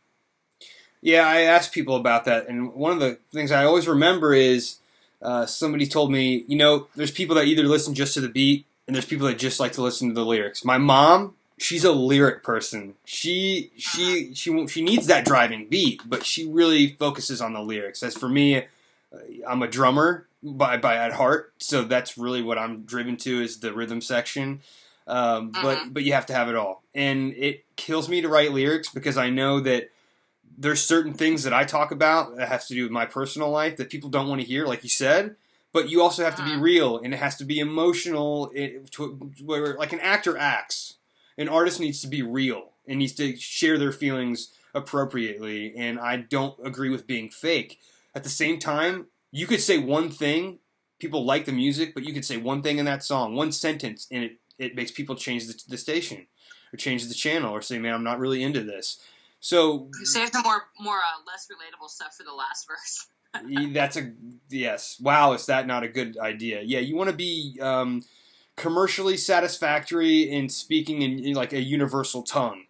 Yeah, 1.06 1.24
I 1.24 1.42
asked 1.42 1.70
people 1.70 1.94
about 1.94 2.24
that, 2.24 2.48
and 2.48 2.74
one 2.74 2.90
of 2.90 2.98
the 2.98 3.18
things 3.32 3.52
I 3.52 3.64
always 3.64 3.86
remember 3.86 4.34
is 4.34 4.78
uh, 5.22 5.46
somebody 5.46 5.86
told 5.86 6.10
me, 6.10 6.44
you 6.48 6.56
know, 6.56 6.88
there's 6.96 7.12
people 7.12 7.36
that 7.36 7.44
either 7.46 7.62
listen 7.62 7.94
just 7.94 8.14
to 8.14 8.20
the 8.20 8.28
beat, 8.28 8.66
and 8.88 8.96
there's 8.96 9.06
people 9.06 9.28
that 9.28 9.38
just 9.38 9.60
like 9.60 9.70
to 9.74 9.82
listen 9.82 10.08
to 10.08 10.14
the 10.16 10.24
lyrics. 10.24 10.64
My 10.64 10.78
mom, 10.78 11.36
she's 11.58 11.84
a 11.84 11.92
lyric 11.92 12.42
person. 12.42 12.94
She 13.04 13.70
she 13.76 14.34
she 14.34 14.66
she 14.66 14.82
needs 14.82 15.06
that 15.06 15.24
driving 15.24 15.68
beat, 15.68 16.00
but 16.04 16.26
she 16.26 16.44
really 16.44 16.96
focuses 16.98 17.40
on 17.40 17.52
the 17.52 17.62
lyrics. 17.62 18.02
As 18.02 18.16
for 18.16 18.28
me, 18.28 18.56
uh, 18.56 19.18
I'm 19.46 19.62
a 19.62 19.68
drummer 19.68 20.26
by 20.42 20.76
by 20.76 20.96
at 20.96 21.12
heart, 21.12 21.52
so 21.58 21.82
that's 21.82 22.18
really 22.18 22.42
what 22.42 22.58
I'm 22.58 22.82
driven 22.82 23.16
to 23.18 23.42
is 23.42 23.60
the 23.60 23.72
rhythm 23.72 24.00
section. 24.00 24.60
Um, 25.06 25.52
But 25.52 25.94
but 25.94 26.02
you 26.02 26.14
have 26.14 26.26
to 26.26 26.32
have 26.32 26.48
it 26.48 26.56
all, 26.56 26.82
and 26.96 27.32
it 27.34 27.64
kills 27.76 28.08
me 28.08 28.22
to 28.22 28.28
write 28.28 28.50
lyrics 28.50 28.88
because 28.88 29.16
I 29.16 29.30
know 29.30 29.60
that 29.60 29.90
there's 30.58 30.82
certain 30.82 31.12
things 31.12 31.42
that 31.42 31.52
I 31.52 31.64
talk 31.64 31.90
about 31.90 32.36
that 32.36 32.48
has 32.48 32.66
to 32.68 32.74
do 32.74 32.84
with 32.84 32.92
my 32.92 33.06
personal 33.06 33.50
life 33.50 33.76
that 33.76 33.90
people 33.90 34.08
don't 34.10 34.28
want 34.28 34.40
to 34.40 34.46
hear, 34.46 34.66
like 34.66 34.82
you 34.82 34.88
said. 34.88 35.36
But 35.72 35.90
you 35.90 36.00
also 36.00 36.24
have 36.24 36.36
to 36.36 36.42
be 36.44 36.52
Mhm. 36.52 36.62
real, 36.62 36.98
and 36.98 37.12
it 37.12 37.18
has 37.18 37.36
to 37.36 37.44
be 37.44 37.58
emotional. 37.58 38.50
It, 38.54 38.90
to, 38.92 39.30
where 39.44 39.76
like 39.76 39.92
an 39.92 40.00
actor 40.00 40.36
acts, 40.38 40.94
an 41.36 41.48
artist 41.48 41.80
needs 41.80 42.00
to 42.00 42.08
be 42.08 42.22
real 42.22 42.72
and 42.88 42.98
needs 42.98 43.12
to 43.14 43.36
share 43.36 43.76
their 43.76 43.92
feelings 43.92 44.52
appropriately. 44.74 45.74
And 45.76 45.98
I 45.98 46.16
don't 46.16 46.54
agree 46.64 46.88
with 46.88 47.06
being 47.06 47.28
fake. 47.28 47.78
At 48.14 48.22
the 48.22 48.30
same 48.30 48.58
time, 48.58 49.06
you 49.32 49.46
could 49.46 49.60
say 49.60 49.76
one 49.76 50.10
thing, 50.10 50.60
people 50.98 51.24
like 51.24 51.44
the 51.44 51.52
music, 51.52 51.92
but 51.92 52.04
you 52.04 52.14
could 52.14 52.24
say 52.24 52.38
one 52.38 52.62
thing 52.62 52.78
in 52.78 52.86
that 52.86 53.04
song, 53.04 53.34
one 53.34 53.52
sentence, 53.52 54.06
and 54.10 54.24
it 54.24 54.38
it 54.58 54.74
makes 54.74 54.90
people 54.90 55.16
change 55.16 55.46
the, 55.46 55.62
the 55.68 55.76
station 55.76 56.26
or 56.72 56.78
change 56.78 57.06
the 57.06 57.12
channel 57.14 57.52
or 57.52 57.60
say, 57.60 57.78
"Man, 57.78 57.92
I'm 57.92 58.04
not 58.04 58.18
really 58.18 58.42
into 58.42 58.62
this." 58.62 58.98
So 59.46 59.90
save 60.02 60.32
the 60.32 60.42
more 60.42 60.64
more 60.80 60.96
uh, 60.96 61.22
less 61.24 61.46
relatable 61.46 61.88
stuff 61.88 62.16
for 62.16 62.24
the 62.24 62.32
last 62.32 62.66
verse 62.66 63.06
that's 63.74 63.96
a 63.96 64.12
yes. 64.48 64.98
Wow, 65.00 65.34
is 65.34 65.46
that 65.46 65.68
not 65.68 65.84
a 65.84 65.88
good 65.88 66.18
idea? 66.18 66.62
Yeah, 66.62 66.80
you 66.80 66.96
want 66.96 67.10
to 67.10 67.16
be 67.16 67.56
um, 67.62 68.02
commercially 68.56 69.16
satisfactory 69.16 70.22
in 70.22 70.48
speaking 70.48 71.02
in, 71.02 71.20
in 71.20 71.34
like 71.34 71.52
a 71.52 71.60
universal 71.60 72.22
tongue, 72.22 72.64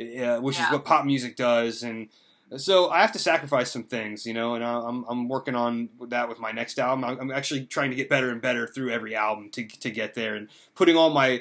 uh, 0.00 0.38
which 0.38 0.56
Yeah. 0.56 0.66
is 0.66 0.72
what 0.72 0.84
pop 0.84 1.04
music 1.04 1.36
does. 1.36 1.84
And 1.84 2.08
so 2.56 2.90
I 2.90 3.00
have 3.00 3.12
to 3.12 3.18
sacrifice 3.18 3.72
some 3.72 3.82
things, 3.82 4.24
you 4.24 4.32
know. 4.32 4.54
And 4.54 4.64
I- 4.64 4.80
I'm 4.80 5.04
I'm 5.08 5.28
working 5.28 5.54
on 5.54 5.88
that 6.08 6.28
with 6.28 6.38
my 6.38 6.52
next 6.52 6.78
album. 6.78 7.04
I'm 7.04 7.18
I'm 7.18 7.30
actually 7.30 7.66
trying 7.66 7.90
to 7.90 7.96
get 7.96 8.08
better 8.08 8.30
and 8.30 8.40
better 8.40 8.66
through 8.66 8.90
every 8.92 9.16
album 9.16 9.50
to 9.50 9.66
to 9.66 9.90
get 9.90 10.14
there, 10.14 10.36
and 10.36 10.48
putting 10.74 10.96
all 10.96 11.10
my 11.10 11.40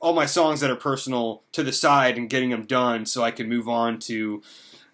all 0.00 0.14
my 0.14 0.26
songs 0.26 0.60
that 0.60 0.70
are 0.70 0.76
personal 0.76 1.42
to 1.52 1.62
the 1.62 1.72
side 1.72 2.16
and 2.16 2.30
getting 2.30 2.50
them 2.50 2.64
done 2.64 3.04
so 3.06 3.22
I 3.22 3.30
can 3.30 3.48
move 3.48 3.68
on 3.68 3.98
to 4.00 4.42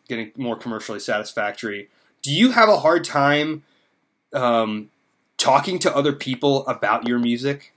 getting 0.08 0.32
more 0.36 0.56
commercially 0.56 1.00
satisfactory. 1.00 1.88
Do 2.22 2.32
you 2.32 2.50
have 2.52 2.68
a 2.68 2.78
hard 2.78 3.04
time 3.04 3.62
um, 4.32 4.90
talking 5.38 5.78
to 5.80 5.94
other 5.94 6.12
people 6.12 6.66
about 6.66 7.06
your 7.06 7.18
music? 7.18 7.72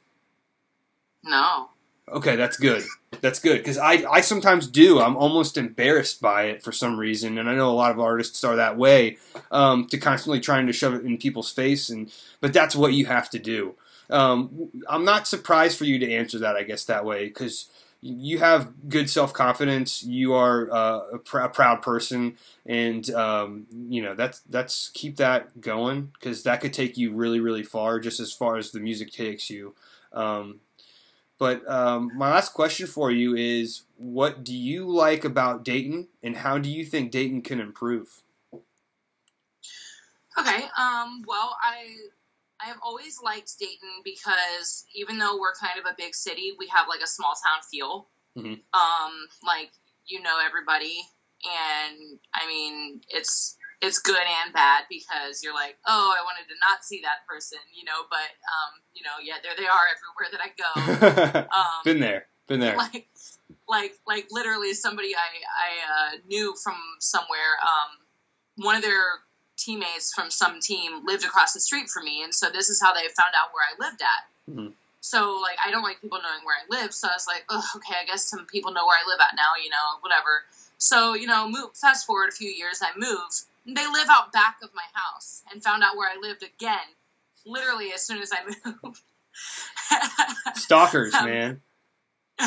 no 1.24 1.70
Okay, 2.12 2.36
that's 2.36 2.58
good. 2.58 2.84
That's 3.22 3.40
good 3.40 3.58
because 3.58 3.78
I, 3.78 4.04
I 4.10 4.22
sometimes 4.22 4.68
do. 4.68 5.00
I'm 5.00 5.18
almost 5.18 5.58
embarrassed 5.58 6.22
by 6.22 6.44
it 6.44 6.64
for 6.64 6.72
some 6.72 7.00
reason, 7.00 7.38
and 7.38 7.50
I 7.50 7.56
know 7.56 7.70
a 7.70 7.74
lot 7.74 7.92
of 7.92 8.00
artists 8.00 8.44
are 8.44 8.56
that 8.56 8.78
way. 8.78 9.18
Um, 9.52 9.88
to 9.88 9.98
constantly 9.98 10.40
trying 10.40 10.68
to 10.68 10.74
shove 10.74 10.94
it 10.94 11.06
in 11.06 11.18
people's 11.18 11.52
face, 11.52 11.90
and 11.90 12.12
but 12.42 12.54
that's 12.54 12.76
what 12.76 12.94
you 12.94 13.06
have 13.06 13.30
to 13.32 13.40
do. 13.40 13.76
Um, 14.10 14.70
I'm 14.88 15.06
not 15.06 15.28
surprised 15.28 15.78
for 15.78 15.86
you 15.86 16.00
to 16.00 16.14
answer 16.14 16.40
that. 16.40 16.56
I 16.56 16.64
guess 16.64 16.86
that 16.86 17.06
way 17.06 17.26
because 17.26 17.70
you 18.02 18.38
have 18.38 18.90
good 18.90 19.10
self 19.10 19.34
confidence. 19.34 20.04
You 20.04 20.34
are 20.34 20.72
uh, 20.72 21.00
a, 21.14 21.18
pr- 21.18 21.40
a 21.40 21.50
proud 21.50 21.82
person, 21.82 22.38
and 22.66 23.10
um, 23.12 23.66
you 23.90 24.02
know 24.02 24.14
that's 24.14 24.42
that's 24.42 24.92
keep 24.94 25.18
that 25.18 25.60
going 25.60 26.12
because 26.14 26.44
that 26.44 26.62
could 26.62 26.74
take 26.74 26.98
you 26.98 27.14
really 27.14 27.40
really 27.40 27.64
far, 27.64 28.00
just 28.00 28.20
as 28.20 28.32
far 28.32 28.58
as 28.58 28.72
the 28.72 28.80
music 28.80 29.12
takes 29.12 29.50
you. 29.50 29.74
Um, 30.14 30.60
but 31.38 31.68
um, 31.70 32.12
my 32.16 32.32
last 32.32 32.54
question 32.54 32.88
for 32.88 33.12
you 33.12 33.36
is: 33.36 33.84
What 33.98 34.44
do 34.44 34.56
you 34.56 34.90
like 34.90 35.26
about 35.26 35.64
Dayton, 35.64 36.08
and 36.24 36.38
how 36.38 36.58
do 36.58 36.70
you 36.70 36.86
think 36.86 37.12
Dayton 37.12 37.42
can 37.42 37.60
improve? 37.60 38.22
Okay. 40.38 40.64
Um, 40.78 41.24
well, 41.28 41.56
I 41.62 41.96
I 42.62 42.66
have 42.66 42.78
always 42.82 43.20
liked 43.22 43.58
Dayton 43.60 44.02
because 44.04 44.86
even 44.96 45.18
though 45.18 45.38
we're 45.38 45.54
kind 45.56 45.80
of 45.80 45.86
a 45.86 45.96
big 45.98 46.16
city, 46.16 46.54
we 46.58 46.68
have 46.68 46.88
like 46.88 47.02
a 47.02 47.08
small 47.08 47.34
town 47.34 47.62
feel. 47.70 48.08
Mhm. 48.38 48.62
Um, 48.74 49.28
like 49.46 49.72
you 50.08 50.22
know 50.22 50.40
everybody, 50.46 50.98
and 51.46 52.20
I 52.34 52.48
mean 52.48 53.02
it's 53.10 53.58
it's 53.86 54.00
good 54.00 54.18
and 54.44 54.54
bad 54.54 54.84
because 54.90 55.44
you're 55.44 55.54
like, 55.54 55.78
oh, 55.86 56.14
I 56.18 56.22
wanted 56.24 56.48
to 56.50 56.56
not 56.68 56.84
see 56.84 57.02
that 57.02 57.26
person, 57.28 57.60
you 57.74 57.84
know, 57.86 58.04
but 58.10 58.30
um, 58.50 58.82
you 58.94 59.04
know, 59.04 59.18
yeah, 59.24 59.36
there 59.44 59.54
they 59.58 59.68
are 59.68 59.86
everywhere 59.94 60.30
that 60.34 60.42
I 60.42 60.50
go. 60.58 61.46
Um, 61.56 61.82
Been 61.84 62.00
there, 62.00 62.26
been 62.48 62.60
there. 62.60 62.76
like 62.78 63.08
like 63.68 63.94
like 64.08 64.28
literally 64.32 64.74
somebody 64.74 65.16
I 65.16 65.20
I 65.20 65.72
uh, 66.16 66.18
knew 66.28 66.56
from 66.64 66.76
somewhere. 67.00 67.58
Um, 67.62 68.64
one 68.66 68.76
of 68.76 68.82
their 68.82 69.22
teammates 69.58 70.14
from 70.14 70.30
some 70.32 70.60
team 70.60 71.06
lived 71.06 71.24
across 71.24 71.54
the 71.54 71.60
street 71.60 71.90
from 71.90 72.06
me, 72.06 72.24
and 72.24 72.34
so 72.34 72.50
this 72.50 72.70
is 72.70 72.82
how 72.82 72.94
they 72.94 73.02
found 73.16 73.34
out 73.38 73.50
where 73.54 73.64
I 73.66 73.90
lived 73.90 74.02
at. 74.02 74.54
Mhm. 74.54 74.74
So 75.02 75.40
like 75.42 75.58
I 75.66 75.72
don't 75.72 75.84
like 75.84 76.02
people 76.02 76.20
knowing 76.22 76.44
where 76.46 76.56
I 76.58 76.82
live, 76.82 76.94
so 76.94 77.08
I 77.08 77.14
was 77.14 77.28
like, 77.28 77.46
oh, 77.50 77.64
okay, 77.78 77.96
I 78.02 78.06
guess 78.06 78.26
some 78.30 78.46
people 78.46 78.72
know 78.72 78.86
where 78.86 78.98
I 78.98 79.08
live 79.08 79.20
at 79.22 79.36
now, 79.36 79.54
you 79.64 79.70
know, 79.70 80.00
whatever. 80.02 80.44
So 80.78 81.14
you 81.14 81.28
know, 81.28 81.48
move 81.50 81.76
fast 81.76 82.06
forward 82.06 82.30
a 82.30 82.32
few 82.32 82.50
years, 82.50 82.80
I 82.82 82.98
move. 82.98 83.30
They 83.66 83.86
live 83.88 84.08
out 84.10 84.32
back 84.32 84.58
of 84.64 84.70
my 84.76 84.84
house, 84.94 85.42
and 85.52 85.64
found 85.64 85.84
out 85.84 85.98
where 85.98 86.10
I 86.10 86.20
lived 86.22 86.44
again, 86.44 86.78
literally 87.46 87.92
as 87.94 88.06
soon 88.06 88.22
as 88.22 88.32
I 88.32 88.44
moved. 88.84 89.02
Stalkers, 90.56 91.14
Um, 91.14 91.26
man. 91.26 91.62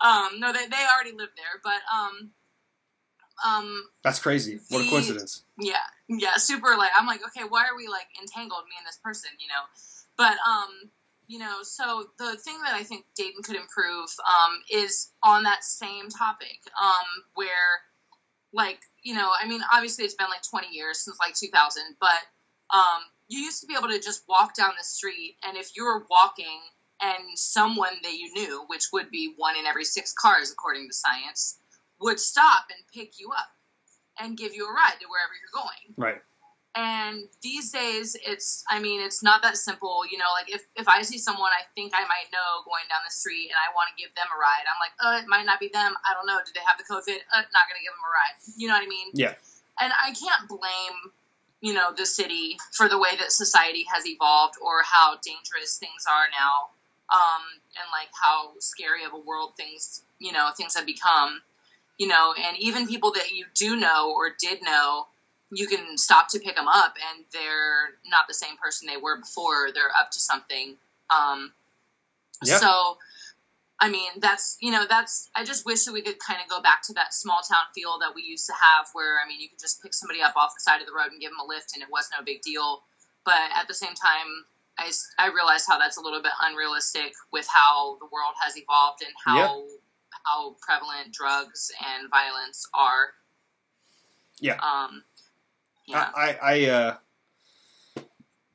um, 0.00 0.40
no, 0.40 0.52
they, 0.52 0.66
they 0.66 0.84
already 0.94 1.16
lived 1.16 1.32
there, 1.36 1.60
but 1.62 1.80
um, 1.92 2.30
um, 3.46 3.84
That's 4.02 4.18
crazy. 4.18 4.60
What 4.70 4.84
a 4.86 4.90
coincidence. 4.90 5.44
yeah, 5.60 5.76
yeah, 6.08 6.36
super. 6.36 6.76
Like, 6.76 6.90
I'm 6.98 7.06
like, 7.06 7.20
okay, 7.26 7.46
why 7.48 7.66
are 7.66 7.76
we 7.76 7.88
like 7.88 8.06
entangled, 8.20 8.64
me 8.64 8.74
and 8.78 8.86
this 8.86 8.98
person, 9.02 9.30
you 9.38 9.48
know? 9.48 9.62
But 10.16 10.36
um, 10.48 10.90
you 11.28 11.38
know, 11.38 11.58
so 11.62 12.06
the 12.18 12.36
thing 12.38 12.58
that 12.64 12.74
I 12.74 12.82
think 12.82 13.04
Dayton 13.14 13.42
could 13.42 13.56
improve 13.56 14.08
um 14.26 14.62
is 14.72 15.10
on 15.22 15.44
that 15.44 15.62
same 15.62 16.08
topic, 16.08 16.58
um, 16.80 17.06
where 17.34 17.82
like 18.58 18.80
you 19.04 19.14
know, 19.14 19.30
I 19.40 19.46
mean, 19.46 19.60
obviously 19.72 20.04
it's 20.04 20.14
been 20.14 20.28
like 20.28 20.42
20 20.50 20.68
years 20.70 21.04
since 21.04 21.16
like 21.20 21.34
2000, 21.34 21.82
but 22.00 22.08
um, 22.74 23.00
you 23.28 23.40
used 23.40 23.60
to 23.60 23.66
be 23.66 23.74
able 23.78 23.88
to 23.88 24.00
just 24.00 24.24
walk 24.28 24.54
down 24.54 24.72
the 24.76 24.84
street, 24.84 25.36
and 25.46 25.56
if 25.56 25.70
you 25.76 25.84
were 25.84 26.04
walking 26.10 26.60
and 27.00 27.38
someone 27.38 27.94
that 28.02 28.14
you 28.14 28.34
knew, 28.34 28.64
which 28.66 28.86
would 28.92 29.08
be 29.10 29.32
one 29.36 29.56
in 29.56 29.66
every 29.66 29.84
six 29.84 30.12
cars 30.12 30.50
according 30.50 30.88
to 30.88 30.94
science, 30.94 31.58
would 32.00 32.18
stop 32.18 32.64
and 32.70 32.80
pick 32.92 33.20
you 33.20 33.30
up 33.30 33.48
and 34.20 34.36
give 34.36 34.52
you 34.52 34.66
a 34.66 34.72
ride 34.72 34.98
to 35.00 35.06
wherever 35.06 35.32
you're 35.38 35.62
going. 35.62 35.94
Right. 35.96 36.20
And 36.78 37.26
these 37.42 37.74
days, 37.74 38.14
it's, 38.22 38.62
I 38.70 38.78
mean, 38.78 39.02
it's 39.02 39.20
not 39.20 39.42
that 39.42 39.56
simple. 39.56 40.06
You 40.06 40.16
know, 40.16 40.30
like 40.38 40.46
if, 40.46 40.62
if 40.76 40.86
I 40.86 41.02
see 41.02 41.18
someone 41.18 41.50
I 41.50 41.66
think 41.74 41.90
I 41.90 42.06
might 42.06 42.30
know 42.30 42.62
going 42.62 42.86
down 42.86 43.02
the 43.02 43.10
street 43.10 43.50
and 43.50 43.58
I 43.58 43.74
want 43.74 43.90
to 43.90 43.98
give 43.98 44.14
them 44.14 44.30
a 44.30 44.38
ride, 44.38 44.62
I'm 44.62 44.78
like, 44.78 44.94
oh, 45.02 45.18
it 45.18 45.26
might 45.26 45.42
not 45.42 45.58
be 45.58 45.74
them. 45.74 45.98
I 46.06 46.14
don't 46.14 46.30
know. 46.30 46.38
Do 46.38 46.54
they 46.54 46.62
have 46.62 46.78
the 46.78 46.86
COVID? 46.86 47.18
Uh, 47.34 47.42
not 47.50 47.66
going 47.66 47.82
to 47.82 47.82
give 47.82 47.90
them 47.90 48.06
a 48.06 48.12
ride. 48.14 48.36
You 48.54 48.70
know 48.70 48.78
what 48.78 48.86
I 48.86 48.90
mean? 48.94 49.10
Yeah. 49.10 49.34
And 49.82 49.90
I 49.90 50.14
can't 50.14 50.46
blame, 50.46 51.10
you 51.66 51.74
know, 51.74 51.90
the 51.90 52.06
city 52.06 52.62
for 52.70 52.86
the 52.86 52.98
way 52.98 53.10
that 53.18 53.34
society 53.34 53.82
has 53.90 54.06
evolved 54.06 54.54
or 54.62 54.86
how 54.86 55.18
dangerous 55.18 55.82
things 55.82 56.06
are 56.06 56.30
now. 56.30 56.70
Um, 57.10 57.42
and 57.74 57.90
like 57.90 58.14
how 58.14 58.54
scary 58.62 59.02
of 59.02 59.18
a 59.18 59.18
world 59.18 59.58
things, 59.58 60.06
you 60.22 60.30
know, 60.30 60.54
things 60.54 60.76
have 60.78 60.86
become, 60.86 61.42
you 61.98 62.06
know, 62.06 62.34
and 62.38 62.54
even 62.62 62.86
people 62.86 63.18
that 63.18 63.34
you 63.34 63.46
do 63.58 63.74
know 63.74 64.14
or 64.14 64.30
did 64.38 64.62
know, 64.62 65.10
you 65.50 65.66
can 65.66 65.96
stop 65.96 66.28
to 66.30 66.38
pick 66.38 66.56
them 66.56 66.68
up 66.68 66.94
and 67.10 67.24
they're 67.32 67.94
not 68.10 68.28
the 68.28 68.34
same 68.34 68.56
person 68.62 68.86
they 68.86 68.96
were 68.96 69.18
before. 69.18 69.68
They're 69.72 69.94
up 69.98 70.10
to 70.12 70.20
something. 70.20 70.76
Um, 71.10 71.52
Yeah. 72.44 72.58
So, 72.58 72.98
I 73.80 73.88
mean, 73.88 74.10
that's, 74.18 74.56
you 74.60 74.70
know, 74.70 74.84
that's, 74.88 75.30
I 75.34 75.44
just 75.44 75.64
wish 75.64 75.84
that 75.84 75.92
we 75.92 76.02
could 76.02 76.18
kind 76.18 76.40
of 76.42 76.48
go 76.50 76.60
back 76.60 76.82
to 76.82 76.92
that 76.94 77.14
small 77.14 77.40
town 77.40 77.64
feel 77.74 77.98
that 78.00 78.14
we 78.14 78.22
used 78.22 78.46
to 78.46 78.52
have 78.52 78.86
where, 78.92 79.18
I 79.24 79.26
mean, 79.28 79.40
you 79.40 79.48
could 79.48 79.58
just 79.58 79.82
pick 79.82 79.94
somebody 79.94 80.20
up 80.20 80.34
off 80.36 80.54
the 80.54 80.60
side 80.60 80.80
of 80.80 80.86
the 80.86 80.92
road 80.92 81.10
and 81.12 81.20
give 81.20 81.30
them 81.30 81.40
a 81.40 81.46
lift 81.46 81.72
and 81.74 81.82
it 81.82 81.88
was 81.90 82.08
no 82.16 82.24
big 82.24 82.42
deal. 82.42 82.82
But 83.24 83.50
at 83.54 83.68
the 83.68 83.74
same 83.74 83.94
time, 83.94 84.44
I, 84.78 84.90
I 85.18 85.28
realize 85.28 85.66
how 85.66 85.78
that's 85.78 85.96
a 85.96 86.00
little 86.00 86.22
bit 86.22 86.32
unrealistic 86.42 87.12
with 87.32 87.46
how 87.52 87.96
the 87.98 88.06
world 88.06 88.34
has 88.44 88.56
evolved 88.56 89.02
and 89.02 89.12
how 89.24 89.36
Yeah. 89.38 89.76
how 90.24 90.56
prevalent 90.60 91.12
drugs 91.12 91.70
and 91.96 92.08
violence 92.10 92.66
are. 92.74 93.14
Yeah. 94.40 94.58
Um. 94.62 95.02
Yeah. 95.88 96.10
I, 96.14 96.30
I, 96.30 96.38
I 96.42 96.66
uh, 96.66 96.96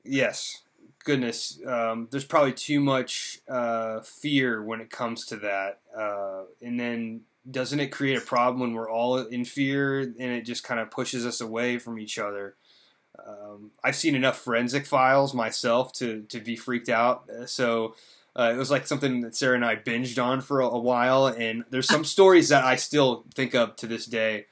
yes, 0.04 0.62
goodness, 1.04 1.60
um, 1.66 2.08
there's 2.12 2.26
probably 2.26 2.54
too 2.54 2.80
much 2.80 3.40
uh, 3.50 4.02
fear 4.02 4.62
when 4.64 4.82
it 4.82 4.92
comes 4.92 5.26
to 5.28 5.38
that, 5.38 5.80
uh, 5.98 6.44
and 6.62 6.80
then 6.80 7.22
doesn't 7.50 7.80
it 7.80 7.88
create 7.88 8.18
a 8.18 8.22
problem 8.22 8.62
when 8.62 8.74
we're 8.74 8.90
all 8.90 9.18
in 9.18 9.44
fear 9.44 10.00
and 10.00 10.16
it 10.18 10.46
just 10.46 10.64
kind 10.64 10.80
of 10.80 10.90
pushes 10.90 11.26
us 11.26 11.42
away 11.42 11.78
from 11.78 12.00
each 12.00 12.18
other? 12.20 12.56
Um, 13.28 13.72
I've 13.84 13.96
seen 13.96 14.16
enough 14.16 14.40
forensic 14.40 14.86
files 14.86 15.34
myself 15.34 15.92
to 15.94 16.24
to 16.30 16.40
be 16.40 16.56
freaked 16.56 16.90
out, 16.90 17.30
uh, 17.30 17.46
so. 17.46 17.96
Uh, 18.36 18.52
it 18.52 18.58
was 18.58 18.72
like 18.72 18.88
something 18.88 19.22
that 19.22 19.36
Sarah 19.36 19.54
and 19.54 19.64
I 19.64 19.76
binged 19.76 20.18
on 20.18 20.42
for 20.42 20.62
a, 20.62 20.66
a 20.66 20.80
while, 20.80 21.28
and 21.28 21.66
there's 21.70 21.88
some 21.88 22.04
stories 22.16 22.50
that 22.50 22.64
I 22.64 22.78
still 22.78 23.26
think 23.36 23.54
of 23.54 23.76
to 23.76 23.86
this 23.86 24.08
day. 24.08 24.48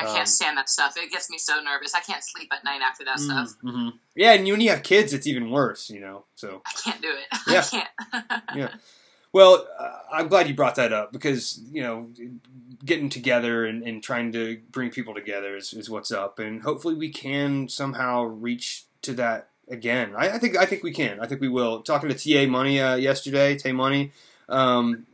I 0.00 0.08
um, 0.08 0.16
can't 0.16 0.28
stand 0.28 0.56
that 0.56 0.68
stuff. 0.68 0.96
It 0.96 1.10
gets 1.10 1.30
me 1.30 1.38
so 1.38 1.60
nervous. 1.60 1.94
I 1.94 2.00
can't 2.00 2.24
sleep 2.24 2.50
at 2.52 2.64
night 2.64 2.80
after 2.82 3.04
that 3.04 3.20
stuff. 3.20 3.50
Mm-hmm. 3.62 3.96
Yeah, 4.14 4.32
and 4.32 4.46
when 4.46 4.60
you 4.60 4.70
have 4.70 4.82
kids, 4.82 5.12
it's 5.12 5.26
even 5.26 5.50
worse, 5.50 5.90
you 5.90 6.00
know. 6.00 6.24
So, 6.36 6.62
I 6.66 6.72
can't 6.72 7.02
do 7.02 7.08
it. 7.08 7.38
Yeah. 7.48 7.60
I 7.60 7.62
can't. 7.62 8.42
Yeah. 8.56 8.68
well, 9.32 9.66
uh, 9.78 9.98
I'm 10.12 10.28
glad 10.28 10.48
you 10.48 10.54
brought 10.54 10.76
that 10.76 10.92
up 10.92 11.12
because 11.12 11.60
you 11.70 11.82
know, 11.82 12.08
getting 12.84 13.08
together 13.08 13.66
and, 13.66 13.82
and 13.82 14.02
trying 14.02 14.32
to 14.32 14.60
bring 14.70 14.90
people 14.90 15.14
together 15.14 15.56
is, 15.56 15.72
is 15.74 15.90
what's 15.90 16.10
up, 16.10 16.38
and 16.38 16.62
hopefully 16.62 16.94
we 16.94 17.10
can 17.10 17.68
somehow 17.68 18.22
reach 18.24 18.84
to 19.02 19.12
that 19.14 19.48
again. 19.68 20.14
I, 20.16 20.30
I 20.30 20.38
think 20.38 20.56
I 20.56 20.66
think 20.66 20.82
we 20.82 20.92
can. 20.92 21.20
I 21.20 21.26
think 21.26 21.40
we 21.40 21.48
will. 21.48 21.82
Talking 21.82 22.10
to 22.10 22.14
Ta 22.14 22.50
Money 22.50 22.80
uh, 22.80 22.96
yesterday, 22.96 23.56
Ta 23.56 23.72
Money. 23.72 24.12
Um, 24.48 25.06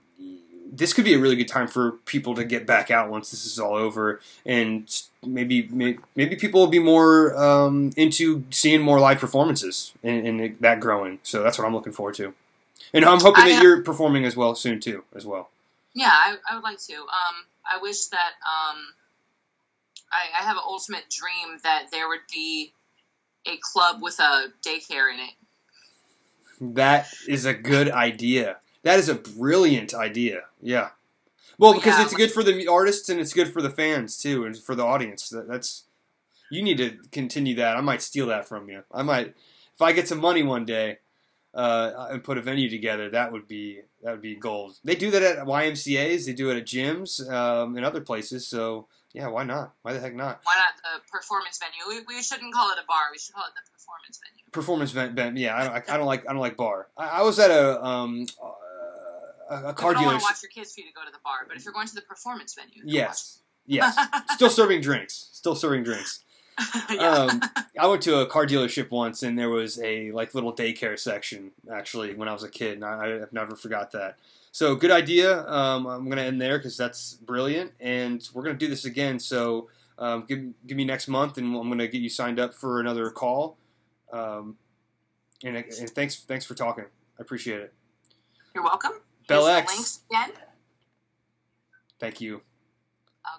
this 0.73 0.93
could 0.93 1.05
be 1.05 1.15
a 1.15 1.19
really 1.19 1.37
good 1.37 1.49
time 1.49 1.69
for 1.69 1.93
people 2.07 2.35
to 2.35 2.45
get 2.45 2.67
back 2.67 2.91
out 2.91 3.11
once 3.11 3.31
this 3.31 3.47
is 3.47 3.59
all 3.59 3.75
over, 3.75 4.21
and 4.45 5.03
maybe 5.25 5.69
maybe 6.15 6.37
people 6.37 6.61
will 6.61 6.67
be 6.67 6.79
more 6.79 7.37
um, 7.37 7.93
into 7.97 8.45
seeing 8.51 8.81
more 8.81 8.99
live 8.99 9.19
performances 9.19 9.93
and, 10.03 10.27
and 10.27 10.57
that 10.61 10.81
growing. 10.81 11.19
So 11.23 11.43
that's 11.43 11.59
what 11.59 11.67
I'm 11.67 11.75
looking 11.75 11.93
forward 11.93 12.15
to, 12.17 12.35
and 12.93 13.05
I'm 13.05 13.21
hoping 13.21 13.45
I, 13.45 13.51
that 13.51 13.61
uh, 13.61 13.63
you're 13.63 13.83
performing 13.83 14.25
as 14.25 14.37
well 14.37 14.55
soon 14.55 14.81
too, 14.81 15.05
as 15.15 15.25
well. 15.25 15.51
Yeah, 15.95 16.11
I, 16.11 16.37
I 16.51 16.55
would 16.55 16.65
like 16.65 16.81
to. 16.89 16.95
Um, 16.95 17.47
I 17.65 17.81
wish 17.81 18.07
that 18.07 18.33
um, 18.45 18.79
I, 20.13 20.41
I 20.41 20.45
have 20.45 20.57
an 20.57 20.63
ultimate 20.67 21.05
dream 21.11 21.59
that 21.63 21.87
there 21.91 22.09
would 22.09 22.21
be 22.33 22.73
a 23.47 23.57
club 23.61 24.03
with 24.03 24.19
a 24.19 24.49
daycare 24.65 25.13
in 25.13 25.21
it. 25.21 26.75
That 26.75 27.09
is 27.29 27.45
a 27.45 27.55
good 27.55 27.91
idea. 27.91 28.59
That 28.87 29.01
is 29.01 29.09
a 29.09 29.17
brilliant 29.17 29.95
idea. 29.95 30.45
Yeah. 30.63 30.91
Well, 31.59 31.75
because 31.75 31.99
Yeah. 31.99 32.05
it's 32.05 32.15
good 32.15 32.31
for 32.31 32.45
the 32.45 32.69
artists 32.69 33.09
and 33.09 33.19
it's 33.19 33.33
good 33.33 33.53
for 33.53 33.61
the 33.61 33.71
fans 33.71 34.17
too, 34.17 34.45
and 34.45 34.57
for 34.57 34.77
the 34.77 34.85
audience. 34.85 35.29
That, 35.31 35.49
that's 35.49 35.87
you 36.51 36.63
need 36.63 36.79
to 36.79 36.91
continue 37.11 37.57
that. 37.57 37.77
I 37.77 37.81
might 37.81 38.01
steal 38.01 38.27
that 38.29 38.47
from 38.47 38.69
you. 38.71 38.85
I 38.93 39.03
might, 39.03 39.35
if 39.75 39.83
I 39.83 39.91
get 39.91 40.07
some 40.07 40.21
money 40.21 40.45
one 40.45 40.65
day, 40.65 40.99
uh, 41.53 42.09
and 42.11 42.23
put 42.23 42.39
a 42.39 42.43
venue 42.43 42.69
together. 42.71 43.11
That 43.11 43.33
would 43.33 43.49
be 43.49 43.81
that 44.03 44.13
would 44.13 44.23
be 44.23 44.37
gold. 44.37 44.79
They 44.85 44.95
do 44.95 45.11
that 45.11 45.23
at 45.23 45.47
YMCA's. 45.47 46.27
They 46.27 46.35
do 46.35 46.51
it 46.51 46.57
at 46.59 46.65
gyms 46.67 47.29
um, 47.29 47.77
and 47.77 47.85
other 47.85 48.03
places. 48.03 48.47
So 48.47 48.87
yeah, 49.13 49.27
why 49.29 49.43
not? 49.45 49.73
Why 49.83 49.95
the 49.95 50.01
heck 50.01 50.15
not? 50.15 50.41
Why 50.45 50.55
not 50.55 50.75
the 50.85 51.11
performance 51.11 51.59
venue? 51.59 51.83
We, 51.89 52.05
we 52.17 52.23
shouldn't 52.23 52.53
call 52.55 52.71
it 52.73 52.79
a 52.79 52.87
bar. 52.87 53.09
We 53.11 53.19
should 53.19 53.35
call 53.35 53.47
it 53.47 53.55
the 53.57 53.63
performance 53.73 54.21
venue. 54.23 54.45
Performance 54.53 54.91
venue. 54.93 55.43
yeah. 55.43 55.57
I 55.57 55.65
don't, 55.65 55.73
I, 55.73 55.95
I 55.95 55.97
don't 55.97 56.07
like 56.07 56.29
I 56.29 56.33
don't 56.35 56.43
like 56.43 56.57
bar. 56.59 56.89
I, 56.97 57.09
I 57.09 57.23
was 57.23 57.39
at 57.39 57.51
a 57.51 57.83
um 57.83 58.27
a, 59.49 59.69
a 59.69 59.75
car 59.75 59.91
I 59.91 59.95
don't 59.95 60.05
want 60.07 60.21
to 60.21 60.25
watch 60.25 60.43
your 60.43 60.51
kids 60.51 60.75
for 60.75 60.81
you 60.81 60.87
to 60.87 60.93
go 60.93 61.05
to 61.05 61.13
the 61.13 61.19
bar, 61.25 61.47
but 61.47 61.57
if 61.57 61.65
you're 61.65 61.75
going 61.75 61.87
to 61.87 61.95
the 61.95 62.03
performance 62.03 62.55
venue, 62.55 62.83
Yes. 62.85 63.41
Yes. 63.67 63.99
Still 64.31 64.51
serving 64.51 64.81
drinks. 64.81 65.29
Still 65.33 65.55
serving 65.55 65.83
drinks. 65.83 66.23
yeah. 66.91 67.11
Um, 67.11 67.43
I 67.79 67.87
went 67.87 68.03
to 68.03 68.21
a 68.21 68.27
car 68.27 68.47
dealership 68.47 68.91
once, 68.91 69.23
and 69.23 69.39
there 69.39 69.51
was 69.51 69.79
a 69.81 70.11
like 70.13 70.35
little 70.35 70.55
daycare 70.55 70.99
section 70.99 71.51
actually 71.71 72.15
when 72.15 72.29
I 72.29 72.33
was 72.33 72.45
a 72.45 72.49
kid, 72.49 72.75
and 72.75 72.85
I, 72.85 73.23
I've 73.23 73.33
never 73.33 73.57
forgot 73.57 73.93
that. 73.93 74.17
So 74.53 74.75
good 74.75 74.91
idea. 74.91 75.47
Um, 75.47 75.87
I'm 75.87 76.09
gonna 76.09 76.23
end 76.23 76.41
there 76.41 76.59
because 76.59 76.77
that's 76.77 77.15
brilliant, 77.15 77.73
and 77.79 78.27
we're 78.33 78.43
gonna 78.43 78.57
do 78.57 78.69
this 78.69 78.87
again. 78.87 79.19
So 79.19 79.69
um, 79.99 80.25
give 80.27 80.45
give 80.67 80.77
me 80.79 80.85
next 80.85 81.09
month, 81.09 81.37
and 81.37 81.55
I'm 81.55 81.69
gonna 81.69 81.89
get 81.89 82.01
you 82.01 82.09
signed 82.09 82.41
up 82.41 82.55
for 82.55 82.81
another 82.81 83.11
call. 83.11 83.59
Um, 84.11 84.57
and, 85.45 85.57
and 85.57 85.91
thanks 85.91 86.17
thanks 86.25 86.47
for 86.47 86.55
talking. 86.55 86.85
I 87.19 87.23
appreciate 87.23 87.61
it. 87.61 87.75
you're 88.55 88.65
welcome. 88.65 88.93
Bellex. 89.29 90.01
again. 90.11 90.33
Thank 91.99 92.21
you. 92.21 92.43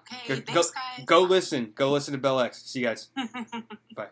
Okay, 0.00 0.20
Good. 0.26 0.46
thanks, 0.46 0.70
guys. 0.70 1.04
Go 1.06 1.22
listen. 1.22 1.72
Go 1.74 1.90
listen 1.92 2.12
to 2.12 2.18
Bellex. 2.18 2.62
See 2.66 2.80
you 2.80 2.86
guys. 2.86 3.08
Bye. 3.96 4.08